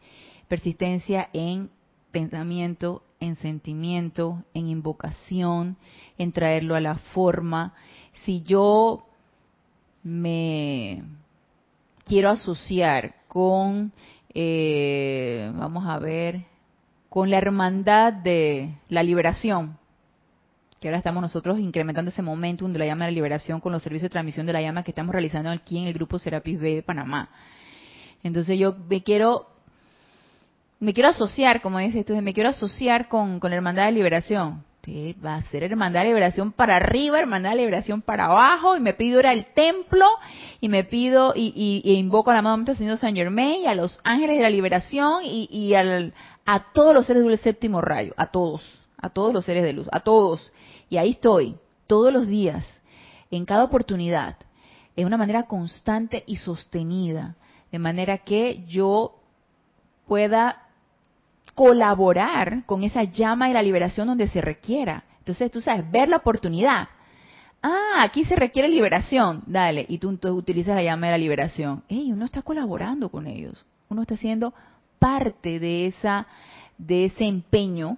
Persistencia 0.48 1.29
en 1.33 1.70
pensamiento, 2.11 3.03
en 3.20 3.37
sentimiento, 3.37 4.44
en 4.55 4.68
invocación, 4.68 5.77
en 6.18 6.33
traerlo 6.33 6.75
a 6.75 6.81
la 6.81 6.96
forma. 6.96 7.72
Si 8.25 8.42
yo 8.42 9.07
me 10.03 11.03
quiero 12.05 12.31
asociar 12.31 13.14
con, 13.29 13.92
eh, 14.35 15.51
vamos 15.55 15.87
a 15.87 15.98
ver, 15.98 16.44
con 17.09 17.31
la 17.31 17.38
hermandad 17.38 18.12
de 18.12 18.75
la 18.88 19.03
liberación, 19.03 19.79
que 20.83 20.88
ahora 20.88 20.99
estamos 20.99 21.23
nosotros 21.23 21.61
incrementando 21.61 22.11
ese 22.11 22.23
momentum 22.23 22.73
de 22.73 22.81
la 22.81 22.87
llama 22.87 23.05
de 23.05 23.12
la 23.12 23.14
liberación 23.14 23.61
con 23.61 23.71
los 23.71 23.85
servicios 23.85 24.11
de 24.11 24.12
transmisión 24.14 24.47
de 24.47 24.53
la 24.53 24.61
llama 24.61 24.83
que 24.83 24.90
estamos 24.90 25.12
realizando 25.12 25.49
aquí 25.49 25.79
en 25.79 25.87
el 25.87 25.95
grupo 25.95 26.18
Serapis 26.18 26.59
B 26.59 26.75
de 26.75 26.83
Panamá. 26.83 27.31
Entonces 28.25 28.59
yo 28.59 28.75
me 28.90 29.01
quiero, 29.05 29.47
me 30.81 30.92
quiero 30.92 31.11
asociar, 31.11 31.62
como 31.62 31.79
dices 31.79 32.05
tú, 32.05 32.21
me 32.21 32.35
quiero 32.35 32.51
asociar 32.51 33.09
con, 33.09 33.38
con 33.38 33.51
la 33.51 33.57
hermandad 33.57 33.87
de 33.87 33.92
liberación. 33.92 34.64
Va 35.25 35.37
a 35.37 35.42
ser 35.42 35.62
hermandad 35.62 36.01
de 36.01 36.09
liberación 36.09 36.51
para 36.51 36.75
arriba, 36.75 37.21
hermandad 37.21 37.51
de 37.51 37.59
liberación 37.59 38.03
para 38.03 38.25
abajo, 38.25 38.77
y 38.77 38.81
me 38.81 38.95
pido 38.95 39.21
ir 39.21 39.29
al 39.29 39.47
templo, 39.55 40.05
y 40.61 40.68
me 40.68 40.83
pido, 40.83 41.33
y, 41.37 41.53
y, 41.85 41.92
invoco 41.92 42.33
al 42.33 42.38
amado 42.38 42.57
Maestro 42.57 42.75
Señor 42.75 42.99
San 42.99 43.14
Germain, 43.14 43.61
y 43.61 43.66
a 43.66 43.77
los 43.77 44.01
ángeles 44.03 44.38
de 44.38 44.42
la 44.42 44.51
liberación, 44.51 45.23
y, 45.23 45.49
y 45.53 45.75
al, 45.75 46.12
a 46.45 46.73
todos 46.73 46.92
los 46.92 47.07
seres 47.07 47.23
del 47.23 47.38
séptimo 47.38 47.81
rayo, 47.81 48.12
a 48.16 48.33
todos, 48.33 48.68
a 48.99 49.11
todos 49.11 49.33
los 49.33 49.45
seres 49.45 49.62
de 49.62 49.73
luz, 49.73 49.87
a 49.92 50.01
todos. 50.01 50.51
Y 50.92 50.98
ahí 50.98 51.12
estoy, 51.12 51.57
todos 51.87 52.12
los 52.12 52.26
días, 52.26 52.66
en 53.31 53.46
cada 53.46 53.64
oportunidad, 53.64 54.37
de 54.94 55.07
una 55.07 55.16
manera 55.16 55.44
constante 55.44 56.22
y 56.26 56.37
sostenida, 56.37 57.35
de 57.70 57.78
manera 57.78 58.18
que 58.18 58.66
yo 58.68 59.14
pueda 60.07 60.64
colaborar 61.55 62.66
con 62.66 62.83
esa 62.83 63.05
llama 63.05 63.48
de 63.48 63.55
la 63.55 63.62
liberación 63.62 64.07
donde 64.07 64.28
se 64.28 64.42
requiera. 64.42 65.05
Entonces, 65.20 65.50
tú 65.50 65.62
sabes, 65.62 65.90
ver 65.90 66.11
la 66.11 66.18
oportunidad. 66.18 66.90
Ah, 67.62 68.02
aquí 68.02 68.26
se 68.26 68.37
requiere 68.37 68.68
liberación. 68.68 69.44
Dale, 69.46 69.87
y 69.88 69.96
tú 69.96 70.11
entonces 70.11 70.38
utilizas 70.38 70.74
la 70.74 70.83
llama 70.83 71.07
de 71.07 71.12
la 71.12 71.18
liberación. 71.18 71.85
Ey, 71.88 72.12
uno 72.12 72.26
está 72.26 72.42
colaborando 72.42 73.09
con 73.09 73.26
ellos. 73.26 73.64
Uno 73.88 74.02
está 74.02 74.18
siendo 74.18 74.52
parte 74.98 75.59
de 75.59 75.87
esa 75.87 76.26
de 76.76 77.07
ese 77.07 77.24
empeño 77.24 77.96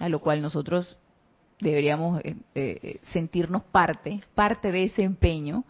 a 0.00 0.08
lo 0.08 0.18
cual 0.18 0.42
nosotros 0.42 0.98
deberíamos 1.60 2.20
eh, 2.24 2.36
eh, 2.54 3.00
sentirnos 3.12 3.62
parte, 3.64 4.20
parte 4.34 4.72
de 4.72 4.84
ese 4.84 5.02
empeño 5.02 5.64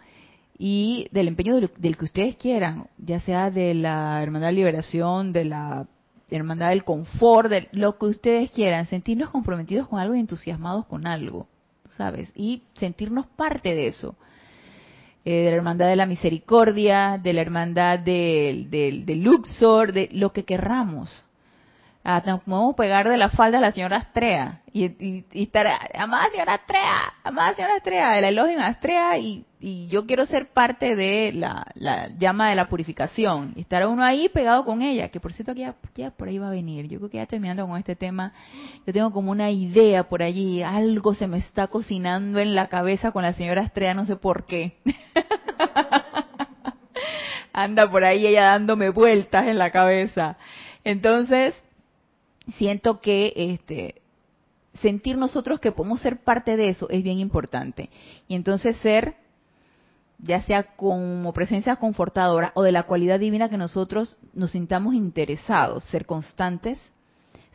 y 0.58 1.08
del 1.10 1.28
empeño 1.28 1.54
del, 1.56 1.70
del, 1.78 1.96
que 1.96 2.04
ustedes 2.04 2.36
quieran, 2.36 2.88
ya 2.98 3.20
sea 3.20 3.50
de 3.50 3.74
la 3.74 4.22
Hermandad 4.22 4.48
de 4.48 4.54
Liberación, 4.54 5.32
de 5.32 5.44
la 5.46 5.86
Hermandad 6.30 6.70
del 6.70 6.84
Confort, 6.84 7.50
de 7.50 7.68
lo 7.72 7.98
que 7.98 8.06
ustedes 8.06 8.50
quieran, 8.50 8.86
sentirnos 8.86 9.30
comprometidos 9.30 9.88
con 9.88 9.98
algo 9.98 10.14
y 10.14 10.20
entusiasmados 10.20 10.86
con 10.86 11.06
algo, 11.06 11.48
¿sabes? 11.96 12.30
Y 12.34 12.62
sentirnos 12.74 13.26
parte 13.26 13.74
de 13.74 13.88
eso. 13.88 14.16
Eh, 15.24 15.44
de 15.44 15.50
la 15.50 15.56
Hermandad 15.56 15.88
de 15.88 15.96
la 15.96 16.06
Misericordia, 16.06 17.20
de 17.22 17.32
la 17.34 17.42
Hermandad 17.42 17.98
del 17.98 18.70
de, 18.70 19.02
de 19.04 19.16
Luxor, 19.16 19.92
de 19.92 20.08
lo 20.12 20.32
que 20.32 20.44
querramos. 20.44 21.24
Ah, 22.02 22.22
nos 22.24 22.40
podemos 22.40 22.74
pegar 22.76 23.06
de 23.06 23.18
la 23.18 23.28
falda 23.28 23.58
a 23.58 23.60
la 23.60 23.72
señora 23.72 23.98
Astrea 23.98 24.62
y, 24.72 24.86
y, 24.86 25.26
y 25.32 25.42
estar, 25.42 25.66
amada 25.94 26.30
señora 26.30 26.54
Astrea, 26.54 27.12
amada 27.22 27.52
señora 27.52 27.74
Astrea, 27.76 28.18
el 28.18 28.24
elogio 28.24 28.54
en 28.54 28.60
Astrea 28.60 29.18
y, 29.18 29.44
y 29.60 29.86
yo 29.88 30.06
quiero 30.06 30.24
ser 30.24 30.46
parte 30.46 30.96
de 30.96 31.30
la, 31.34 31.66
la, 31.74 32.08
llama 32.16 32.48
de 32.48 32.54
la 32.54 32.70
purificación 32.70 33.52
y 33.54 33.60
estar 33.60 33.86
uno 33.86 34.02
ahí 34.02 34.30
pegado 34.30 34.64
con 34.64 34.80
ella, 34.80 35.10
que 35.10 35.20
por 35.20 35.34
cierto 35.34 35.54
que 35.54 35.60
ya, 35.60 35.74
ya, 35.94 36.10
por 36.10 36.28
ahí 36.28 36.38
va 36.38 36.46
a 36.46 36.52
venir, 36.52 36.88
yo 36.88 37.00
creo 37.00 37.10
que 37.10 37.18
ya 37.18 37.26
terminando 37.26 37.66
con 37.66 37.76
este 37.76 37.96
tema, 37.96 38.32
yo 38.86 38.94
tengo 38.94 39.12
como 39.12 39.30
una 39.30 39.50
idea 39.50 40.04
por 40.04 40.22
allí, 40.22 40.62
algo 40.62 41.12
se 41.12 41.26
me 41.26 41.36
está 41.36 41.66
cocinando 41.66 42.38
en 42.38 42.54
la 42.54 42.68
cabeza 42.68 43.12
con 43.12 43.24
la 43.24 43.34
señora 43.34 43.60
Astrea, 43.60 43.92
no 43.92 44.06
sé 44.06 44.16
por 44.16 44.46
qué. 44.46 44.78
Anda 47.52 47.90
por 47.90 48.04
ahí 48.04 48.26
ella 48.26 48.44
dándome 48.44 48.88
vueltas 48.88 49.46
en 49.46 49.58
la 49.58 49.70
cabeza. 49.70 50.38
Entonces, 50.82 51.54
siento 52.52 53.00
que 53.00 53.32
este 53.36 54.00
sentir 54.80 55.16
nosotros 55.18 55.60
que 55.60 55.72
podemos 55.72 56.00
ser 56.00 56.22
parte 56.22 56.56
de 56.56 56.70
eso 56.70 56.88
es 56.90 57.02
bien 57.02 57.18
importante. 57.18 57.90
Y 58.28 58.34
entonces 58.34 58.76
ser, 58.78 59.16
ya 60.18 60.42
sea 60.42 60.74
como 60.76 61.32
presencia 61.32 61.76
confortadora 61.76 62.52
o 62.54 62.62
de 62.62 62.72
la 62.72 62.84
cualidad 62.84 63.18
divina 63.18 63.48
que 63.48 63.56
nosotros 63.56 64.16
nos 64.32 64.52
sintamos 64.52 64.94
interesados, 64.94 65.84
ser 65.84 66.06
constantes, 66.06 66.80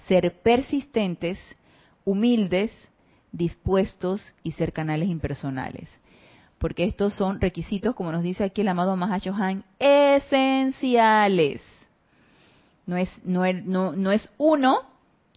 ser 0.08 0.42
persistentes, 0.42 1.40
humildes, 2.04 2.72
dispuestos 3.32 4.34
y 4.44 4.52
ser 4.52 4.74
canales 4.74 5.10
impersonales. 5.10 5.90
Porque 6.58 6.86
estos 6.86 7.14
son 7.14 7.42
requisitos, 7.42 7.96
como 7.96 8.12
nos 8.12 8.24
dice 8.24 8.44
aquí 8.44 8.62
el 8.62 8.68
amado 8.70 8.96
Mahashohan, 8.96 9.66
esenciales. 9.80 11.62
No 12.86 12.98
es, 12.98 13.10
no, 13.24 13.42
no, 13.52 13.94
no 13.94 14.12
es 14.12 14.30
uno 14.38 14.82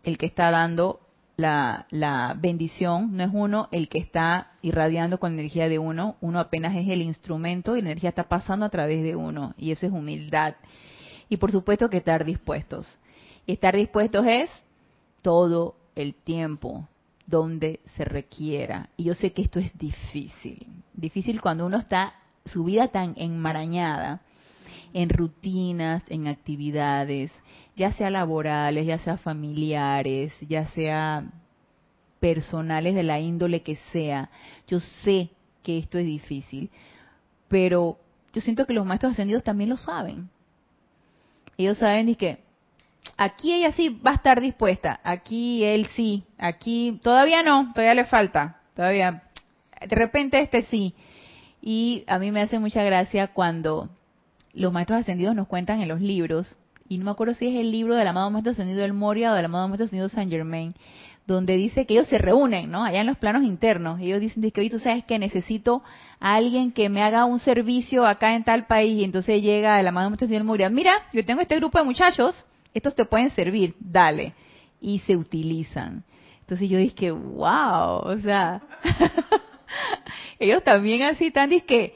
el 0.05 0.18
que 0.18 0.26
está 0.26 0.51
dando 0.51 1.01
la, 1.36 1.86
la, 1.90 2.34
bendición, 2.38 3.16
no 3.16 3.22
es 3.24 3.30
uno 3.32 3.68
el 3.70 3.88
que 3.88 3.99
está 3.99 4.53
irradiando 4.61 5.18
con 5.18 5.34
energía 5.34 5.68
de 5.68 5.78
uno, 5.78 6.16
uno 6.20 6.40
apenas 6.40 6.74
es 6.74 6.88
el 6.88 7.01
instrumento 7.01 7.76
y 7.76 7.82
la 7.82 7.90
energía 7.90 8.11
está 8.11 8.28
pasando 8.28 8.66
a 8.66 8.70
través 8.70 9.03
de 9.05 9.14
uno, 9.14 9.55
y 9.57 9.70
eso 9.70 9.86
es 9.86 9.92
humildad. 9.92 10.57
Y 11.28 11.36
por 11.36 11.53
supuesto 11.53 11.88
que 11.90 11.99
estar 11.99 12.24
dispuestos. 12.24 12.99
Estar 13.46 13.76
dispuestos 13.76 14.26
es 14.26 14.51
todo 15.22 15.76
el 15.94 16.14
tiempo, 16.14 16.88
donde 17.26 17.80
se 17.96 18.05
requiera. 18.05 18.88
Y 18.96 19.05
yo 19.05 19.14
sé 19.14 19.32
que 19.32 19.42
esto 19.42 19.59
es 19.61 19.76
difícil, 19.78 20.66
difícil 20.94 21.40
cuando 21.40 21.66
uno 21.66 21.78
está 21.78 22.14
su 22.46 22.64
vida 22.64 22.88
tan 22.88 23.14
enmarañada 23.16 24.22
en 24.93 25.09
rutinas, 25.09 26.03
en 26.09 26.28
actividades, 26.28 27.32
ya 27.76 27.93
sea 27.93 28.11
laborales, 28.11 28.86
ya 28.86 28.99
sea 28.99 29.16
familiares, 29.16 30.32
ya 30.41 30.66
sea 30.68 31.24
personales 32.20 32.95
de 32.95 33.03
la 33.03 33.20
índole 33.20 33.62
que 33.62 33.76
sea. 33.93 34.30
Yo 34.66 34.80
sé 34.80 35.30
que 35.62 35.78
esto 35.78 35.99
es 35.99 36.07
difícil, 36.07 36.70
pero 37.49 37.99
yo 38.32 38.41
siento 38.41 38.66
que 38.66 38.72
los 38.72 38.86
maestros 38.86 39.12
ascendidos 39.12 39.43
también 39.43 39.70
lo 39.70 39.76
saben. 39.76 40.28
Ellos 41.57 41.78
saben 41.78 42.09
y 42.09 42.14
que 42.14 42.39
aquí 43.16 43.53
ella 43.53 43.72
sí 43.72 43.89
va 43.89 44.12
a 44.12 44.14
estar 44.14 44.41
dispuesta, 44.41 45.01
aquí 45.03 45.64
él 45.64 45.89
sí, 45.97 46.24
aquí 46.39 47.01
todavía 47.03 47.43
no, 47.43 47.72
todavía 47.72 47.95
le 47.95 48.05
falta, 48.05 48.61
todavía, 48.74 49.24
de 49.80 49.97
repente 49.97 50.41
este 50.41 50.62
sí. 50.62 50.95
Y 51.61 52.05
a 52.07 52.18
mí 52.18 52.30
me 52.30 52.41
hace 52.41 52.59
mucha 52.59 52.84
gracia 52.84 53.28
cuando 53.28 53.91
los 54.59 54.72
maestros 54.72 55.00
ascendidos 55.00 55.34
nos 55.34 55.48
cuentan 55.48 55.80
en 55.80 55.88
los 55.88 56.00
libros, 56.00 56.56
y 56.88 56.98
no 56.98 57.04
me 57.04 57.11
acuerdo 57.11 57.34
si 57.34 57.46
es 57.46 57.56
el 57.61 57.70
libro 57.70 57.94
del 57.94 58.09
amado 58.09 58.30
maestro 58.30 58.52
ascendido 58.52 58.80
del 58.80 58.92
Moria 58.92 59.32
o 59.32 59.34
del 59.34 59.44
amado 59.44 59.68
maestro 59.68 59.86
ascendido 59.86 60.09
Saint 60.09 60.30
Germain, 60.30 60.74
donde 61.26 61.56
dice 61.56 61.84
que 61.84 61.94
ellos 61.94 62.09
se 62.09 62.16
reúnen, 62.16 62.70
¿no? 62.70 62.82
Allá 62.82 63.02
en 63.02 63.06
los 63.06 63.18
planos 63.18 63.42
internos. 63.42 64.00
Ellos 64.00 64.18
dicen 64.18 64.50
que 64.50 64.61
hoy 64.62 64.70
tú 64.70 64.78
sabes 64.78 65.04
que 65.04 65.18
necesito 65.18 65.82
a 66.18 66.36
alguien 66.36 66.72
que 66.72 66.88
me 66.88 67.02
haga 67.02 67.26
un 67.26 67.38
servicio 67.38 68.06
acá 68.06 68.34
en 68.34 68.44
tal 68.44 68.66
país. 68.66 68.98
Y 68.98 69.04
entonces 69.04 69.42
llega 69.42 69.78
el 69.78 69.86
amado 69.86 70.09
maestro 70.09 70.24
ascendido 70.24 70.38
del 70.38 70.46
Moria, 70.46 70.70
mira, 70.70 70.94
yo 71.12 71.22
tengo 71.26 71.42
este 71.42 71.56
grupo 71.56 71.78
de 71.78 71.84
muchachos 71.84 72.46
estos 72.74 72.94
te 72.94 73.04
pueden 73.04 73.30
servir, 73.30 73.74
dale. 73.78 74.34
Y 74.80 75.00
se 75.00 75.16
utilizan. 75.16 76.04
Entonces 76.40 76.68
yo 76.68 76.78
dije, 76.78 77.11
wow, 77.11 77.98
o 78.04 78.18
sea, 78.22 78.62
ellos 80.38 80.62
también 80.64 81.02
así 81.02 81.26
están, 81.26 81.50
que 81.61 81.94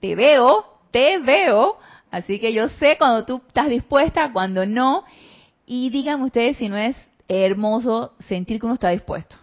te 0.00 0.14
veo, 0.14 0.64
te 0.90 1.18
veo, 1.18 1.78
así 2.16 2.38
que 2.38 2.52
yo 2.52 2.68
sé 2.68 2.96
cuando 2.98 3.24
tú 3.24 3.42
estás 3.46 3.68
dispuesta, 3.68 4.32
cuando 4.32 4.66
no, 4.66 5.04
y 5.66 5.90
díganme 5.90 6.24
ustedes 6.24 6.56
si 6.56 6.68
no 6.68 6.76
es 6.76 6.96
hermoso 7.28 8.14
sentir 8.20 8.60
que 8.60 8.66
uno 8.66 8.74
está 8.74 8.90
dispuesto, 8.90 9.36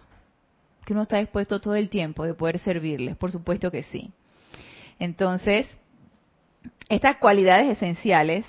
que 0.84 0.92
uno 0.92 1.02
está 1.02 1.18
dispuesto 1.18 1.60
todo 1.60 1.74
el 1.74 1.90
tiempo 1.90 2.24
de 2.24 2.34
poder 2.34 2.58
servirles, 2.60 3.16
por 3.16 3.32
supuesto 3.32 3.70
que 3.70 3.82
sí. 3.84 4.10
Entonces, 4.98 5.66
estas 6.88 7.16
cualidades 7.16 7.68
esenciales 7.76 8.46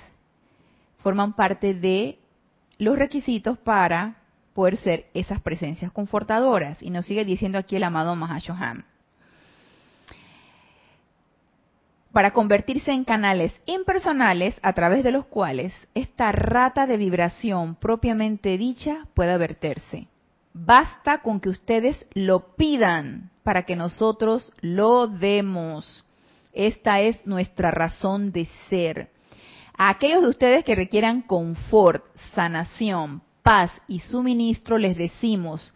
forman 0.98 1.34
parte 1.34 1.74
de 1.74 2.18
los 2.78 2.98
requisitos 2.98 3.58
para 3.58 4.16
poder 4.54 4.76
ser 4.78 5.06
esas 5.14 5.40
presencias 5.40 5.90
confortadoras. 5.90 6.80
Y 6.82 6.90
nos 6.90 7.06
sigue 7.06 7.24
diciendo 7.24 7.58
aquí 7.58 7.76
el 7.76 7.82
amado 7.82 8.14
Mahashohan. 8.14 8.84
Para 12.14 12.30
convertirse 12.30 12.92
en 12.92 13.02
canales 13.02 13.52
impersonales 13.66 14.56
a 14.62 14.72
través 14.72 15.02
de 15.02 15.10
los 15.10 15.26
cuales 15.26 15.74
esta 15.96 16.30
rata 16.30 16.86
de 16.86 16.96
vibración 16.96 17.74
propiamente 17.74 18.56
dicha 18.56 19.08
pueda 19.14 19.36
verterse. 19.36 20.06
Basta 20.52 21.22
con 21.22 21.40
que 21.40 21.48
ustedes 21.48 22.06
lo 22.14 22.54
pidan 22.54 23.32
para 23.42 23.64
que 23.64 23.74
nosotros 23.74 24.52
lo 24.60 25.08
demos. 25.08 26.04
Esta 26.52 27.00
es 27.00 27.26
nuestra 27.26 27.72
razón 27.72 28.30
de 28.30 28.46
ser. 28.70 29.10
A 29.76 29.88
aquellos 29.88 30.22
de 30.22 30.28
ustedes 30.28 30.64
que 30.64 30.76
requieran 30.76 31.20
confort, 31.20 32.04
sanación, 32.32 33.22
paz 33.42 33.72
y 33.88 33.98
suministro, 33.98 34.78
les 34.78 34.96
decimos, 34.96 35.74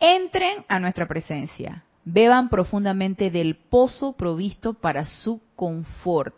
entren 0.00 0.64
a 0.66 0.80
nuestra 0.80 1.06
presencia, 1.06 1.84
beban 2.06 2.48
profundamente 2.48 3.30
del 3.30 3.56
pozo 3.56 4.12
provisto 4.12 4.74
para 4.74 5.04
su 5.04 5.42
confort. 5.56 6.34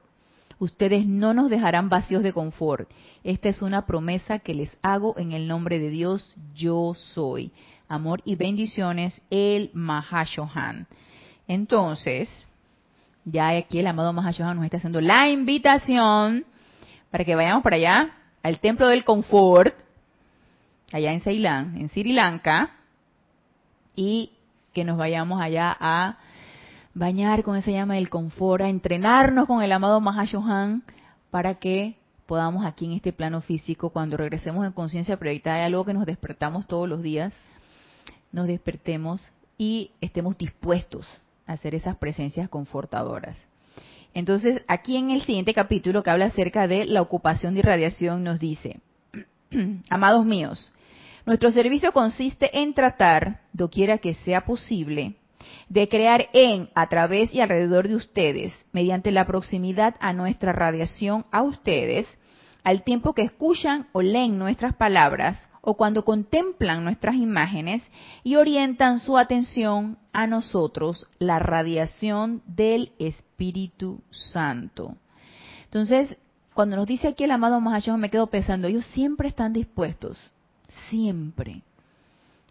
Ustedes 0.59 1.07
no 1.07 1.35
nos 1.35 1.51
dejarán 1.51 1.89
vacíos 1.89 2.23
de 2.23 2.33
confort. 2.33 2.91
Esta 3.23 3.51
es 3.51 3.63
una 3.63 3.87
promesa 3.87 4.41
que 4.41 4.55
les 4.55 4.77
hago 4.83 5.17
en 5.19 5.33
el 5.33 5.47
nombre 5.47 5.79
de 5.79 5.91
Dios, 5.91 6.35
yo 6.55 6.95
soy. 6.95 7.53
Amor 7.87 8.23
y 8.25 8.35
bendiciones, 8.35 9.21
el 9.31 9.71
Mahashohan. 9.75 10.89
Entonces, 11.47 12.31
ya 13.25 13.51
aquí 13.51 13.79
el 13.79 13.87
amado 13.87 14.13
Mahashohan 14.13 14.57
nos 14.57 14.65
está 14.65 14.79
haciendo 14.79 15.03
la 15.03 15.29
invitación 15.29 16.45
para 17.11 17.25
que 17.25 17.37
vayamos 17.37 17.63
para 17.63 17.77
allá, 17.77 18.17
al 18.43 18.59
templo 18.59 18.89
del 18.89 19.05
confort, 19.05 19.75
allá 20.93 21.13
en 21.13 21.21
Ceilán, 21.21 21.77
en 21.77 21.91
Sri 21.91 22.13
Lanka, 22.13 22.71
y 23.95 24.33
que 24.73 24.85
nos 24.85 24.99
vayamos 24.99 25.41
allá 25.41 25.77
a 25.79 26.19
bañar 26.95 27.43
con 27.43 27.57
esa 27.57 27.71
llama 27.71 27.95
del 27.95 28.09
confort, 28.09 28.63
a 28.63 28.69
entrenarnos 28.69 29.47
con 29.47 29.63
el 29.63 29.73
amado 29.73 30.01
Mahashohan, 30.01 30.83
para 31.31 31.55
que 31.55 31.97
podamos 32.27 32.67
aquí 32.67 32.85
en 32.85 32.93
este 32.93 33.13
plano 33.13 33.41
físico, 33.41 33.91
cuando 33.91 34.17
regresemos 34.17 34.67
en 34.67 34.73
conciencia 34.73 35.17
proyectada, 35.17 35.65
algo 35.65 35.85
que 35.85 35.95
nos 35.95 36.07
despertamos 36.07 36.67
todos 36.67 36.89
los 36.89 37.03
días, 37.03 37.33
nos 38.33 38.47
despertemos 38.47 39.27
y 39.57 39.93
estemos 40.01 40.37
dispuestos 40.37 41.07
a 41.47 41.55
hacer 41.55 41.75
esas 41.75 41.97
presencias 41.97 42.49
confortadoras. 42.49 43.37
Entonces, 44.15 44.63
aquí 44.69 44.97
en 44.97 45.11
el 45.11 45.23
siguiente 45.23 45.55
capítulo 45.55 46.03
que 46.03 46.11
habla 46.11 46.27
acerca 46.27 46.67
de 46.67 46.87
la 46.87 47.03
ocupación 47.03 47.55
de 47.55 47.61
irradiación, 47.61 48.25
nos 48.25 48.41
dice, 48.41 48.81
amados 49.91 50.25
míos, 50.25 50.73
nuestro 51.29 51.51
servicio 51.51 51.93
consiste 51.93 52.59
en 52.59 52.73
tratar, 52.73 53.43
doquiera 53.53 53.99
que 53.99 54.15
sea 54.15 54.47
posible, 54.47 55.17
de 55.69 55.87
crear 55.87 56.31
en, 56.33 56.71
a 56.75 56.87
través 56.87 57.35
y 57.35 57.43
alrededor 57.43 57.87
de 57.87 57.97
ustedes, 57.97 58.55
mediante 58.73 59.13
la 59.13 59.27
proximidad 59.27 59.95
a 60.01 60.15
nuestra 60.15 60.55
radiación 60.55 61.27
a 61.31 61.43
ustedes, 61.43 62.07
al 62.65 62.83
tiempo 62.83 63.13
que 63.13 63.25
escuchan 63.25 63.89
o 63.93 64.01
leen 64.01 64.39
nuestras 64.39 64.75
palabras, 64.75 65.51
o 65.61 65.77
cuando 65.77 66.03
contemplan 66.03 66.83
nuestras 66.83 67.17
imágenes 67.17 67.83
y 68.25 68.37
orientan 68.37 68.99
su 68.99 69.19
atención 69.19 69.99
a 70.15 70.27
nosotros, 70.27 71.11
la 71.19 71.39
radiación 71.39 72.41
del 72.47 72.93
Espíritu 72.99 74.01
Santo. 74.11 74.97
Entonces, 75.65 76.17
cuando 76.55 76.77
nos 76.77 76.87
dice 76.87 77.09
aquí 77.09 77.25
el 77.25 77.33
amado 77.33 77.61
Mahashoggi, 77.61 78.01
me 78.01 78.09
quedo 78.09 78.29
pensando, 78.29 78.67
ellos 78.67 78.87
siempre 78.87 79.29
están 79.29 79.53
dispuestos, 79.53 80.19
siempre, 80.89 81.63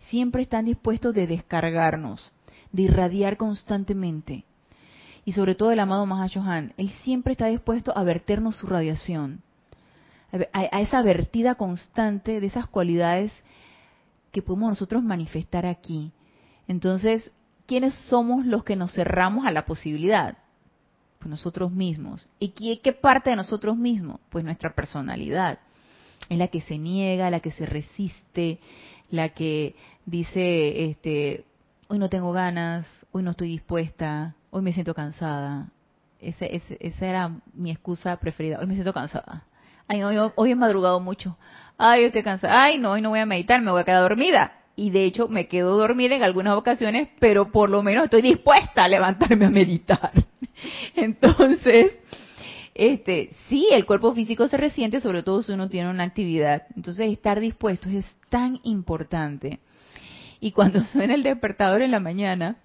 siempre 0.10 0.44
están 0.44 0.66
dispuestos 0.66 1.14
de 1.14 1.28
descargarnos, 1.28 2.32
de 2.72 2.84
irradiar 2.84 3.38
constantemente. 3.38 4.44
Y 5.26 5.34
sobre 5.34 5.56
todo 5.56 5.72
el 5.72 5.80
amado 5.80 6.06
Mahashohan, 6.06 6.74
él 6.78 6.90
siempre 7.04 7.34
está 7.34 7.48
dispuesto 7.48 7.96
a 7.98 8.04
verternos 8.04 8.56
su 8.56 8.68
radiación 8.68 9.42
a, 10.32 10.82
esa 10.82 11.02
vertida 11.02 11.56
constante 11.56 12.40
de 12.40 12.48
esas 12.48 12.68
cualidades 12.68 13.32
que 14.32 14.42
podemos 14.42 14.70
nosotros 14.70 15.04
manifestar 15.04 15.66
aquí. 15.66 16.12
Entonces, 16.68 17.32
¿quiénes 17.66 17.94
somos 18.10 18.46
los 18.46 18.64
que 18.64 18.76
nos 18.76 18.94
cerramos 18.94 19.46
a 19.46 19.52
la 19.52 19.66
posibilidad? 19.66 20.38
Pues 21.20 21.30
nosotros 21.30 21.72
mismos. 21.72 22.28
¿Y 22.40 22.50
qué, 22.50 22.80
qué 22.82 22.94
parte 22.94 23.30
de 23.30 23.36
nosotros 23.36 23.78
mismos? 23.78 24.20
Pues 24.30 24.44
nuestra 24.44 24.74
personalidad. 24.74 25.60
Es 26.30 26.38
la 26.38 26.48
que 26.48 26.62
se 26.62 26.78
niega, 26.78 27.30
la 27.30 27.40
que 27.40 27.52
se 27.52 27.66
resiste, 27.66 28.60
la 29.10 29.30
que 29.30 29.76
dice, 30.06 30.86
este, 30.86 31.46
hoy 31.88 32.00
no 32.00 32.10
tengo 32.10 32.32
ganas, 32.32 32.86
hoy 33.12 33.24
no 33.24 33.32
estoy 33.32 33.50
dispuesta, 33.50 34.36
hoy 34.50 34.62
me 34.62 34.74
siento 34.74 34.94
cansada, 34.94 35.70
Ese, 36.20 36.62
esa 36.80 37.06
era 37.06 37.32
mi 37.54 37.72
excusa 37.72 38.18
preferida. 38.18 38.60
Hoy 38.60 38.68
me 38.68 38.74
siento 38.74 38.94
cansada. 38.94 39.46
Ay, 39.88 40.04
hoy, 40.04 40.18
hoy 40.36 40.52
he 40.52 40.56
madrugado 40.56 41.00
mucho. 41.00 41.38
Ay, 41.78 42.06
estoy 42.06 42.24
cansada. 42.24 42.64
Ay, 42.64 42.78
no, 42.78 42.92
hoy 42.92 43.02
no 43.02 43.10
voy 43.10 43.20
a 43.20 43.26
meditar, 43.26 43.62
me 43.62 43.72
voy 43.72 43.82
a 43.82 43.86
quedar 43.86 44.02
dormida. 44.02 44.52
Y 44.76 44.90
de 44.90 45.06
hecho 45.06 45.28
me 45.28 45.48
quedo 45.48 45.78
dormida 45.78 46.16
en 46.16 46.24
algunas 46.24 46.56
ocasiones, 46.56 47.10
pero 47.20 47.52
por 47.52 47.70
lo 47.70 47.82
menos 47.84 48.06
estoy 48.06 48.22
dispuesta 48.22 48.84
a 48.84 48.88
levantarme 48.88 49.46
a 49.46 49.50
meditar. 49.50 50.12
Entonces, 50.96 51.94
este, 52.78 53.32
sí, 53.50 53.68
el 53.72 53.86
cuerpo 53.86 54.14
físico 54.14 54.48
se 54.48 54.56
resiente, 54.56 55.02
sobre 55.02 55.24
todo 55.24 55.42
si 55.42 55.52
uno 55.52 55.68
tiene 55.68 55.90
una 55.90 56.04
actividad. 56.04 56.68
Entonces, 56.76 57.12
estar 57.12 57.40
dispuesto 57.40 57.90
es 57.90 58.06
tan 58.30 58.60
importante. 58.64 59.60
Y 60.40 60.52
cuando 60.52 60.84
suena 60.92 61.16
el 61.16 61.24
despertador 61.24 61.82
en 61.82 61.90
la 61.90 62.00
mañana, 62.00 62.58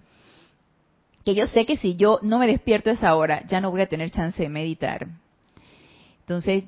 que 1.25 1.33
yo 1.33 1.47
sé 1.47 1.65
que 1.65 1.77
si 1.77 1.95
yo 1.95 2.19
no 2.21 2.37
me 2.37 2.45
despierto 2.45 2.91
a 2.91 2.93
esa 2.93 3.15
hora, 3.15 3.43
ya 3.47 3.59
no 3.59 3.71
voy 3.71 3.81
a 3.81 3.87
tener 3.87 4.11
chance 4.11 4.41
de 4.41 4.49
meditar. 4.49 5.07
Entonces, 6.19 6.65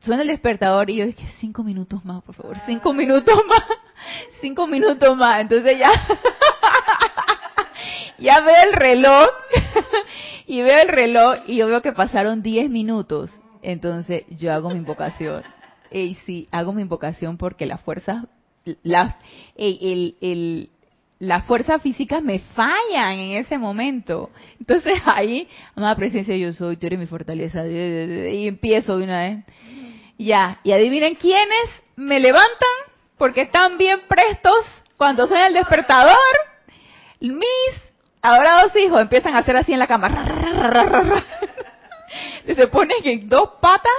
suena 0.00 0.22
el 0.22 0.28
despertador 0.28 0.88
y 0.88 0.96
yo 0.96 1.06
dije, 1.06 1.28
cinco 1.38 1.62
minutos 1.62 2.02
más, 2.02 2.22
por 2.22 2.34
favor, 2.34 2.56
cinco 2.64 2.94
minutos 2.94 3.38
más, 3.46 3.62
cinco 4.40 4.66
minutos 4.66 5.16
más. 5.18 5.42
Entonces 5.42 5.78
ya, 5.78 5.90
ya 8.18 8.40
veo 8.40 8.56
el 8.64 8.72
reloj 8.72 9.28
y 10.46 10.62
veo 10.62 10.82
el 10.82 10.88
reloj 10.88 11.38
y 11.46 11.56
yo 11.56 11.66
veo 11.66 11.82
que 11.82 11.92
pasaron 11.92 12.42
diez 12.42 12.70
minutos. 12.70 13.30
Entonces 13.62 14.24
yo 14.30 14.52
hago 14.52 14.70
mi 14.70 14.78
invocación. 14.78 15.42
Y 15.90 16.14
sí, 16.26 16.46
hago 16.50 16.72
mi 16.72 16.82
invocación 16.82 17.36
porque 17.36 17.66
las 17.66 17.80
fuerzas, 17.80 18.24
las, 18.82 19.16
el, 19.56 20.16
el, 20.20 20.70
las 21.18 21.44
fuerzas 21.44 21.80
físicas 21.82 22.22
me 22.22 22.38
fallan 22.38 23.18
en 23.18 23.32
ese 23.38 23.58
momento. 23.58 24.30
Entonces 24.60 25.00
ahí, 25.04 25.48
amada 25.74 25.96
presencia, 25.96 26.36
yo 26.36 26.52
soy, 26.52 26.76
tú 26.76 26.86
eres 26.86 26.98
mi 26.98 27.06
fortaleza. 27.06 27.66
Y 27.66 28.46
empiezo 28.46 28.98
de 28.98 29.04
una 29.04 29.20
vez. 29.20 29.44
Ya, 30.18 30.60
y 30.64 30.72
adivinen 30.72 31.14
quiénes 31.14 31.68
me 31.96 32.20
levantan 32.20 32.68
porque 33.18 33.42
están 33.42 33.78
bien 33.78 34.00
prestos 34.08 34.64
cuando 34.96 35.26
suena 35.26 35.48
el 35.48 35.54
despertador. 35.54 36.16
Mis 37.20 37.85
adorados 38.32 38.76
hijos 38.76 39.00
empiezan 39.00 39.34
a 39.34 39.38
hacer 39.38 39.56
así 39.56 39.72
en 39.72 39.78
la 39.78 39.86
cama. 39.86 40.08
Se 42.46 42.66
ponen 42.68 42.98
en 43.04 43.28
dos 43.28 43.50
patas 43.60 43.92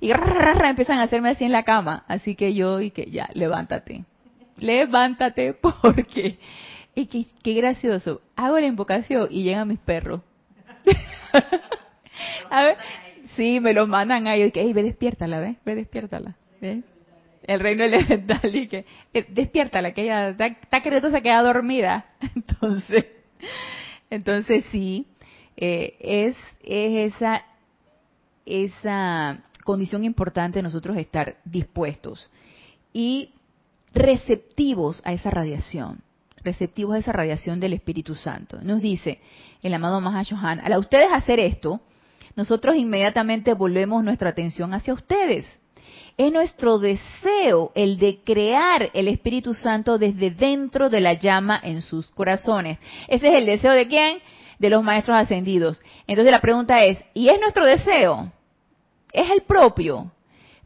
y 0.00 0.10
empiezan 0.10 0.98
a 0.98 1.04
hacerme 1.04 1.30
así 1.30 1.44
en 1.44 1.52
la 1.52 1.62
cama. 1.64 2.04
Así 2.08 2.34
que 2.34 2.54
yo 2.54 2.80
y 2.80 2.90
que 2.90 3.10
ya, 3.10 3.28
levántate 3.34 4.04
levántate 4.58 5.52
porque 5.82 6.38
y 6.94 7.06
qué, 7.06 7.26
qué 7.42 7.54
gracioso. 7.54 8.22
Hago 8.36 8.58
la 8.58 8.66
invocación 8.66 9.28
y 9.30 9.42
llegan 9.42 9.68
mis 9.68 9.78
perros. 9.78 10.22
a 12.50 12.74
sí, 13.34 13.60
me 13.60 13.74
lo 13.74 13.86
mandan 13.86 14.26
ahí. 14.26 14.50
Que, 14.50 14.62
hey, 14.62 14.72
ve, 14.72 14.82
despiértala, 14.82 15.40
ve, 15.40 15.56
ve, 15.64 15.74
despiértala. 15.74 16.36
¿ve? 16.60 16.82
El 17.42 17.60
reino 17.60 17.84
elemental 17.84 18.54
y 18.54 18.68
que, 18.68 18.86
eh, 19.12 19.26
despiértala, 19.28 19.92
que 19.92 20.04
ella 20.04 20.30
está, 20.30 20.46
está 20.46 21.10
se 21.10 21.22
queda 21.22 21.42
dormida. 21.42 22.06
Entonces, 22.34 23.04
entonces 24.10 24.64
sí, 24.70 25.06
eh, 25.56 25.96
es, 26.00 26.36
es 26.62 27.14
esa, 27.14 27.44
esa 28.44 29.42
condición 29.64 30.04
importante 30.04 30.58
de 30.58 30.62
nosotros 30.62 30.96
estar 30.96 31.36
dispuestos. 31.44 32.30
Y 32.92 33.30
receptivos 33.92 35.00
a 35.04 35.12
esa 35.12 35.30
radiación, 35.30 36.02
receptivos 36.42 36.94
a 36.94 36.98
esa 36.98 37.12
radiación 37.12 37.60
del 37.60 37.72
Espíritu 37.72 38.14
Santo. 38.14 38.58
Nos 38.62 38.80
dice 38.80 39.20
el 39.62 39.74
amado 39.74 40.00
Mahashohan, 40.00 40.60
al 40.60 40.78
ustedes 40.78 41.12
hacer 41.12 41.40
esto, 41.40 41.80
nosotros 42.36 42.76
inmediatamente 42.76 43.54
volvemos 43.54 44.04
nuestra 44.04 44.30
atención 44.30 44.74
hacia 44.74 44.94
ustedes. 44.94 45.46
Es 46.16 46.32
nuestro 46.32 46.78
deseo 46.78 47.72
el 47.74 47.98
de 47.98 48.20
crear 48.24 48.90
el 48.94 49.08
Espíritu 49.08 49.52
Santo 49.52 49.98
desde 49.98 50.30
dentro 50.30 50.88
de 50.88 51.00
la 51.00 51.12
llama 51.12 51.60
en 51.62 51.82
sus 51.82 52.10
corazones. 52.10 52.78
Ese 53.08 53.28
es 53.28 53.34
el 53.34 53.46
deseo 53.46 53.72
de 53.72 53.86
quién? 53.86 54.18
De 54.58 54.70
los 54.70 54.82
maestros 54.82 55.18
ascendidos. 55.18 55.82
Entonces 56.06 56.32
la 56.32 56.40
pregunta 56.40 56.82
es, 56.84 56.98
¿y 57.12 57.28
es 57.28 57.38
nuestro 57.38 57.66
deseo? 57.66 58.32
¿Es 59.12 59.30
el 59.30 59.42
propio? 59.42 60.10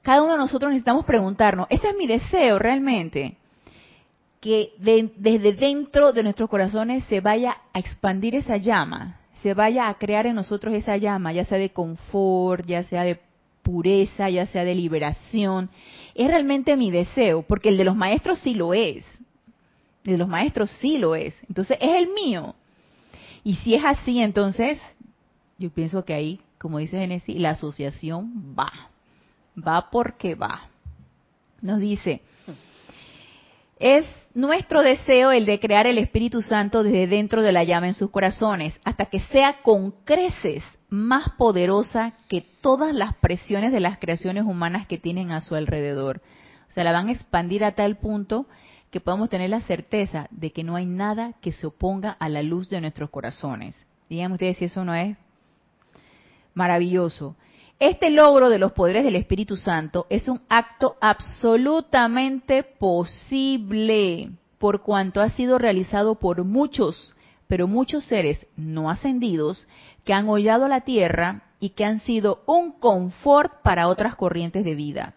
cada 0.02 0.22
uno 0.22 0.32
de 0.32 0.38
nosotros 0.38 0.70
necesitamos 0.70 1.04
preguntarnos, 1.04 1.66
¿este 1.70 1.88
es 1.88 1.96
mi 1.96 2.06
deseo 2.06 2.58
realmente? 2.58 3.36
Que 4.40 4.72
desde 4.78 5.52
dentro 5.52 6.12
de 6.12 6.22
nuestros 6.22 6.48
corazones 6.48 7.04
se 7.04 7.20
vaya 7.20 7.58
a 7.72 7.78
expandir 7.78 8.34
esa 8.34 8.56
llama, 8.56 9.20
se 9.42 9.52
vaya 9.52 9.88
a 9.88 9.94
crear 9.94 10.26
en 10.26 10.34
nosotros 10.34 10.74
esa 10.74 10.96
llama, 10.96 11.32
ya 11.32 11.44
sea 11.44 11.58
de 11.58 11.70
confort, 11.70 12.64
ya 12.66 12.82
sea 12.84 13.02
de 13.02 13.20
pureza, 13.62 14.28
ya 14.30 14.46
sea 14.46 14.64
de 14.64 14.74
liberación. 14.74 15.70
Es 16.14 16.28
realmente 16.28 16.76
mi 16.76 16.90
deseo, 16.90 17.42
porque 17.42 17.68
el 17.68 17.76
de 17.76 17.84
los 17.84 17.96
maestros 17.96 18.38
sí 18.40 18.54
lo 18.54 18.74
es. 18.74 19.04
El 20.04 20.12
de 20.12 20.18
los 20.18 20.28
maestros 20.28 20.70
sí 20.80 20.98
lo 20.98 21.14
es. 21.14 21.34
Entonces 21.48 21.76
es 21.80 21.96
el 21.96 22.08
mío. 22.12 22.54
Y 23.44 23.54
si 23.56 23.74
es 23.74 23.84
así, 23.84 24.20
entonces 24.20 24.80
yo 25.58 25.70
pienso 25.70 26.04
que 26.04 26.14
ahí, 26.14 26.40
como 26.58 26.78
dice 26.78 26.98
Genesis, 26.98 27.38
la 27.38 27.50
asociación 27.50 28.54
va 28.58 28.90
va 29.56 29.90
porque 29.90 30.34
va. 30.34 30.68
Nos 31.60 31.80
dice, 31.80 32.22
es 33.80 34.06
nuestro 34.34 34.82
deseo 34.82 35.32
el 35.32 35.46
de 35.46 35.58
crear 35.58 35.86
el 35.86 35.98
Espíritu 35.98 36.42
Santo 36.42 36.82
desde 36.82 37.06
dentro 37.06 37.42
de 37.42 37.50
la 37.50 37.64
llama 37.64 37.88
en 37.88 37.94
sus 37.94 38.10
corazones, 38.10 38.78
hasta 38.84 39.06
que 39.06 39.20
sea 39.20 39.62
con 39.62 39.90
creces 40.04 40.62
más 40.90 41.30
poderosa 41.38 42.12
que 42.28 42.44
todas 42.60 42.94
las 42.94 43.16
presiones 43.16 43.72
de 43.72 43.80
las 43.80 43.98
creaciones 43.98 44.44
humanas 44.44 44.86
que 44.86 44.98
tienen 44.98 45.32
a 45.32 45.40
su 45.40 45.54
alrededor. 45.54 46.20
O 46.68 46.72
sea, 46.72 46.84
la 46.84 46.92
van 46.92 47.08
a 47.08 47.12
expandir 47.12 47.64
a 47.64 47.72
tal 47.72 47.96
punto 47.96 48.46
que 48.90 49.00
podamos 49.00 49.30
tener 49.30 49.50
la 49.50 49.62
certeza 49.62 50.28
de 50.30 50.52
que 50.52 50.62
no 50.62 50.76
hay 50.76 50.84
nada 50.84 51.32
que 51.40 51.52
se 51.52 51.66
oponga 51.66 52.10
a 52.10 52.28
la 52.28 52.42
luz 52.42 52.68
de 52.68 52.80
nuestros 52.80 53.08
corazones. 53.08 53.74
Díganme 54.08 54.34
ustedes 54.34 54.58
si 54.58 54.66
eso 54.66 54.84
no 54.84 54.94
es 54.94 55.16
maravilloso. 56.54 57.34
Este 57.80 58.10
logro 58.10 58.50
de 58.50 58.58
los 58.58 58.72
poderes 58.72 59.04
del 59.04 59.16
Espíritu 59.16 59.56
Santo 59.56 60.06
es 60.10 60.28
un 60.28 60.42
acto 60.50 60.96
absolutamente 61.00 62.62
posible 62.62 64.32
por 64.58 64.82
cuanto 64.82 65.22
ha 65.22 65.30
sido 65.30 65.56
realizado 65.56 66.16
por 66.16 66.44
muchos, 66.44 67.14
pero 67.48 67.66
muchos 67.66 68.04
seres 68.04 68.46
no 68.54 68.90
ascendidos 68.90 69.66
que 70.04 70.12
han 70.12 70.28
hollado 70.28 70.68
la 70.68 70.82
tierra 70.82 71.44
y 71.58 71.70
que 71.70 71.86
han 71.86 72.00
sido 72.00 72.42
un 72.44 72.72
confort 72.72 73.62
para 73.62 73.88
otras 73.88 74.14
corrientes 74.14 74.62
de 74.62 74.74
vida. 74.74 75.14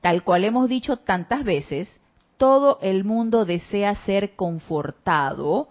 Tal 0.00 0.22
cual 0.22 0.44
hemos 0.44 0.68
dicho 0.68 0.98
tantas 0.98 1.42
veces, 1.42 2.00
todo 2.36 2.78
el 2.82 3.02
mundo 3.02 3.44
desea 3.44 3.96
ser 4.06 4.36
confortado, 4.36 5.68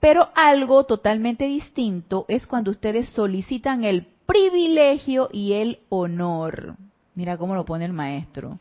pero 0.00 0.30
algo 0.34 0.82
totalmente 0.82 1.44
distinto 1.44 2.24
es 2.26 2.48
cuando 2.48 2.72
ustedes 2.72 3.08
solicitan 3.10 3.84
el 3.84 4.08
privilegio 4.30 5.28
y 5.32 5.54
el 5.54 5.80
honor. 5.88 6.76
Mira 7.16 7.36
cómo 7.36 7.56
lo 7.56 7.64
pone 7.64 7.84
el 7.84 7.92
maestro. 7.92 8.60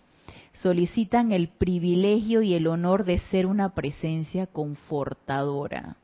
Solicitan 0.52 1.32
el 1.32 1.50
privilegio 1.50 2.42
y 2.42 2.56
el 2.56 2.66
honor 2.66 3.06
de 3.06 3.20
ser 3.30 3.46
una 3.46 3.76
presencia 3.76 4.48
confortadora 4.48 5.98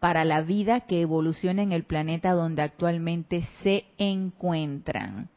para 0.00 0.24
la 0.24 0.40
vida 0.40 0.80
que 0.80 1.02
evoluciona 1.02 1.62
en 1.62 1.70
el 1.70 1.84
planeta 1.84 2.32
donde 2.32 2.62
actualmente 2.62 3.46
se 3.62 3.84
encuentran. 3.96 5.28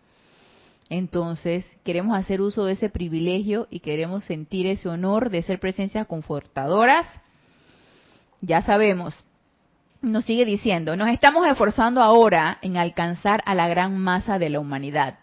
Entonces, 0.89 1.65
queremos 1.83 2.17
hacer 2.17 2.41
uso 2.41 2.65
de 2.65 2.73
ese 2.73 2.89
privilegio 2.89 3.67
y 3.69 3.81
queremos 3.81 4.23
sentir 4.23 4.65
ese 4.65 4.89
honor 4.89 5.29
de 5.29 5.43
ser 5.43 5.59
presencias 5.59 6.07
confortadoras. 6.07 7.05
Ya 8.41 8.63
sabemos, 8.63 9.13
nos 10.03 10.25
sigue 10.25 10.45
diciendo, 10.45 10.95
nos 10.97 11.09
estamos 11.09 11.47
esforzando 11.47 12.01
ahora 12.01 12.59
en 12.61 12.77
alcanzar 12.77 13.41
a 13.45 13.55
la 13.55 13.69
gran 13.69 13.97
masa 13.97 14.37
de 14.37 14.49
la 14.49 14.59
humanidad, 14.59 15.19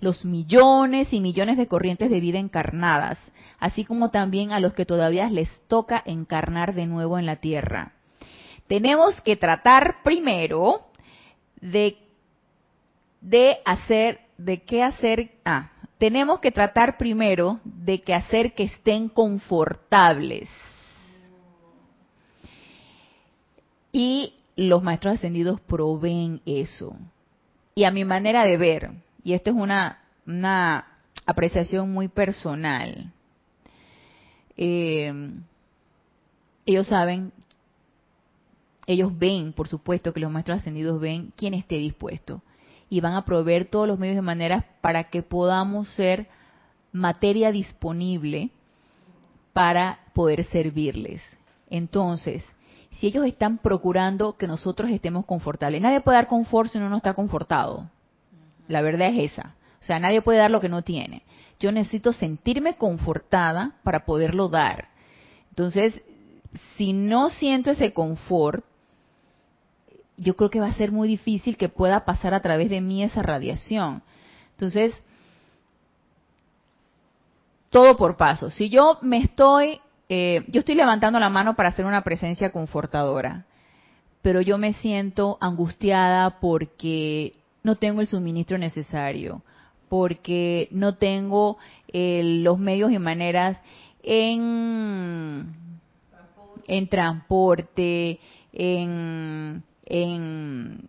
los 0.00 0.24
millones 0.24 1.12
y 1.12 1.20
millones 1.20 1.56
de 1.56 1.68
corrientes 1.68 2.10
de 2.10 2.20
vida 2.20 2.38
encarnadas, 2.38 3.18
así 3.58 3.84
como 3.84 4.10
también 4.10 4.50
a 4.50 4.58
los 4.58 4.74
que 4.74 4.84
todavía 4.84 5.28
les 5.30 5.48
toca 5.68 6.02
encarnar 6.04 6.74
de 6.74 6.86
nuevo 6.86 7.18
en 7.18 7.26
la 7.26 7.36
Tierra. 7.36 7.92
Tenemos 8.66 9.20
que 9.20 9.36
tratar 9.36 10.02
primero 10.02 10.82
de, 11.60 11.96
de 13.20 13.58
hacer, 13.64 14.20
de 14.36 14.62
qué 14.62 14.82
hacer, 14.82 15.30
ah, 15.44 15.70
tenemos 15.98 16.40
que 16.40 16.50
tratar 16.50 16.98
primero 16.98 17.60
de 17.64 18.02
que 18.02 18.14
hacer 18.14 18.54
que 18.54 18.64
estén 18.64 19.08
confortables 19.08 20.48
Y 23.94 24.34
los 24.56 24.82
maestros 24.82 25.14
ascendidos 25.14 25.60
proveen 25.60 26.40
eso. 26.44 26.96
Y 27.76 27.84
a 27.84 27.92
mi 27.92 28.04
manera 28.04 28.44
de 28.44 28.56
ver, 28.56 28.90
y 29.22 29.34
esto 29.34 29.50
es 29.50 29.56
una, 29.56 30.00
una 30.26 30.86
apreciación 31.24 31.92
muy 31.92 32.08
personal, 32.08 33.12
eh, 34.56 35.12
ellos 36.66 36.88
saben 36.88 37.32
ellos 38.86 39.16
ven, 39.16 39.52
por 39.52 39.68
supuesto 39.68 40.12
que 40.12 40.20
los 40.20 40.30
maestros 40.30 40.58
ascendidos 40.58 41.00
ven 41.00 41.32
quién 41.36 41.54
esté 41.54 41.76
dispuesto 41.76 42.42
y 42.90 43.00
van 43.00 43.14
a 43.14 43.24
proveer 43.24 43.64
todos 43.64 43.88
los 43.88 43.98
medios 43.98 44.16
de 44.16 44.22
manera 44.22 44.66
para 44.80 45.04
que 45.04 45.22
podamos 45.22 45.88
ser 45.90 46.28
materia 46.92 47.50
disponible 47.50 48.50
para 49.52 50.00
poder 50.14 50.44
servirles. 50.44 51.22
Entonces, 51.70 52.44
si 52.98 53.08
ellos 53.08 53.26
están 53.26 53.58
procurando 53.58 54.36
que 54.36 54.46
nosotros 54.46 54.90
estemos 54.90 55.24
confortables, 55.26 55.82
nadie 55.82 56.00
puede 56.00 56.16
dar 56.16 56.28
confort 56.28 56.70
si 56.70 56.78
uno 56.78 56.88
no 56.88 56.98
está 56.98 57.14
confortado. 57.14 57.90
La 58.68 58.82
verdad 58.82 59.08
es 59.08 59.32
esa. 59.32 59.54
O 59.80 59.84
sea, 59.84 59.98
nadie 59.98 60.22
puede 60.22 60.38
dar 60.38 60.50
lo 60.50 60.60
que 60.60 60.68
no 60.68 60.82
tiene. 60.82 61.22
Yo 61.60 61.72
necesito 61.72 62.12
sentirme 62.12 62.76
confortada 62.76 63.72
para 63.82 64.04
poderlo 64.04 64.48
dar. 64.48 64.88
Entonces, 65.50 66.02
si 66.76 66.92
no 66.92 67.30
siento 67.30 67.70
ese 67.70 67.92
confort, 67.92 68.64
yo 70.16 70.36
creo 70.36 70.50
que 70.50 70.60
va 70.60 70.68
a 70.68 70.74
ser 70.74 70.92
muy 70.92 71.08
difícil 71.08 71.56
que 71.56 71.68
pueda 71.68 72.04
pasar 72.04 72.34
a 72.34 72.40
través 72.40 72.70
de 72.70 72.80
mí 72.80 73.02
esa 73.02 73.22
radiación. 73.22 74.02
Entonces, 74.52 74.94
todo 77.70 77.96
por 77.96 78.16
paso. 78.16 78.50
Si 78.50 78.70
yo 78.70 78.98
me 79.02 79.18
estoy, 79.18 79.80
eh, 80.08 80.44
yo 80.48 80.60
estoy 80.60 80.74
levantando 80.74 81.18
la 81.18 81.30
mano 81.30 81.54
para 81.56 81.70
hacer 81.70 81.84
una 81.84 82.02
presencia 82.02 82.50
confortadora, 82.50 83.46
pero 84.22 84.40
yo 84.40 84.58
me 84.58 84.74
siento 84.74 85.38
angustiada 85.40 86.40
porque 86.40 87.34
no 87.62 87.76
tengo 87.76 88.00
el 88.00 88.06
suministro 88.06 88.58
necesario, 88.58 89.42
porque 89.88 90.68
no 90.70 90.96
tengo 90.96 91.58
los 91.92 92.58
medios 92.58 92.90
y 92.90 92.98
maneras 92.98 93.58
en, 94.02 95.54
en 96.66 96.88
transporte, 96.88 98.18
en 98.52 99.62
en 99.86 100.88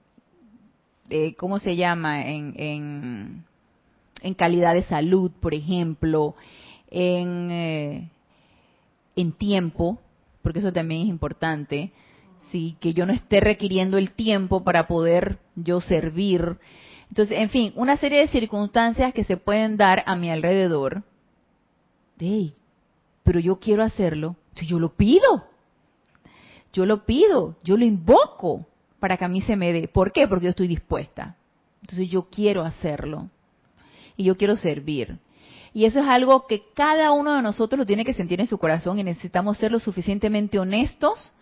eh, 1.10 1.36
¿cómo 1.36 1.60
se 1.60 1.76
llama? 1.76 2.26
En, 2.28 2.54
en, 2.58 3.46
en, 4.22 4.34
calidad 4.34 4.74
de 4.74 4.84
salud, 4.84 5.32
por 5.40 5.54
ejemplo, 5.54 6.36
en, 6.90 7.52
eh, 7.52 8.10
en 9.16 9.32
tiempo, 9.32 10.00
porque 10.42 10.60
eso 10.60 10.74
también 10.74 11.02
es 11.02 11.08
importante, 11.08 11.92
sí, 12.52 12.78
que 12.80 12.94
yo 12.94 13.06
no 13.06 13.14
esté 13.14 13.40
requiriendo 13.40 13.98
el 13.98 14.12
tiempo 14.12 14.64
para 14.64 14.88
poder 14.88 15.40
yo 15.56 15.82
servir. 15.82 16.58
Entonces, 17.10 17.40
en 17.40 17.50
fin, 17.50 17.74
una 17.76 17.98
serie 17.98 18.20
de 18.20 18.28
circunstancias 18.28 19.14
que 19.14 19.24
se 19.24 19.38
pueden 19.38 19.78
dar 19.78 20.04
a 20.06 20.16
mi 20.16 20.30
alrededor. 20.30 21.04
Hey, 22.18 22.54
pero 23.24 23.40
yo 23.40 23.60
quiero 23.60 23.84
hacerlo, 23.84 24.36
yo 24.56 24.80
lo 24.80 24.96
pido. 24.96 25.46
Yo 26.72 26.86
lo 26.86 27.06
pido, 27.06 27.56
yo 27.64 27.78
lo 27.78 27.86
invoco 27.86 28.66
para 29.00 29.18
que 29.18 29.26
a 29.26 29.30
mí 29.30 29.42
se 29.42 29.56
me 29.56 29.72
dé. 29.72 29.88
¿Por 29.88 30.12
qué? 30.12 30.28
Porque 30.28 30.46
yo 30.46 30.50
estoy 30.50 30.68
dispuesta. 30.68 31.38
Entonces 31.82 32.10
yo 32.10 32.30
quiero 32.30 32.64
hacerlo. 32.64 33.30
Y 34.18 34.26
yo 34.26 34.36
quiero 34.36 34.56
servir. 34.56 35.20
Y 35.76 35.84
eso 35.84 36.00
es 36.00 36.08
algo 36.08 36.48
que 36.48 36.64
cada 36.74 37.12
uno 37.12 37.36
de 37.36 37.42
nosotros 37.42 37.78
lo 37.78 37.86
tiene 37.86 38.06
que 38.06 38.14
sentir 38.14 38.40
en 38.40 38.48
su 38.48 38.58
corazón 38.58 38.98
y 38.98 39.04
necesitamos 39.04 39.58
ser 39.58 39.74
lo 39.74 39.80
suficientemente 39.82 40.58
honestos 40.58 41.34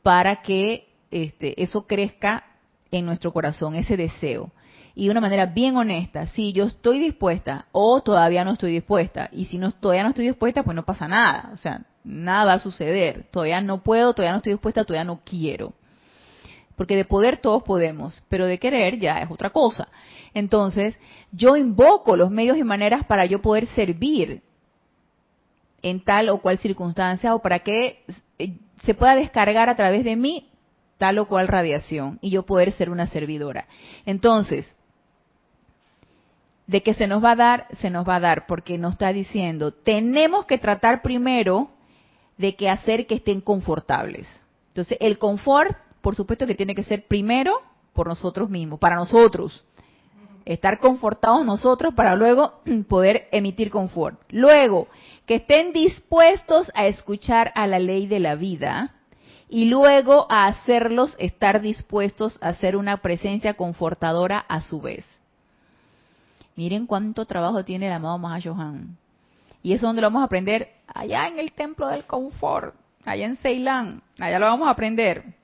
para 0.00 0.42
que 0.42 0.86
este, 1.10 1.60
eso 1.60 1.84
crezca 1.84 2.44
en 2.92 3.04
nuestro 3.04 3.32
corazón, 3.32 3.74
ese 3.74 3.96
deseo. 3.96 4.52
Y 4.94 5.06
de 5.06 5.10
una 5.10 5.20
manera 5.20 5.46
bien 5.46 5.76
honesta, 5.76 6.28
si 6.28 6.52
yo 6.52 6.66
estoy 6.66 7.00
dispuesta 7.00 7.66
o 7.72 8.00
todavía 8.00 8.44
no 8.44 8.52
estoy 8.52 8.70
dispuesta. 8.70 9.28
Y 9.32 9.46
si 9.46 9.58
no, 9.58 9.72
todavía 9.72 10.04
no 10.04 10.10
estoy 10.10 10.28
dispuesta, 10.28 10.62
pues 10.62 10.76
no 10.76 10.84
pasa 10.84 11.08
nada. 11.08 11.50
O 11.52 11.56
sea, 11.56 11.80
nada 12.04 12.44
va 12.44 12.52
a 12.52 12.58
suceder. 12.60 13.26
Todavía 13.32 13.60
no 13.60 13.82
puedo, 13.82 14.14
todavía 14.14 14.34
no 14.34 14.36
estoy 14.36 14.52
dispuesta, 14.52 14.84
todavía 14.84 15.02
no 15.02 15.22
quiero. 15.24 15.72
Porque 16.76 16.96
de 16.96 17.04
poder 17.04 17.38
todos 17.38 17.62
podemos, 17.62 18.24
pero 18.28 18.46
de 18.46 18.58
querer 18.58 18.98
ya 18.98 19.20
es 19.20 19.30
otra 19.30 19.50
cosa. 19.50 19.88
Entonces, 20.32 20.96
yo 21.30 21.56
invoco 21.56 22.16
los 22.16 22.30
medios 22.30 22.56
y 22.58 22.64
maneras 22.64 23.04
para 23.06 23.24
yo 23.26 23.40
poder 23.40 23.66
servir 23.68 24.42
en 25.82 26.00
tal 26.00 26.30
o 26.30 26.38
cual 26.38 26.58
circunstancia 26.58 27.34
o 27.34 27.40
para 27.40 27.60
que 27.60 28.04
eh, 28.38 28.54
se 28.84 28.94
pueda 28.94 29.14
descargar 29.14 29.68
a 29.68 29.76
través 29.76 30.04
de 30.04 30.16
mí 30.16 30.48
tal 30.98 31.18
o 31.18 31.28
cual 31.28 31.46
radiación 31.46 32.18
y 32.22 32.30
yo 32.30 32.44
poder 32.44 32.72
ser 32.72 32.90
una 32.90 33.06
servidora. 33.06 33.66
Entonces, 34.06 34.74
de 36.66 36.82
que 36.82 36.94
se 36.94 37.06
nos 37.06 37.22
va 37.22 37.32
a 37.32 37.36
dar, 37.36 37.66
se 37.80 37.90
nos 37.90 38.08
va 38.08 38.16
a 38.16 38.20
dar, 38.20 38.46
porque 38.46 38.78
nos 38.78 38.94
está 38.94 39.12
diciendo, 39.12 39.72
tenemos 39.72 40.46
que 40.46 40.58
tratar 40.58 41.02
primero 41.02 41.70
de 42.38 42.56
que 42.56 42.70
hacer 42.70 43.06
que 43.06 43.16
estén 43.16 43.40
confortables. 43.40 44.26
Entonces, 44.68 44.98
el 45.00 45.18
confort 45.18 45.76
por 46.04 46.14
supuesto 46.14 46.46
que 46.46 46.54
tiene 46.54 46.74
que 46.74 46.82
ser 46.82 47.06
primero 47.06 47.62
por 47.94 48.06
nosotros 48.06 48.50
mismos, 48.50 48.78
para 48.78 48.96
nosotros. 48.96 49.64
Estar 50.44 50.78
confortados 50.78 51.46
nosotros 51.46 51.94
para 51.94 52.14
luego 52.14 52.60
poder 52.88 53.26
emitir 53.32 53.70
confort. 53.70 54.20
Luego, 54.28 54.86
que 55.26 55.36
estén 55.36 55.72
dispuestos 55.72 56.70
a 56.74 56.86
escuchar 56.86 57.52
a 57.54 57.66
la 57.66 57.78
ley 57.78 58.06
de 58.06 58.20
la 58.20 58.34
vida 58.34 58.92
y 59.48 59.64
luego 59.64 60.26
a 60.28 60.44
hacerlos 60.44 61.16
estar 61.18 61.62
dispuestos 61.62 62.38
a 62.42 62.48
hacer 62.48 62.76
una 62.76 62.98
presencia 62.98 63.54
confortadora 63.54 64.38
a 64.46 64.60
su 64.60 64.82
vez. 64.82 65.06
Miren 66.54 66.86
cuánto 66.86 67.24
trabajo 67.24 67.64
tiene 67.64 67.86
el 67.86 67.94
amado 67.94 68.18
Mahashohan. 68.18 68.98
Y 69.62 69.72
eso 69.72 69.76
es 69.76 69.88
donde 69.88 70.02
lo 70.02 70.08
vamos 70.08 70.20
a 70.20 70.26
aprender 70.26 70.68
allá 70.86 71.28
en 71.28 71.38
el 71.38 71.52
templo 71.52 71.88
del 71.88 72.04
confort, 72.04 72.74
allá 73.06 73.24
en 73.24 73.38
Ceilán. 73.38 74.02
Allá 74.18 74.38
lo 74.38 74.44
vamos 74.44 74.68
a 74.68 74.72
aprender. 74.72 75.43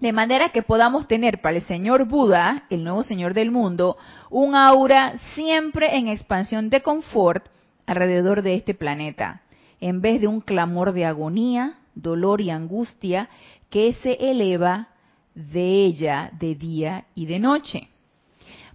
De 0.00 0.14
manera 0.14 0.48
que 0.48 0.62
podamos 0.62 1.06
tener 1.06 1.42
para 1.42 1.58
el 1.58 1.62
Señor 1.64 2.06
Buda, 2.06 2.64
el 2.70 2.84
nuevo 2.84 3.02
Señor 3.02 3.34
del 3.34 3.50
mundo, 3.50 3.98
un 4.30 4.54
aura 4.54 5.18
siempre 5.34 5.98
en 5.98 6.08
expansión 6.08 6.70
de 6.70 6.80
confort 6.80 7.44
alrededor 7.86 8.40
de 8.40 8.54
este 8.54 8.72
planeta, 8.72 9.42
en 9.78 10.00
vez 10.00 10.22
de 10.22 10.26
un 10.26 10.40
clamor 10.40 10.94
de 10.94 11.04
agonía, 11.04 11.74
dolor 11.94 12.40
y 12.40 12.48
angustia 12.48 13.28
que 13.68 13.92
se 14.02 14.14
eleva 14.30 14.88
de 15.34 15.84
ella 15.84 16.30
de 16.32 16.54
día 16.54 17.04
y 17.14 17.26
de 17.26 17.38
noche. 17.38 17.88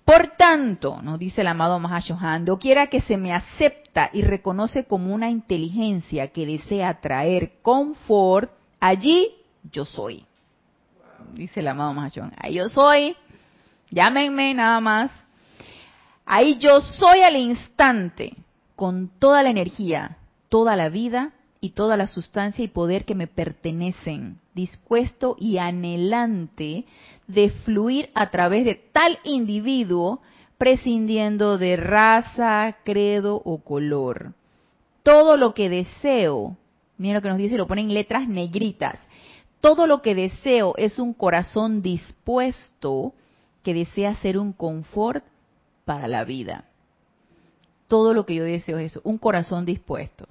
Por 0.05 0.37
tanto, 0.37 1.01
nos 1.01 1.17
dice 1.17 1.41
el 1.41 1.47
amado 1.47 1.79
Mahashohan, 1.79 2.45
quiera 2.57 2.85
que 2.85 3.01
se 3.01 3.17
me 3.17 3.33
acepta 3.33 4.11
y 4.13 4.21
reconoce 4.21 4.85
como 4.85 5.11
una 5.11 5.31
inteligencia 5.31 6.27
que 6.27 6.45
desea 6.45 7.01
traer 7.01 7.53
confort, 7.63 8.51
allí 8.79 9.31
yo 9.71 9.85
soy 9.85 10.23
dice 11.33 11.59
el 11.59 11.67
amado 11.67 11.93
Mahachón. 11.93 12.31
Ahí 12.37 12.55
yo 12.55 12.69
soy, 12.69 13.15
llámenme 13.91 14.53
nada 14.53 14.79
más. 14.79 15.11
Ahí 16.25 16.57
yo 16.57 16.81
soy 16.81 17.21
al 17.21 17.35
instante, 17.35 18.35
con 18.75 19.09
toda 19.19 19.43
la 19.43 19.49
energía, 19.49 20.17
toda 20.49 20.75
la 20.75 20.89
vida 20.89 21.33
y 21.61 21.71
toda 21.71 21.97
la 21.97 22.07
sustancia 22.07 22.63
y 22.63 22.67
poder 22.67 23.05
que 23.05 23.15
me 23.15 23.27
pertenecen, 23.27 24.39
dispuesto 24.53 25.35
y 25.39 25.57
anhelante 25.57 26.85
de 27.27 27.49
fluir 27.49 28.09
a 28.13 28.29
través 28.29 28.65
de 28.65 28.75
tal 28.75 29.19
individuo, 29.23 30.21
prescindiendo 30.57 31.57
de 31.57 31.75
raza, 31.75 32.77
credo 32.83 33.41
o 33.43 33.63
color. 33.63 34.33
Todo 35.03 35.37
lo 35.37 35.53
que 35.53 35.69
deseo, 35.69 36.57
miren 36.97 37.15
lo 37.15 37.21
que 37.21 37.29
nos 37.29 37.37
dice, 37.37 37.57
lo 37.57 37.67
pone 37.67 37.81
en 37.81 37.93
letras 37.93 38.27
negritas, 38.27 38.99
todo 39.65 39.87
lo 39.87 40.03
que 40.03 40.13
deseo 40.13 40.75
es 40.77 40.99
un 40.99 41.15
corazón 41.15 41.81
dispuesto 41.81 43.15
que 43.63 43.73
desea 43.73 44.13
ser 44.17 44.37
un 44.37 44.53
confort 44.53 45.23
para 45.85 46.07
la 46.07 46.23
vida. 46.23 46.65
Todo 47.87 48.13
lo 48.13 48.27
que 48.27 48.35
yo 48.35 48.43
deseo 48.43 48.77
es 48.77 48.91
eso, 48.91 49.01
un 49.03 49.17
corazón 49.17 49.65
dispuesto. 49.65 50.27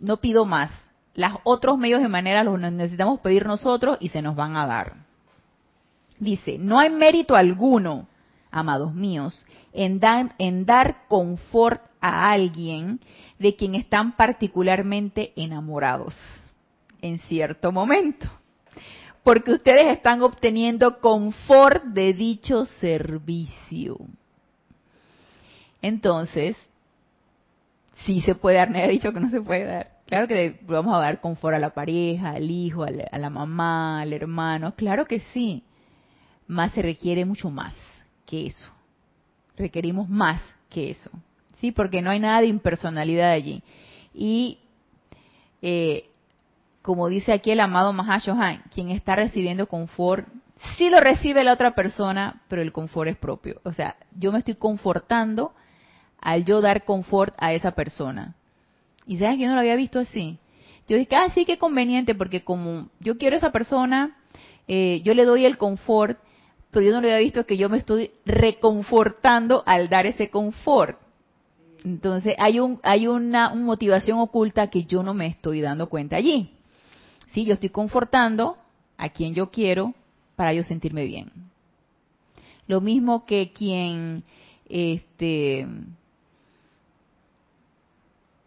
No 0.00 0.16
pido 0.16 0.46
más. 0.46 0.70
Los 1.14 1.32
otros 1.44 1.76
medios 1.76 2.00
de 2.00 2.08
manera 2.08 2.42
los 2.42 2.58
necesitamos 2.58 3.20
pedir 3.20 3.44
nosotros 3.44 3.98
y 4.00 4.08
se 4.08 4.22
nos 4.22 4.34
van 4.34 4.56
a 4.56 4.66
dar. 4.66 4.94
Dice, 6.18 6.56
no 6.56 6.78
hay 6.78 6.88
mérito 6.88 7.36
alguno, 7.36 8.08
amados 8.50 8.94
míos, 8.94 9.44
en 9.74 10.00
dar, 10.00 10.34
en 10.38 10.64
dar 10.64 11.06
confort 11.06 11.82
a 12.00 12.30
alguien 12.30 12.98
de 13.38 13.56
quien 13.56 13.74
están 13.74 14.16
particularmente 14.16 15.34
enamorados 15.36 16.16
en 17.00 17.18
cierto 17.18 17.72
momento, 17.72 18.28
porque 19.22 19.52
ustedes 19.52 19.92
están 19.96 20.22
obteniendo 20.22 21.00
confort 21.00 21.84
de 21.84 22.12
dicho 22.12 22.66
servicio. 22.80 23.98
Entonces, 25.80 26.56
sí 28.04 28.20
se 28.20 28.34
puede 28.34 28.56
dar, 28.56 28.70
no 28.70 28.78
he 28.78 28.88
dicho 28.88 29.12
que 29.12 29.20
no 29.20 29.30
se 29.30 29.40
puede 29.40 29.64
dar. 29.64 29.98
Claro 30.06 30.26
que 30.26 30.58
vamos 30.62 30.94
a 30.94 31.00
dar 31.00 31.20
confort 31.20 31.54
a 31.54 31.58
la 31.58 31.74
pareja, 31.74 32.30
al 32.30 32.50
hijo, 32.50 32.82
a 32.82 33.18
la, 33.18 33.30
mamá, 33.30 34.00
al 34.00 34.12
hermano, 34.12 34.74
claro 34.74 35.04
que 35.04 35.20
sí. 35.34 35.62
Más 36.46 36.72
se 36.72 36.80
requiere 36.80 37.26
mucho 37.26 37.50
más 37.50 37.74
que 38.24 38.46
eso. 38.46 38.70
Requerimos 39.56 40.08
más 40.08 40.40
que 40.70 40.90
eso. 40.90 41.10
Sí, 41.58 41.72
porque 41.72 42.00
no 42.00 42.08
hay 42.08 42.20
nada 42.20 42.40
de 42.40 42.46
impersonalidad 42.46 43.32
allí. 43.32 43.62
Y 44.14 44.60
eh, 45.60 46.07
como 46.82 47.08
dice 47.08 47.32
aquí 47.32 47.50
el 47.50 47.60
amado 47.60 47.92
Mahashohan, 47.92 48.62
quien 48.74 48.90
está 48.90 49.16
recibiendo 49.16 49.66
confort, 49.66 50.26
sí 50.76 50.90
lo 50.90 51.00
recibe 51.00 51.44
la 51.44 51.52
otra 51.52 51.74
persona, 51.74 52.42
pero 52.48 52.62
el 52.62 52.72
confort 52.72 53.10
es 53.10 53.16
propio. 53.16 53.60
O 53.64 53.72
sea, 53.72 53.96
yo 54.16 54.32
me 54.32 54.38
estoy 54.38 54.54
confortando 54.54 55.52
al 56.20 56.44
yo 56.44 56.60
dar 56.60 56.84
confort 56.84 57.34
a 57.38 57.52
esa 57.52 57.72
persona. 57.72 58.34
Y 59.06 59.16
sabes 59.18 59.36
que 59.36 59.42
yo 59.42 59.48
no 59.48 59.54
lo 59.54 59.60
había 59.60 59.76
visto 59.76 59.98
así. 60.00 60.38
Yo 60.88 60.96
dije, 60.96 61.16
ah, 61.16 61.28
sí, 61.34 61.44
qué 61.44 61.58
conveniente, 61.58 62.14
porque 62.14 62.44
como 62.44 62.88
yo 63.00 63.18
quiero 63.18 63.36
a 63.36 63.38
esa 63.38 63.52
persona, 63.52 64.16
eh, 64.66 65.00
yo 65.04 65.14
le 65.14 65.24
doy 65.24 65.44
el 65.44 65.58
confort, 65.58 66.18
pero 66.70 66.84
yo 66.84 66.92
no 66.92 67.00
lo 67.00 67.08
había 67.08 67.18
visto 67.18 67.46
que 67.46 67.56
yo 67.56 67.68
me 67.68 67.78
estoy 67.78 68.10
reconfortando 68.24 69.62
al 69.66 69.88
dar 69.88 70.06
ese 70.06 70.30
confort. 70.30 70.98
Entonces 71.84 72.34
hay 72.38 72.60
un 72.60 72.80
hay 72.82 73.06
una, 73.06 73.54
motivación 73.54 74.18
oculta 74.18 74.68
que 74.68 74.84
yo 74.84 75.02
no 75.02 75.14
me 75.14 75.26
estoy 75.26 75.60
dando 75.60 75.88
cuenta 75.88 76.16
allí. 76.16 76.57
Sí, 77.32 77.44
yo 77.44 77.54
estoy 77.54 77.70
confortando 77.70 78.56
a 78.96 79.08
quien 79.10 79.34
yo 79.34 79.50
quiero 79.50 79.94
para 80.36 80.52
yo 80.52 80.62
sentirme 80.62 81.04
bien. 81.04 81.30
Lo 82.66 82.80
mismo 82.80 83.24
que 83.24 83.52
quien 83.52 84.24
este 84.68 85.66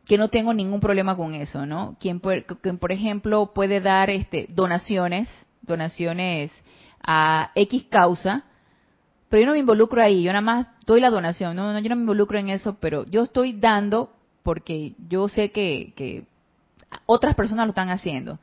que 0.06 0.18
no 0.18 0.28
tengo 0.28 0.54
ningún 0.54 0.82
problema 0.82 1.16
con 1.16 1.34
eso, 1.34 1.66
¿no? 1.66 1.96
Quien, 2.00 2.20
por 2.20 2.92
ejemplo, 2.92 3.54
puede 3.54 3.80
dar 3.80 4.10
este, 4.10 4.46
donaciones, 4.50 5.30
donaciones 5.62 6.52
a 7.02 7.52
X 7.56 7.86
causa, 7.90 8.44
pero 9.30 9.42
yo 9.42 9.48
no 9.48 9.54
me 9.54 9.60
involucro 9.60 10.04
ahí, 10.04 10.24
yo 10.24 10.34
nada 10.34 10.42
más 10.42 10.68
doy 10.86 11.00
la 11.00 11.10
donación, 11.10 11.56
no, 11.56 11.80
yo 11.80 11.90
no 11.90 11.96
me 11.96 12.02
involucro 12.02 12.38
en 12.38 12.50
eso, 12.50 12.76
pero 12.82 13.06
yo 13.06 13.24
estoy 13.24 13.54
dando 13.54 14.12
porque 14.44 14.96
yo 15.08 15.30
sé 15.30 15.52
que, 15.52 16.26
otras 17.06 17.36
personas 17.36 17.66
lo 17.66 17.70
están 17.70 17.90
haciendo. 17.90 18.38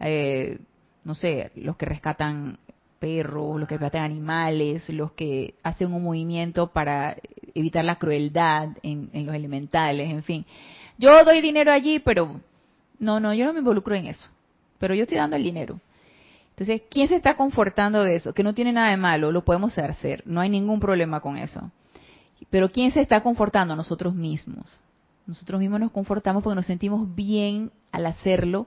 Eh, 0.00 0.58
no 1.04 1.14
sé, 1.14 1.50
los 1.56 1.76
que 1.76 1.86
rescatan 1.86 2.58
perros, 2.98 3.58
los 3.58 3.68
que 3.68 3.76
rescatan 3.76 4.04
animales, 4.04 4.88
los 4.88 5.12
que 5.12 5.54
hacen 5.62 5.92
un 5.92 6.02
movimiento 6.02 6.68
para 6.68 7.16
evitar 7.54 7.84
la 7.84 7.96
crueldad 7.96 8.70
en 8.82 9.26
los 9.26 9.34
elementales, 9.34 10.10
en 10.10 10.22
fin. 10.22 10.46
Yo 10.96 11.24
doy 11.24 11.40
dinero 11.40 11.72
allí, 11.72 11.98
pero 11.98 12.40
no, 12.98 13.20
no, 13.20 13.34
yo 13.34 13.44
no 13.44 13.52
me 13.52 13.58
involucro 13.60 13.94
en 13.94 14.06
eso. 14.06 14.24
Pero 14.78 14.94
yo 14.94 15.02
estoy 15.02 15.18
dando 15.18 15.36
el 15.36 15.42
dinero. 15.42 15.80
Entonces, 16.50 16.82
¿quién 16.88 17.08
se 17.08 17.16
está 17.16 17.36
confortando 17.36 18.04
de 18.04 18.16
eso? 18.16 18.32
Que 18.32 18.44
no 18.44 18.54
tiene 18.54 18.72
nada 18.72 18.90
de 18.90 18.96
malo, 18.96 19.32
lo 19.32 19.44
podemos 19.44 19.76
hacer, 19.76 20.22
no 20.24 20.40
hay 20.40 20.48
ningún 20.48 20.78
problema 20.78 21.20
con 21.20 21.36
eso. 21.36 21.70
Pero 22.50 22.68
¿quién 22.68 22.92
se 22.92 23.00
está 23.00 23.22
confortando? 23.22 23.74
Nosotros 23.74 24.14
mismos. 24.14 24.66
Nosotros 25.26 25.58
mismos 25.58 25.80
nos 25.80 25.90
confortamos 25.90 26.42
porque 26.42 26.54
nos 26.54 26.66
sentimos 26.66 27.12
bien 27.14 27.72
al 27.90 28.06
hacerlo, 28.06 28.66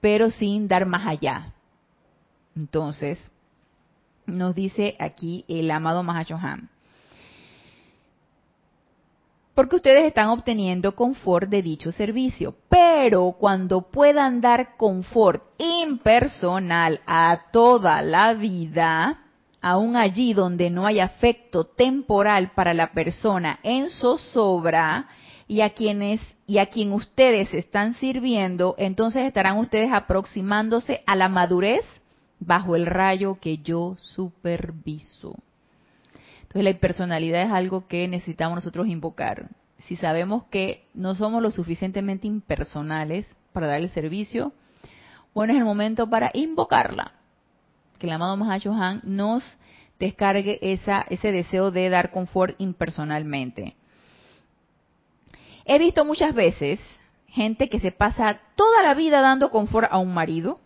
pero 0.00 0.30
sin 0.30 0.68
dar 0.68 0.86
más 0.86 1.06
allá. 1.06 1.52
Entonces, 2.54 3.18
nos 4.26 4.54
dice 4.54 4.96
aquí 4.98 5.44
el 5.48 5.70
amado 5.70 6.02
Mahachohan 6.02 6.70
porque 9.56 9.76
ustedes 9.76 10.04
están 10.04 10.28
obteniendo 10.28 10.94
confort 10.94 11.48
de 11.48 11.62
dicho 11.62 11.90
servicio. 11.90 12.54
Pero 12.68 13.34
cuando 13.40 13.90
puedan 13.90 14.42
dar 14.42 14.76
confort 14.76 15.42
impersonal 15.56 17.00
a 17.06 17.44
toda 17.52 18.02
la 18.02 18.34
vida, 18.34 19.18
aún 19.62 19.96
allí 19.96 20.34
donde 20.34 20.68
no 20.68 20.86
hay 20.86 21.00
afecto 21.00 21.64
temporal 21.64 22.52
para 22.54 22.74
la 22.74 22.92
persona 22.92 23.58
en 23.62 23.88
zozobra 23.88 25.08
y 25.48 25.60
a 25.60 25.70
quienes 25.70 26.20
y 26.46 26.58
a 26.58 26.66
quien 26.66 26.92
ustedes 26.92 27.52
están 27.54 27.94
sirviendo, 27.94 28.76
entonces 28.78 29.24
estarán 29.24 29.58
ustedes 29.58 29.90
aproximándose 29.92 31.02
a 31.06 31.16
la 31.16 31.28
madurez 31.28 31.84
bajo 32.38 32.76
el 32.76 32.86
rayo 32.86 33.38
que 33.40 33.58
yo 33.58 33.96
superviso. 33.98 35.34
Entonces 36.42 36.62
la 36.62 36.70
impersonalidad 36.70 37.42
es 37.42 37.50
algo 37.50 37.88
que 37.88 38.06
necesitamos 38.06 38.56
nosotros 38.56 38.86
invocar. 38.86 39.48
Si 39.86 39.96
sabemos 39.96 40.44
que 40.44 40.84
no 40.94 41.14
somos 41.14 41.42
lo 41.42 41.50
suficientemente 41.50 42.26
impersonales 42.26 43.26
para 43.52 43.66
dar 43.66 43.80
el 43.80 43.88
servicio, 43.90 44.52
bueno, 45.34 45.52
es 45.52 45.58
el 45.58 45.64
momento 45.64 46.08
para 46.08 46.30
invocarla. 46.32 47.12
Que 47.98 48.06
el 48.06 48.12
amado 48.12 48.36
Mahacho 48.36 48.72
Han 48.72 49.00
nos 49.04 49.44
descargue 49.98 50.58
esa, 50.62 51.04
ese 51.10 51.32
deseo 51.32 51.70
de 51.70 51.88
dar 51.88 52.10
confort 52.10 52.54
impersonalmente. 52.58 53.76
He 55.66 55.78
visto 55.78 56.04
muchas 56.04 56.34
veces 56.34 56.80
gente 57.28 57.68
que 57.68 57.80
se 57.80 57.92
pasa 57.92 58.40
toda 58.56 58.82
la 58.82 58.94
vida 58.94 59.20
dando 59.20 59.50
confort 59.50 59.88
a 59.90 59.98
un 59.98 60.14
marido, 60.14 60.60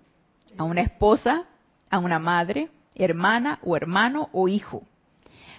a 0.57 0.65
una 0.65 0.83
esposa, 0.83 1.47
a 1.91 1.99
una 1.99 2.19
madre, 2.21 2.69
hermana 2.95 3.59
o 3.65 3.77
hermano 3.77 4.29
o 4.33 4.47
hijo 4.47 4.85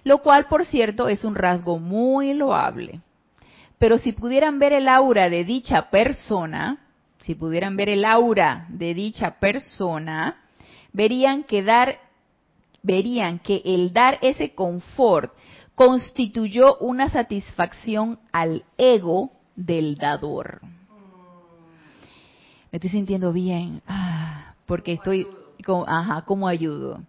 lo 0.04 0.20
cual, 0.20 0.48
por 0.48 0.66
cierto, 0.66 1.08
es 1.08 1.24
un 1.24 1.36
rasgo 1.36 1.80
muy 1.80 2.34
loable. 2.34 3.02
Pero 3.78 3.98
si 3.98 4.12
pudieran 4.12 4.60
ver 4.60 4.74
el 4.74 4.88
aura 4.88 5.30
de 5.30 5.44
dicha 5.44 5.90
persona, 5.90 6.80
si 7.20 7.36
pudieran 7.36 7.76
ver 7.76 7.90
el 7.90 8.06
aura 8.06 8.66
de 8.70 8.94
dicha 8.94 9.40
persona, 9.40 10.44
verían 10.94 11.44
que 11.44 11.64
dar 11.64 12.00
verían 12.84 13.38
que 13.38 13.62
el 13.64 13.94
dar 13.94 14.18
ese 14.24 14.56
confort 14.56 15.32
constituyó 15.76 16.78
una 16.78 17.10
satisfacción 17.10 18.20
al 18.32 18.64
ego 18.78 19.32
del 19.56 19.96
dador. 19.96 20.62
Me 22.72 22.78
estoy 22.78 22.90
sintiendo 22.90 23.34
bien, 23.34 23.82
ah, 23.88 24.56
porque 24.66 24.94
estoy, 24.94 25.28
ajá, 25.88 26.24
¿cómo 26.24 26.48
ayudo? 26.48 27.02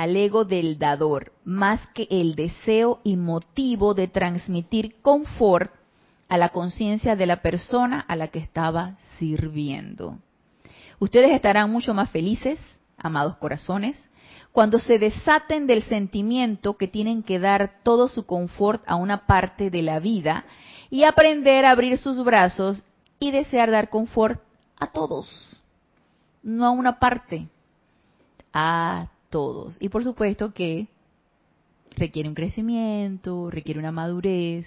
al 0.00 0.16
ego 0.16 0.46
del 0.46 0.78
dador, 0.78 1.34
más 1.44 1.78
que 1.88 2.08
el 2.10 2.34
deseo 2.34 3.00
y 3.04 3.16
motivo 3.16 3.92
de 3.92 4.08
transmitir 4.08 4.96
confort 5.02 5.70
a 6.26 6.38
la 6.38 6.48
conciencia 6.48 7.16
de 7.16 7.26
la 7.26 7.42
persona 7.42 8.00
a 8.08 8.16
la 8.16 8.28
que 8.28 8.38
estaba 8.38 8.96
sirviendo. 9.18 10.18
Ustedes 11.00 11.32
estarán 11.32 11.70
mucho 11.70 11.92
más 11.92 12.08
felices, 12.08 12.58
amados 12.96 13.36
corazones, 13.36 14.02
cuando 14.52 14.78
se 14.78 14.98
desaten 14.98 15.66
del 15.66 15.82
sentimiento 15.84 16.76
que 16.76 16.88
tienen 16.88 17.22
que 17.22 17.38
dar 17.38 17.80
todo 17.82 18.08
su 18.08 18.26
confort 18.26 18.82
a 18.86 18.96
una 18.96 19.26
parte 19.26 19.70
de 19.70 19.82
la 19.82 20.00
vida 20.00 20.44
y 20.90 21.04
aprender 21.04 21.64
a 21.64 21.70
abrir 21.70 21.98
sus 21.98 22.22
brazos 22.24 22.82
y 23.20 23.30
desear 23.30 23.70
dar 23.70 23.90
confort 23.90 24.40
a 24.78 24.88
todos, 24.88 25.62
no 26.42 26.66
a 26.66 26.70
una 26.70 26.98
parte, 26.98 27.48
a 28.52 29.08
todos. 29.28 29.76
Y 29.80 29.88
por 29.88 30.02
supuesto 30.02 30.52
que 30.52 30.88
requiere 31.96 32.28
un 32.28 32.34
crecimiento, 32.34 33.50
requiere 33.50 33.78
una 33.78 33.92
madurez, 33.92 34.66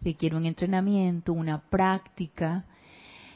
requiere 0.00 0.36
un 0.36 0.46
entrenamiento, 0.46 1.32
una 1.32 1.60
práctica. 1.60 2.64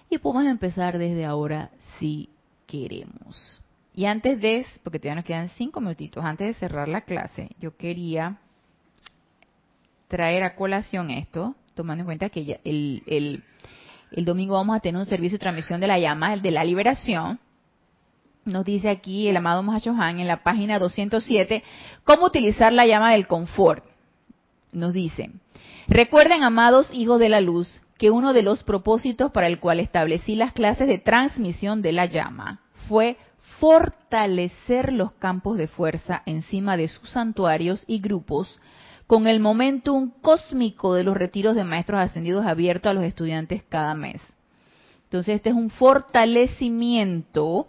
Y 0.08 0.18
podemos 0.18 0.46
empezar 0.46 0.96
desde 0.96 1.24
ahora 1.24 1.70
si 1.98 2.30
queremos. 2.66 3.60
Y 3.96 4.04
antes 4.04 4.40
de, 4.40 4.64
porque 4.84 5.00
todavía 5.00 5.16
nos 5.16 5.24
quedan 5.24 5.50
cinco 5.56 5.80
minutitos, 5.80 6.24
antes 6.24 6.46
de 6.46 6.54
cerrar 6.54 6.86
la 6.86 7.00
clase, 7.00 7.48
yo 7.58 7.76
quería 7.76 8.38
traer 10.06 10.44
a 10.44 10.54
colación 10.54 11.10
esto, 11.10 11.56
tomando 11.74 12.02
en 12.02 12.06
cuenta 12.06 12.28
que 12.28 12.60
el, 12.62 13.02
el, 13.06 13.42
el 14.12 14.24
domingo 14.24 14.54
vamos 14.54 14.76
a 14.76 14.80
tener 14.80 15.00
un 15.00 15.06
servicio 15.06 15.36
de 15.36 15.40
transmisión 15.40 15.80
de 15.80 15.88
la 15.88 15.98
llama 15.98 16.36
de 16.36 16.50
la 16.52 16.62
liberación 16.62 17.40
nos 18.46 18.64
dice 18.64 18.88
aquí 18.88 19.26
el 19.26 19.36
amado 19.36 19.64
Han 19.68 20.20
en 20.20 20.28
la 20.28 20.44
página 20.44 20.78
207 20.78 21.64
cómo 22.04 22.26
utilizar 22.26 22.72
la 22.72 22.86
llama 22.86 23.12
del 23.12 23.26
confort. 23.26 23.84
Nos 24.72 24.92
dice, 24.92 25.30
recuerden, 25.88 26.44
amados 26.44 26.88
hijos 26.92 27.18
de 27.18 27.28
la 27.28 27.40
luz, 27.40 27.82
que 27.98 28.10
uno 28.10 28.32
de 28.32 28.42
los 28.42 28.62
propósitos 28.62 29.32
para 29.32 29.48
el 29.48 29.58
cual 29.58 29.80
establecí 29.80 30.36
las 30.36 30.52
clases 30.52 30.86
de 30.86 30.98
transmisión 30.98 31.82
de 31.82 31.92
la 31.92 32.06
llama 32.06 32.60
fue 32.88 33.16
fortalecer 33.58 34.92
los 34.92 35.12
campos 35.12 35.56
de 35.56 35.68
fuerza 35.68 36.22
encima 36.26 36.76
de 36.76 36.88
sus 36.88 37.10
santuarios 37.10 37.84
y 37.86 38.00
grupos 38.00 38.58
con 39.06 39.26
el 39.26 39.40
momentum 39.40 40.10
cósmico 40.20 40.94
de 40.94 41.04
los 41.04 41.16
retiros 41.16 41.54
de 41.54 41.64
maestros 41.64 42.00
ascendidos 42.00 42.44
abiertos 42.44 42.90
a 42.90 42.94
los 42.94 43.04
estudiantes 43.04 43.62
cada 43.68 43.94
mes. 43.94 44.20
Entonces, 45.04 45.36
este 45.36 45.50
es 45.50 45.54
un 45.54 45.70
fortalecimiento 45.70 47.68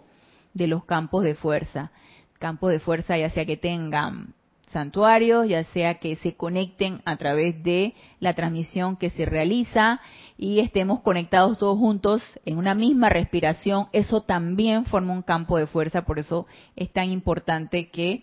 de 0.54 0.66
los 0.66 0.84
campos 0.84 1.22
de 1.22 1.36
fuerza. 1.36 1.92
Campos 2.38 2.72
de 2.72 2.80
fuerza 2.80 3.16
ya 3.16 3.30
sea 3.30 3.46
que 3.46 3.56
tengan 3.56 4.34
santuarios, 4.70 5.48
ya 5.48 5.64
sea 5.64 5.94
que 5.94 6.16
se 6.16 6.34
conecten 6.34 7.00
a 7.04 7.16
través 7.16 7.62
de 7.62 7.94
la 8.20 8.34
transmisión 8.34 8.96
que 8.96 9.10
se 9.10 9.24
realiza 9.24 10.00
y 10.36 10.60
estemos 10.60 11.00
conectados 11.00 11.58
todos 11.58 11.78
juntos 11.78 12.22
en 12.44 12.58
una 12.58 12.74
misma 12.74 13.08
respiración, 13.08 13.88
eso 13.92 14.22
también 14.22 14.84
forma 14.84 15.12
un 15.12 15.22
campo 15.22 15.58
de 15.58 15.66
fuerza, 15.66 16.04
por 16.04 16.18
eso 16.18 16.46
es 16.76 16.92
tan 16.92 17.10
importante 17.10 17.88
que 17.90 18.22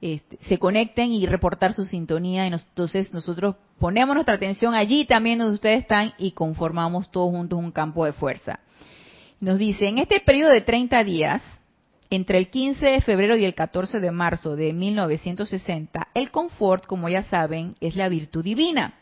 este, 0.00 0.38
se 0.48 0.58
conecten 0.58 1.12
y 1.12 1.26
reportar 1.26 1.74
su 1.74 1.84
sintonía 1.84 2.46
y 2.46 2.52
entonces 2.52 3.12
nosotros 3.12 3.56
ponemos 3.78 4.14
nuestra 4.14 4.36
atención 4.36 4.74
allí 4.74 5.04
también 5.04 5.38
donde 5.38 5.54
ustedes 5.54 5.82
están 5.82 6.12
y 6.18 6.32
conformamos 6.32 7.10
todos 7.10 7.30
juntos 7.30 7.58
un 7.58 7.70
campo 7.70 8.04
de 8.04 8.12
fuerza. 8.12 8.60
Nos 9.40 9.58
dice, 9.58 9.88
en 9.88 9.98
este 9.98 10.20
periodo 10.20 10.52
de 10.52 10.60
30 10.60 11.04
días, 11.04 11.42
entre 12.10 12.38
el 12.38 12.50
15 12.50 12.84
de 12.84 13.00
febrero 13.00 13.36
y 13.36 13.44
el 13.44 13.54
14 13.54 14.00
de 14.00 14.10
marzo 14.10 14.56
de 14.56 14.72
1960, 14.72 16.08
el 16.12 16.32
confort, 16.32 16.84
como 16.84 17.08
ya 17.08 17.22
saben, 17.22 17.76
es 17.80 17.94
la 17.94 18.08
virtud 18.08 18.42
divina. 18.42 18.94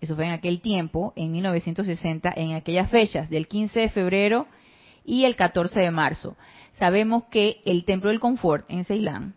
Eso 0.00 0.16
fue 0.16 0.26
en 0.26 0.32
aquel 0.32 0.60
tiempo, 0.60 1.12
en 1.14 1.30
1960, 1.30 2.32
en 2.36 2.54
aquellas 2.54 2.90
fechas, 2.90 3.30
del 3.30 3.46
15 3.46 3.80
de 3.80 3.88
febrero 3.88 4.46
y 5.04 5.24
el 5.24 5.36
14 5.36 5.78
de 5.78 5.90
marzo. 5.92 6.36
Sabemos 6.76 7.24
que 7.30 7.62
el 7.64 7.84
Templo 7.84 8.10
del 8.10 8.20
Confort 8.20 8.66
en 8.68 8.84
Ceilán 8.84 9.34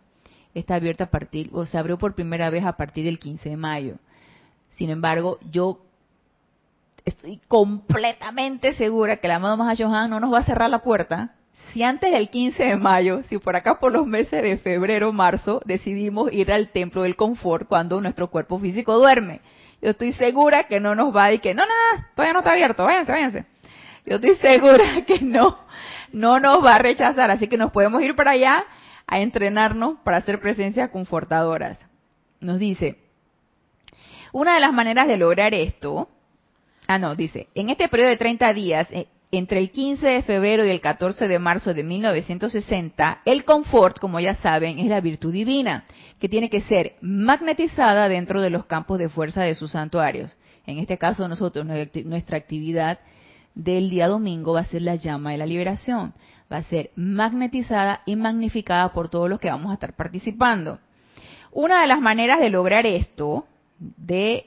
está 0.52 0.74
abierto 0.74 1.04
a 1.04 1.10
partir, 1.10 1.50
o 1.52 1.64
se 1.64 1.78
abrió 1.78 1.98
por 1.98 2.16
primera 2.16 2.50
vez 2.50 2.64
a 2.64 2.76
partir 2.76 3.04
del 3.04 3.20
15 3.20 3.48
de 3.48 3.56
mayo. 3.56 3.94
Sin 4.72 4.90
embargo, 4.90 5.38
yo 5.50 5.80
estoy 7.04 7.38
completamente 7.46 8.74
segura 8.74 9.18
que 9.18 9.28
la 9.28 9.36
amado 9.36 9.56
Mahashohan 9.56 10.10
no 10.10 10.18
nos 10.18 10.32
va 10.32 10.40
a 10.40 10.44
cerrar 10.44 10.68
la 10.68 10.82
puerta 10.82 11.36
si 11.72 11.82
antes 11.82 12.12
del 12.12 12.30
15 12.30 12.62
de 12.62 12.76
mayo, 12.76 13.22
si 13.24 13.38
por 13.38 13.56
acá 13.56 13.78
por 13.78 13.92
los 13.92 14.06
meses 14.06 14.42
de 14.42 14.58
febrero, 14.58 15.12
marzo, 15.12 15.60
decidimos 15.64 16.32
ir 16.32 16.52
al 16.52 16.70
templo 16.70 17.02
del 17.02 17.16
confort 17.16 17.68
cuando 17.68 18.00
nuestro 18.00 18.30
cuerpo 18.30 18.58
físico 18.58 18.96
duerme. 18.96 19.40
Yo 19.80 19.90
estoy 19.90 20.12
segura 20.12 20.64
que 20.64 20.80
no 20.80 20.94
nos 20.94 21.14
va 21.14 21.26
decir 21.26 21.40
que 21.40 21.54
no, 21.54 21.64
no, 21.64 21.68
no, 21.68 22.04
todavía 22.14 22.32
no 22.32 22.38
está 22.40 22.52
abierto, 22.52 22.84
váyanse, 22.84 23.12
váyanse. 23.12 23.44
Yo 24.06 24.16
estoy 24.16 24.34
segura 24.40 25.04
que 25.06 25.20
no, 25.20 25.58
no 26.12 26.40
nos 26.40 26.64
va 26.64 26.76
a 26.76 26.78
rechazar, 26.78 27.30
así 27.30 27.48
que 27.48 27.56
nos 27.56 27.70
podemos 27.70 28.02
ir 28.02 28.14
para 28.14 28.32
allá 28.32 28.64
a 29.06 29.20
entrenarnos 29.20 29.98
para 30.04 30.18
hacer 30.18 30.40
presencias 30.40 30.90
confortadoras. 30.90 31.78
Nos 32.40 32.58
dice, 32.58 32.98
una 34.32 34.54
de 34.54 34.60
las 34.60 34.72
maneras 34.72 35.08
de 35.08 35.16
lograr 35.16 35.54
esto 35.54 36.08
Ah, 36.90 36.98
no, 36.98 37.14
dice, 37.14 37.46
en 37.54 37.70
este 37.70 37.88
periodo 37.88 38.10
de 38.10 38.16
30 38.16 38.52
días, 38.52 38.88
eh, 38.90 39.06
entre 39.32 39.60
el 39.60 39.70
15 39.70 40.06
de 40.06 40.22
febrero 40.22 40.64
y 40.66 40.70
el 40.70 40.80
14 40.80 41.28
de 41.28 41.38
marzo 41.38 41.72
de 41.72 41.84
1960, 41.84 43.22
el 43.24 43.44
confort, 43.44 43.98
como 43.98 44.18
ya 44.18 44.34
saben, 44.36 44.78
es 44.78 44.86
la 44.86 45.00
virtud 45.00 45.32
divina, 45.32 45.84
que 46.18 46.28
tiene 46.28 46.50
que 46.50 46.62
ser 46.62 46.96
magnetizada 47.00 48.08
dentro 48.08 48.42
de 48.42 48.50
los 48.50 48.66
campos 48.66 48.98
de 48.98 49.08
fuerza 49.08 49.42
de 49.42 49.54
sus 49.54 49.72
santuarios. 49.72 50.36
En 50.66 50.78
este 50.78 50.98
caso, 50.98 51.28
nosotros, 51.28 51.64
nuestra 52.04 52.36
actividad 52.36 52.98
del 53.54 53.90
día 53.90 54.08
domingo 54.08 54.54
va 54.54 54.60
a 54.60 54.66
ser 54.66 54.82
la 54.82 54.96
llama 54.96 55.32
de 55.32 55.38
la 55.38 55.46
liberación. 55.46 56.12
Va 56.52 56.58
a 56.58 56.62
ser 56.64 56.90
magnetizada 56.96 58.02
y 58.06 58.16
magnificada 58.16 58.92
por 58.92 59.08
todos 59.08 59.28
los 59.28 59.38
que 59.38 59.50
vamos 59.50 59.70
a 59.70 59.74
estar 59.74 59.94
participando. 59.94 60.80
Una 61.52 61.80
de 61.80 61.86
las 61.86 62.00
maneras 62.00 62.40
de 62.40 62.50
lograr 62.50 62.86
esto, 62.86 63.46
de 63.78 64.46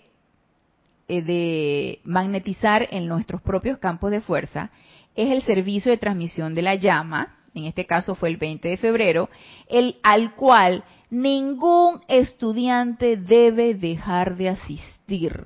de 1.08 2.00
magnetizar 2.04 2.88
en 2.92 3.08
nuestros 3.08 3.42
propios 3.42 3.78
campos 3.78 4.12
de 4.12 4.22
fuerza 4.22 4.72
es 5.16 5.32
el 5.32 5.44
servicio 5.44 5.92
de 5.92 5.98
transmisión 5.98 6.56
de 6.56 6.62
la 6.62 6.76
llama, 6.76 7.38
en 7.54 7.66
este 7.66 7.86
caso 7.86 8.16
fue 8.16 8.30
el 8.30 8.38
20 8.38 8.68
de 8.68 8.78
febrero, 8.78 9.30
el 9.68 9.98
al 10.02 10.36
cual 10.36 10.84
ningún 11.10 12.02
estudiante 12.08 13.18
debe 13.18 13.76
dejar 13.76 14.36
de 14.36 14.50
asistir. 14.50 15.46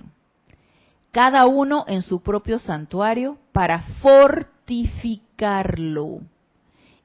Cada 1.12 1.46
uno 1.48 1.86
en 1.88 2.02
su 2.02 2.22
propio 2.22 2.60
santuario 2.60 3.38
para 3.52 3.82
fortificarlo 4.02 6.22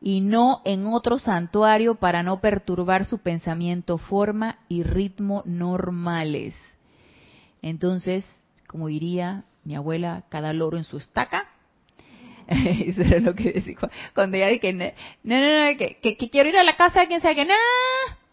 y 0.00 0.20
no 0.20 0.60
en 0.64 0.86
otro 0.86 1.18
santuario 1.18 1.94
para 1.94 2.22
no 2.22 2.40
perturbar 2.40 3.04
su 3.04 3.18
pensamiento, 3.18 3.98
forma 3.98 4.58
y 4.68 4.82
ritmo 4.82 5.42
normales. 5.44 6.54
Entonces, 7.62 8.24
como 8.72 8.88
diría 8.88 9.44
mi 9.64 9.76
abuela, 9.76 10.24
cada 10.30 10.52
loro 10.52 10.78
en 10.78 10.84
su 10.84 10.96
estaca. 10.96 11.46
Eso 12.48 13.02
era 13.02 13.20
lo 13.20 13.34
que 13.34 13.52
decía. 13.52 13.76
Cuando 14.14 14.38
ella 14.38 14.48
dije, 14.48 14.72
no, 14.72 14.86
no, 15.22 15.36
no, 15.36 15.78
que, 15.78 15.98
que, 16.00 16.30
quiero 16.30 16.48
ir 16.48 16.56
a 16.56 16.64
la 16.64 16.74
casa 16.74 17.00
de 17.00 17.08
quien 17.08 17.20
sea 17.20 17.34
que, 17.34 17.44
no, 17.44 17.54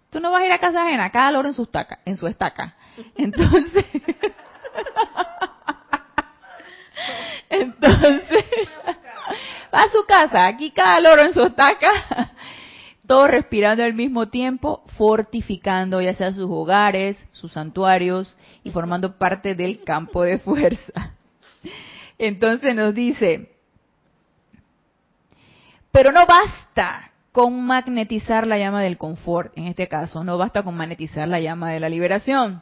tú 0.10 0.20
no 0.20 0.32
vas 0.32 0.42
a 0.42 0.46
ir 0.46 0.52
a 0.52 0.58
casa 0.58 0.84
ajena, 0.84 1.12
cada 1.12 1.32
loro 1.32 1.50
en 1.50 1.54
su 1.54 1.64
estaca, 1.64 2.00
en 2.06 2.16
su 2.16 2.26
estaca. 2.26 2.76
Entonces, 3.18 3.86
entonces, 7.50 8.46
va 9.74 9.84
a 9.84 9.90
su 9.90 10.06
casa, 10.08 10.48
aquí 10.48 10.72
cada 10.72 11.02
loro 11.02 11.24
en 11.24 11.34
su 11.34 11.44
estaca, 11.44 12.32
todos 13.10 13.32
respirando 13.32 13.84
al 13.84 13.96
mismo 13.96 14.28
tiempo, 14.28 14.84
fortificando 14.96 16.00
ya 16.00 16.14
sea 16.14 16.32
sus 16.32 16.46
hogares, 16.48 17.18
sus 17.32 17.54
santuarios, 17.54 18.38
y 18.64 18.70
formando 18.70 19.18
parte 19.18 19.56
del 19.56 19.84
campo 19.84 20.22
de 20.22 20.38
fuerza. 20.38 21.16
Entonces 22.20 22.76
nos 22.76 22.94
dice, 22.94 23.50
pero 25.92 26.12
no 26.12 26.28
basta 26.28 27.12
con 27.32 27.66
magnetizar 27.66 28.46
la 28.46 28.60
llama 28.60 28.84
del 28.84 29.00
confort, 29.00 29.58
en 29.58 29.66
este 29.66 29.88
caso, 29.88 30.24
no 30.24 30.38
basta 30.38 30.62
con 30.62 30.78
magnetizar 30.78 31.28
la 31.28 31.40
llama 31.40 31.72
de 31.72 31.80
la 31.80 31.90
liberación. 31.90 32.62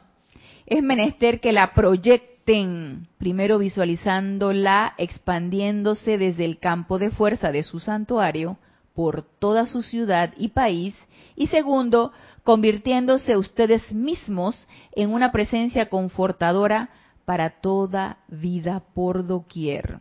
Es 0.64 0.82
menester 0.82 1.40
que 1.40 1.52
la 1.52 1.74
proyecten, 1.74 3.06
primero 3.18 3.58
visualizándola 3.58 4.94
expandiéndose 4.96 6.16
desde 6.16 6.46
el 6.46 6.58
campo 6.58 6.98
de 6.98 7.10
fuerza 7.10 7.52
de 7.52 7.62
su 7.62 7.80
santuario 7.80 8.56
por 8.98 9.22
toda 9.22 9.64
su 9.66 9.82
ciudad 9.82 10.34
y 10.36 10.48
país, 10.48 10.92
y 11.36 11.46
segundo, 11.46 12.10
convirtiéndose 12.42 13.36
ustedes 13.36 13.92
mismos 13.92 14.66
en 14.90 15.14
una 15.14 15.30
presencia 15.30 15.88
confortadora 15.88 16.90
para 17.24 17.60
toda 17.60 18.18
vida 18.26 18.82
por 18.96 19.24
doquier. 19.24 20.00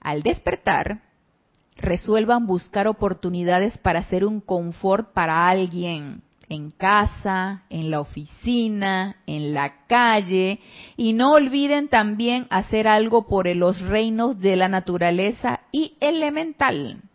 Al 0.00 0.24
despertar, 0.24 1.02
resuelvan 1.76 2.48
buscar 2.48 2.88
oportunidades 2.88 3.78
para 3.78 4.00
hacer 4.00 4.24
un 4.24 4.40
confort 4.40 5.12
para 5.12 5.48
alguien, 5.48 6.22
en 6.48 6.72
casa, 6.72 7.62
en 7.70 7.92
la 7.92 8.00
oficina, 8.00 9.18
en 9.24 9.54
la 9.54 9.86
calle, 9.86 10.58
y 10.96 11.12
no 11.12 11.30
olviden 11.30 11.86
también 11.86 12.48
hacer 12.50 12.88
algo 12.88 13.28
por 13.28 13.46
los 13.54 13.80
reinos 13.82 14.40
de 14.40 14.56
la 14.56 14.66
naturaleza 14.66 15.60
y 15.70 15.92
elemental 16.00 17.07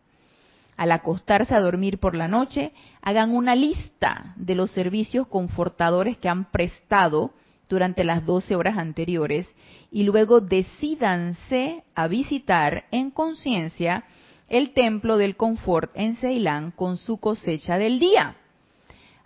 al 0.77 0.91
acostarse 0.91 1.53
a 1.55 1.59
dormir 1.59 1.99
por 1.99 2.15
la 2.15 2.27
noche, 2.27 2.73
hagan 3.01 3.31
una 3.35 3.55
lista 3.55 4.33
de 4.35 4.55
los 4.55 4.71
servicios 4.71 5.27
confortadores 5.27 6.17
que 6.17 6.29
han 6.29 6.45
prestado 6.51 7.33
durante 7.69 8.03
las 8.03 8.25
12 8.25 8.55
horas 8.55 8.77
anteriores 8.77 9.47
y 9.91 10.03
luego 10.03 10.41
decídanse 10.41 11.83
a 11.95 12.07
visitar 12.07 12.85
en 12.91 13.11
conciencia 13.11 14.05
el 14.49 14.73
templo 14.73 15.17
del 15.17 15.35
confort 15.35 15.91
en 15.95 16.15
Ceilán 16.15 16.71
con 16.71 16.97
su 16.97 17.17
cosecha 17.17 17.77
del 17.77 17.99
día. 17.99 18.35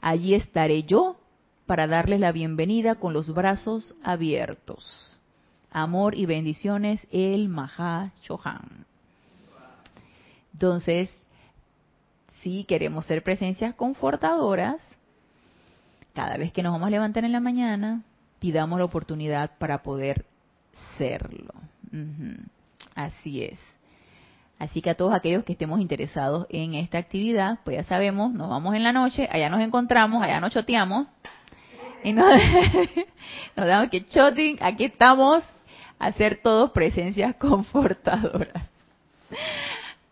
Allí 0.01 0.33
estaré 0.33 0.83
yo 0.83 1.17
para 1.65 1.87
darles 1.87 2.19
la 2.19 2.31
bienvenida 2.31 2.95
con 2.95 3.13
los 3.13 3.33
brazos 3.33 3.95
abiertos. 4.03 5.19
Amor 5.71 6.15
y 6.15 6.25
bendiciones, 6.25 7.05
el 7.11 7.49
Maha 7.49 8.13
Chohan. 8.21 8.85
Entonces, 10.53 11.09
si 12.41 12.63
queremos 12.63 13.05
ser 13.05 13.23
presencias 13.23 13.73
confortadoras, 13.75 14.81
cada 16.13 16.37
vez 16.37 16.51
que 16.51 16.63
nos 16.63 16.73
vamos 16.73 16.87
a 16.87 16.91
levantar 16.91 17.25
en 17.25 17.31
la 17.31 17.39
mañana, 17.39 18.01
pidamos 18.39 18.79
la 18.79 18.85
oportunidad 18.85 19.51
para 19.57 19.83
poder 19.83 20.25
serlo. 20.97 21.53
Así 22.95 23.43
es. 23.43 23.59
Así 24.59 24.81
que 24.81 24.89
a 24.89 24.95
todos 24.95 25.13
aquellos 25.13 25.43
que 25.43 25.53
estemos 25.53 25.79
interesados 25.79 26.47
en 26.49 26.73
esta 26.73 26.97
actividad, 26.97 27.59
pues 27.63 27.77
ya 27.77 27.83
sabemos, 27.83 28.33
nos 28.33 28.49
vamos 28.49 28.75
en 28.75 28.83
la 28.83 28.91
noche, 28.91 29.27
allá 29.31 29.49
nos 29.49 29.61
encontramos, 29.61 30.23
allá 30.23 30.39
nos 30.39 30.51
choteamos. 30.51 31.07
Y 32.03 32.13
nos, 32.13 32.33
damos 33.55 33.89
que 33.89 34.05
choting, 34.05 34.57
aquí 34.61 34.85
estamos, 34.85 35.43
a 35.99 36.07
hacer 36.07 36.41
todos 36.41 36.71
presencias 36.71 37.35
confortadoras. 37.35 38.63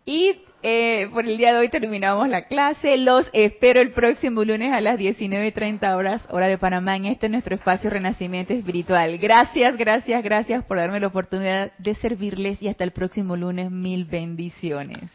Y 0.08 0.40
eh, 0.62 1.08
por 1.12 1.26
el 1.26 1.36
día 1.36 1.52
de 1.52 1.58
hoy 1.58 1.68
terminamos 1.68 2.28
la 2.28 2.46
clase. 2.46 2.96
Los 2.96 3.28
espero 3.32 3.80
el 3.80 3.90
próximo 3.90 4.44
lunes 4.44 4.72
a 4.72 4.80
las 4.80 4.98
19.30 4.98 5.96
horas, 5.96 6.22
hora 6.30 6.46
de 6.46 6.58
Panamá, 6.58 6.94
en 6.94 7.06
este 7.06 7.28
nuestro 7.28 7.56
espacio 7.56 7.90
Renacimiento 7.90 8.52
Espiritual. 8.52 9.18
Gracias, 9.18 9.76
gracias, 9.76 10.22
gracias 10.22 10.64
por 10.64 10.76
darme 10.76 11.00
la 11.00 11.08
oportunidad 11.08 11.72
de 11.78 11.94
servirles 11.94 12.62
y 12.62 12.68
hasta 12.68 12.84
el 12.84 12.92
próximo 12.92 13.36
lunes. 13.36 13.72
Mil 13.72 14.04
bendiciones. 14.04 15.10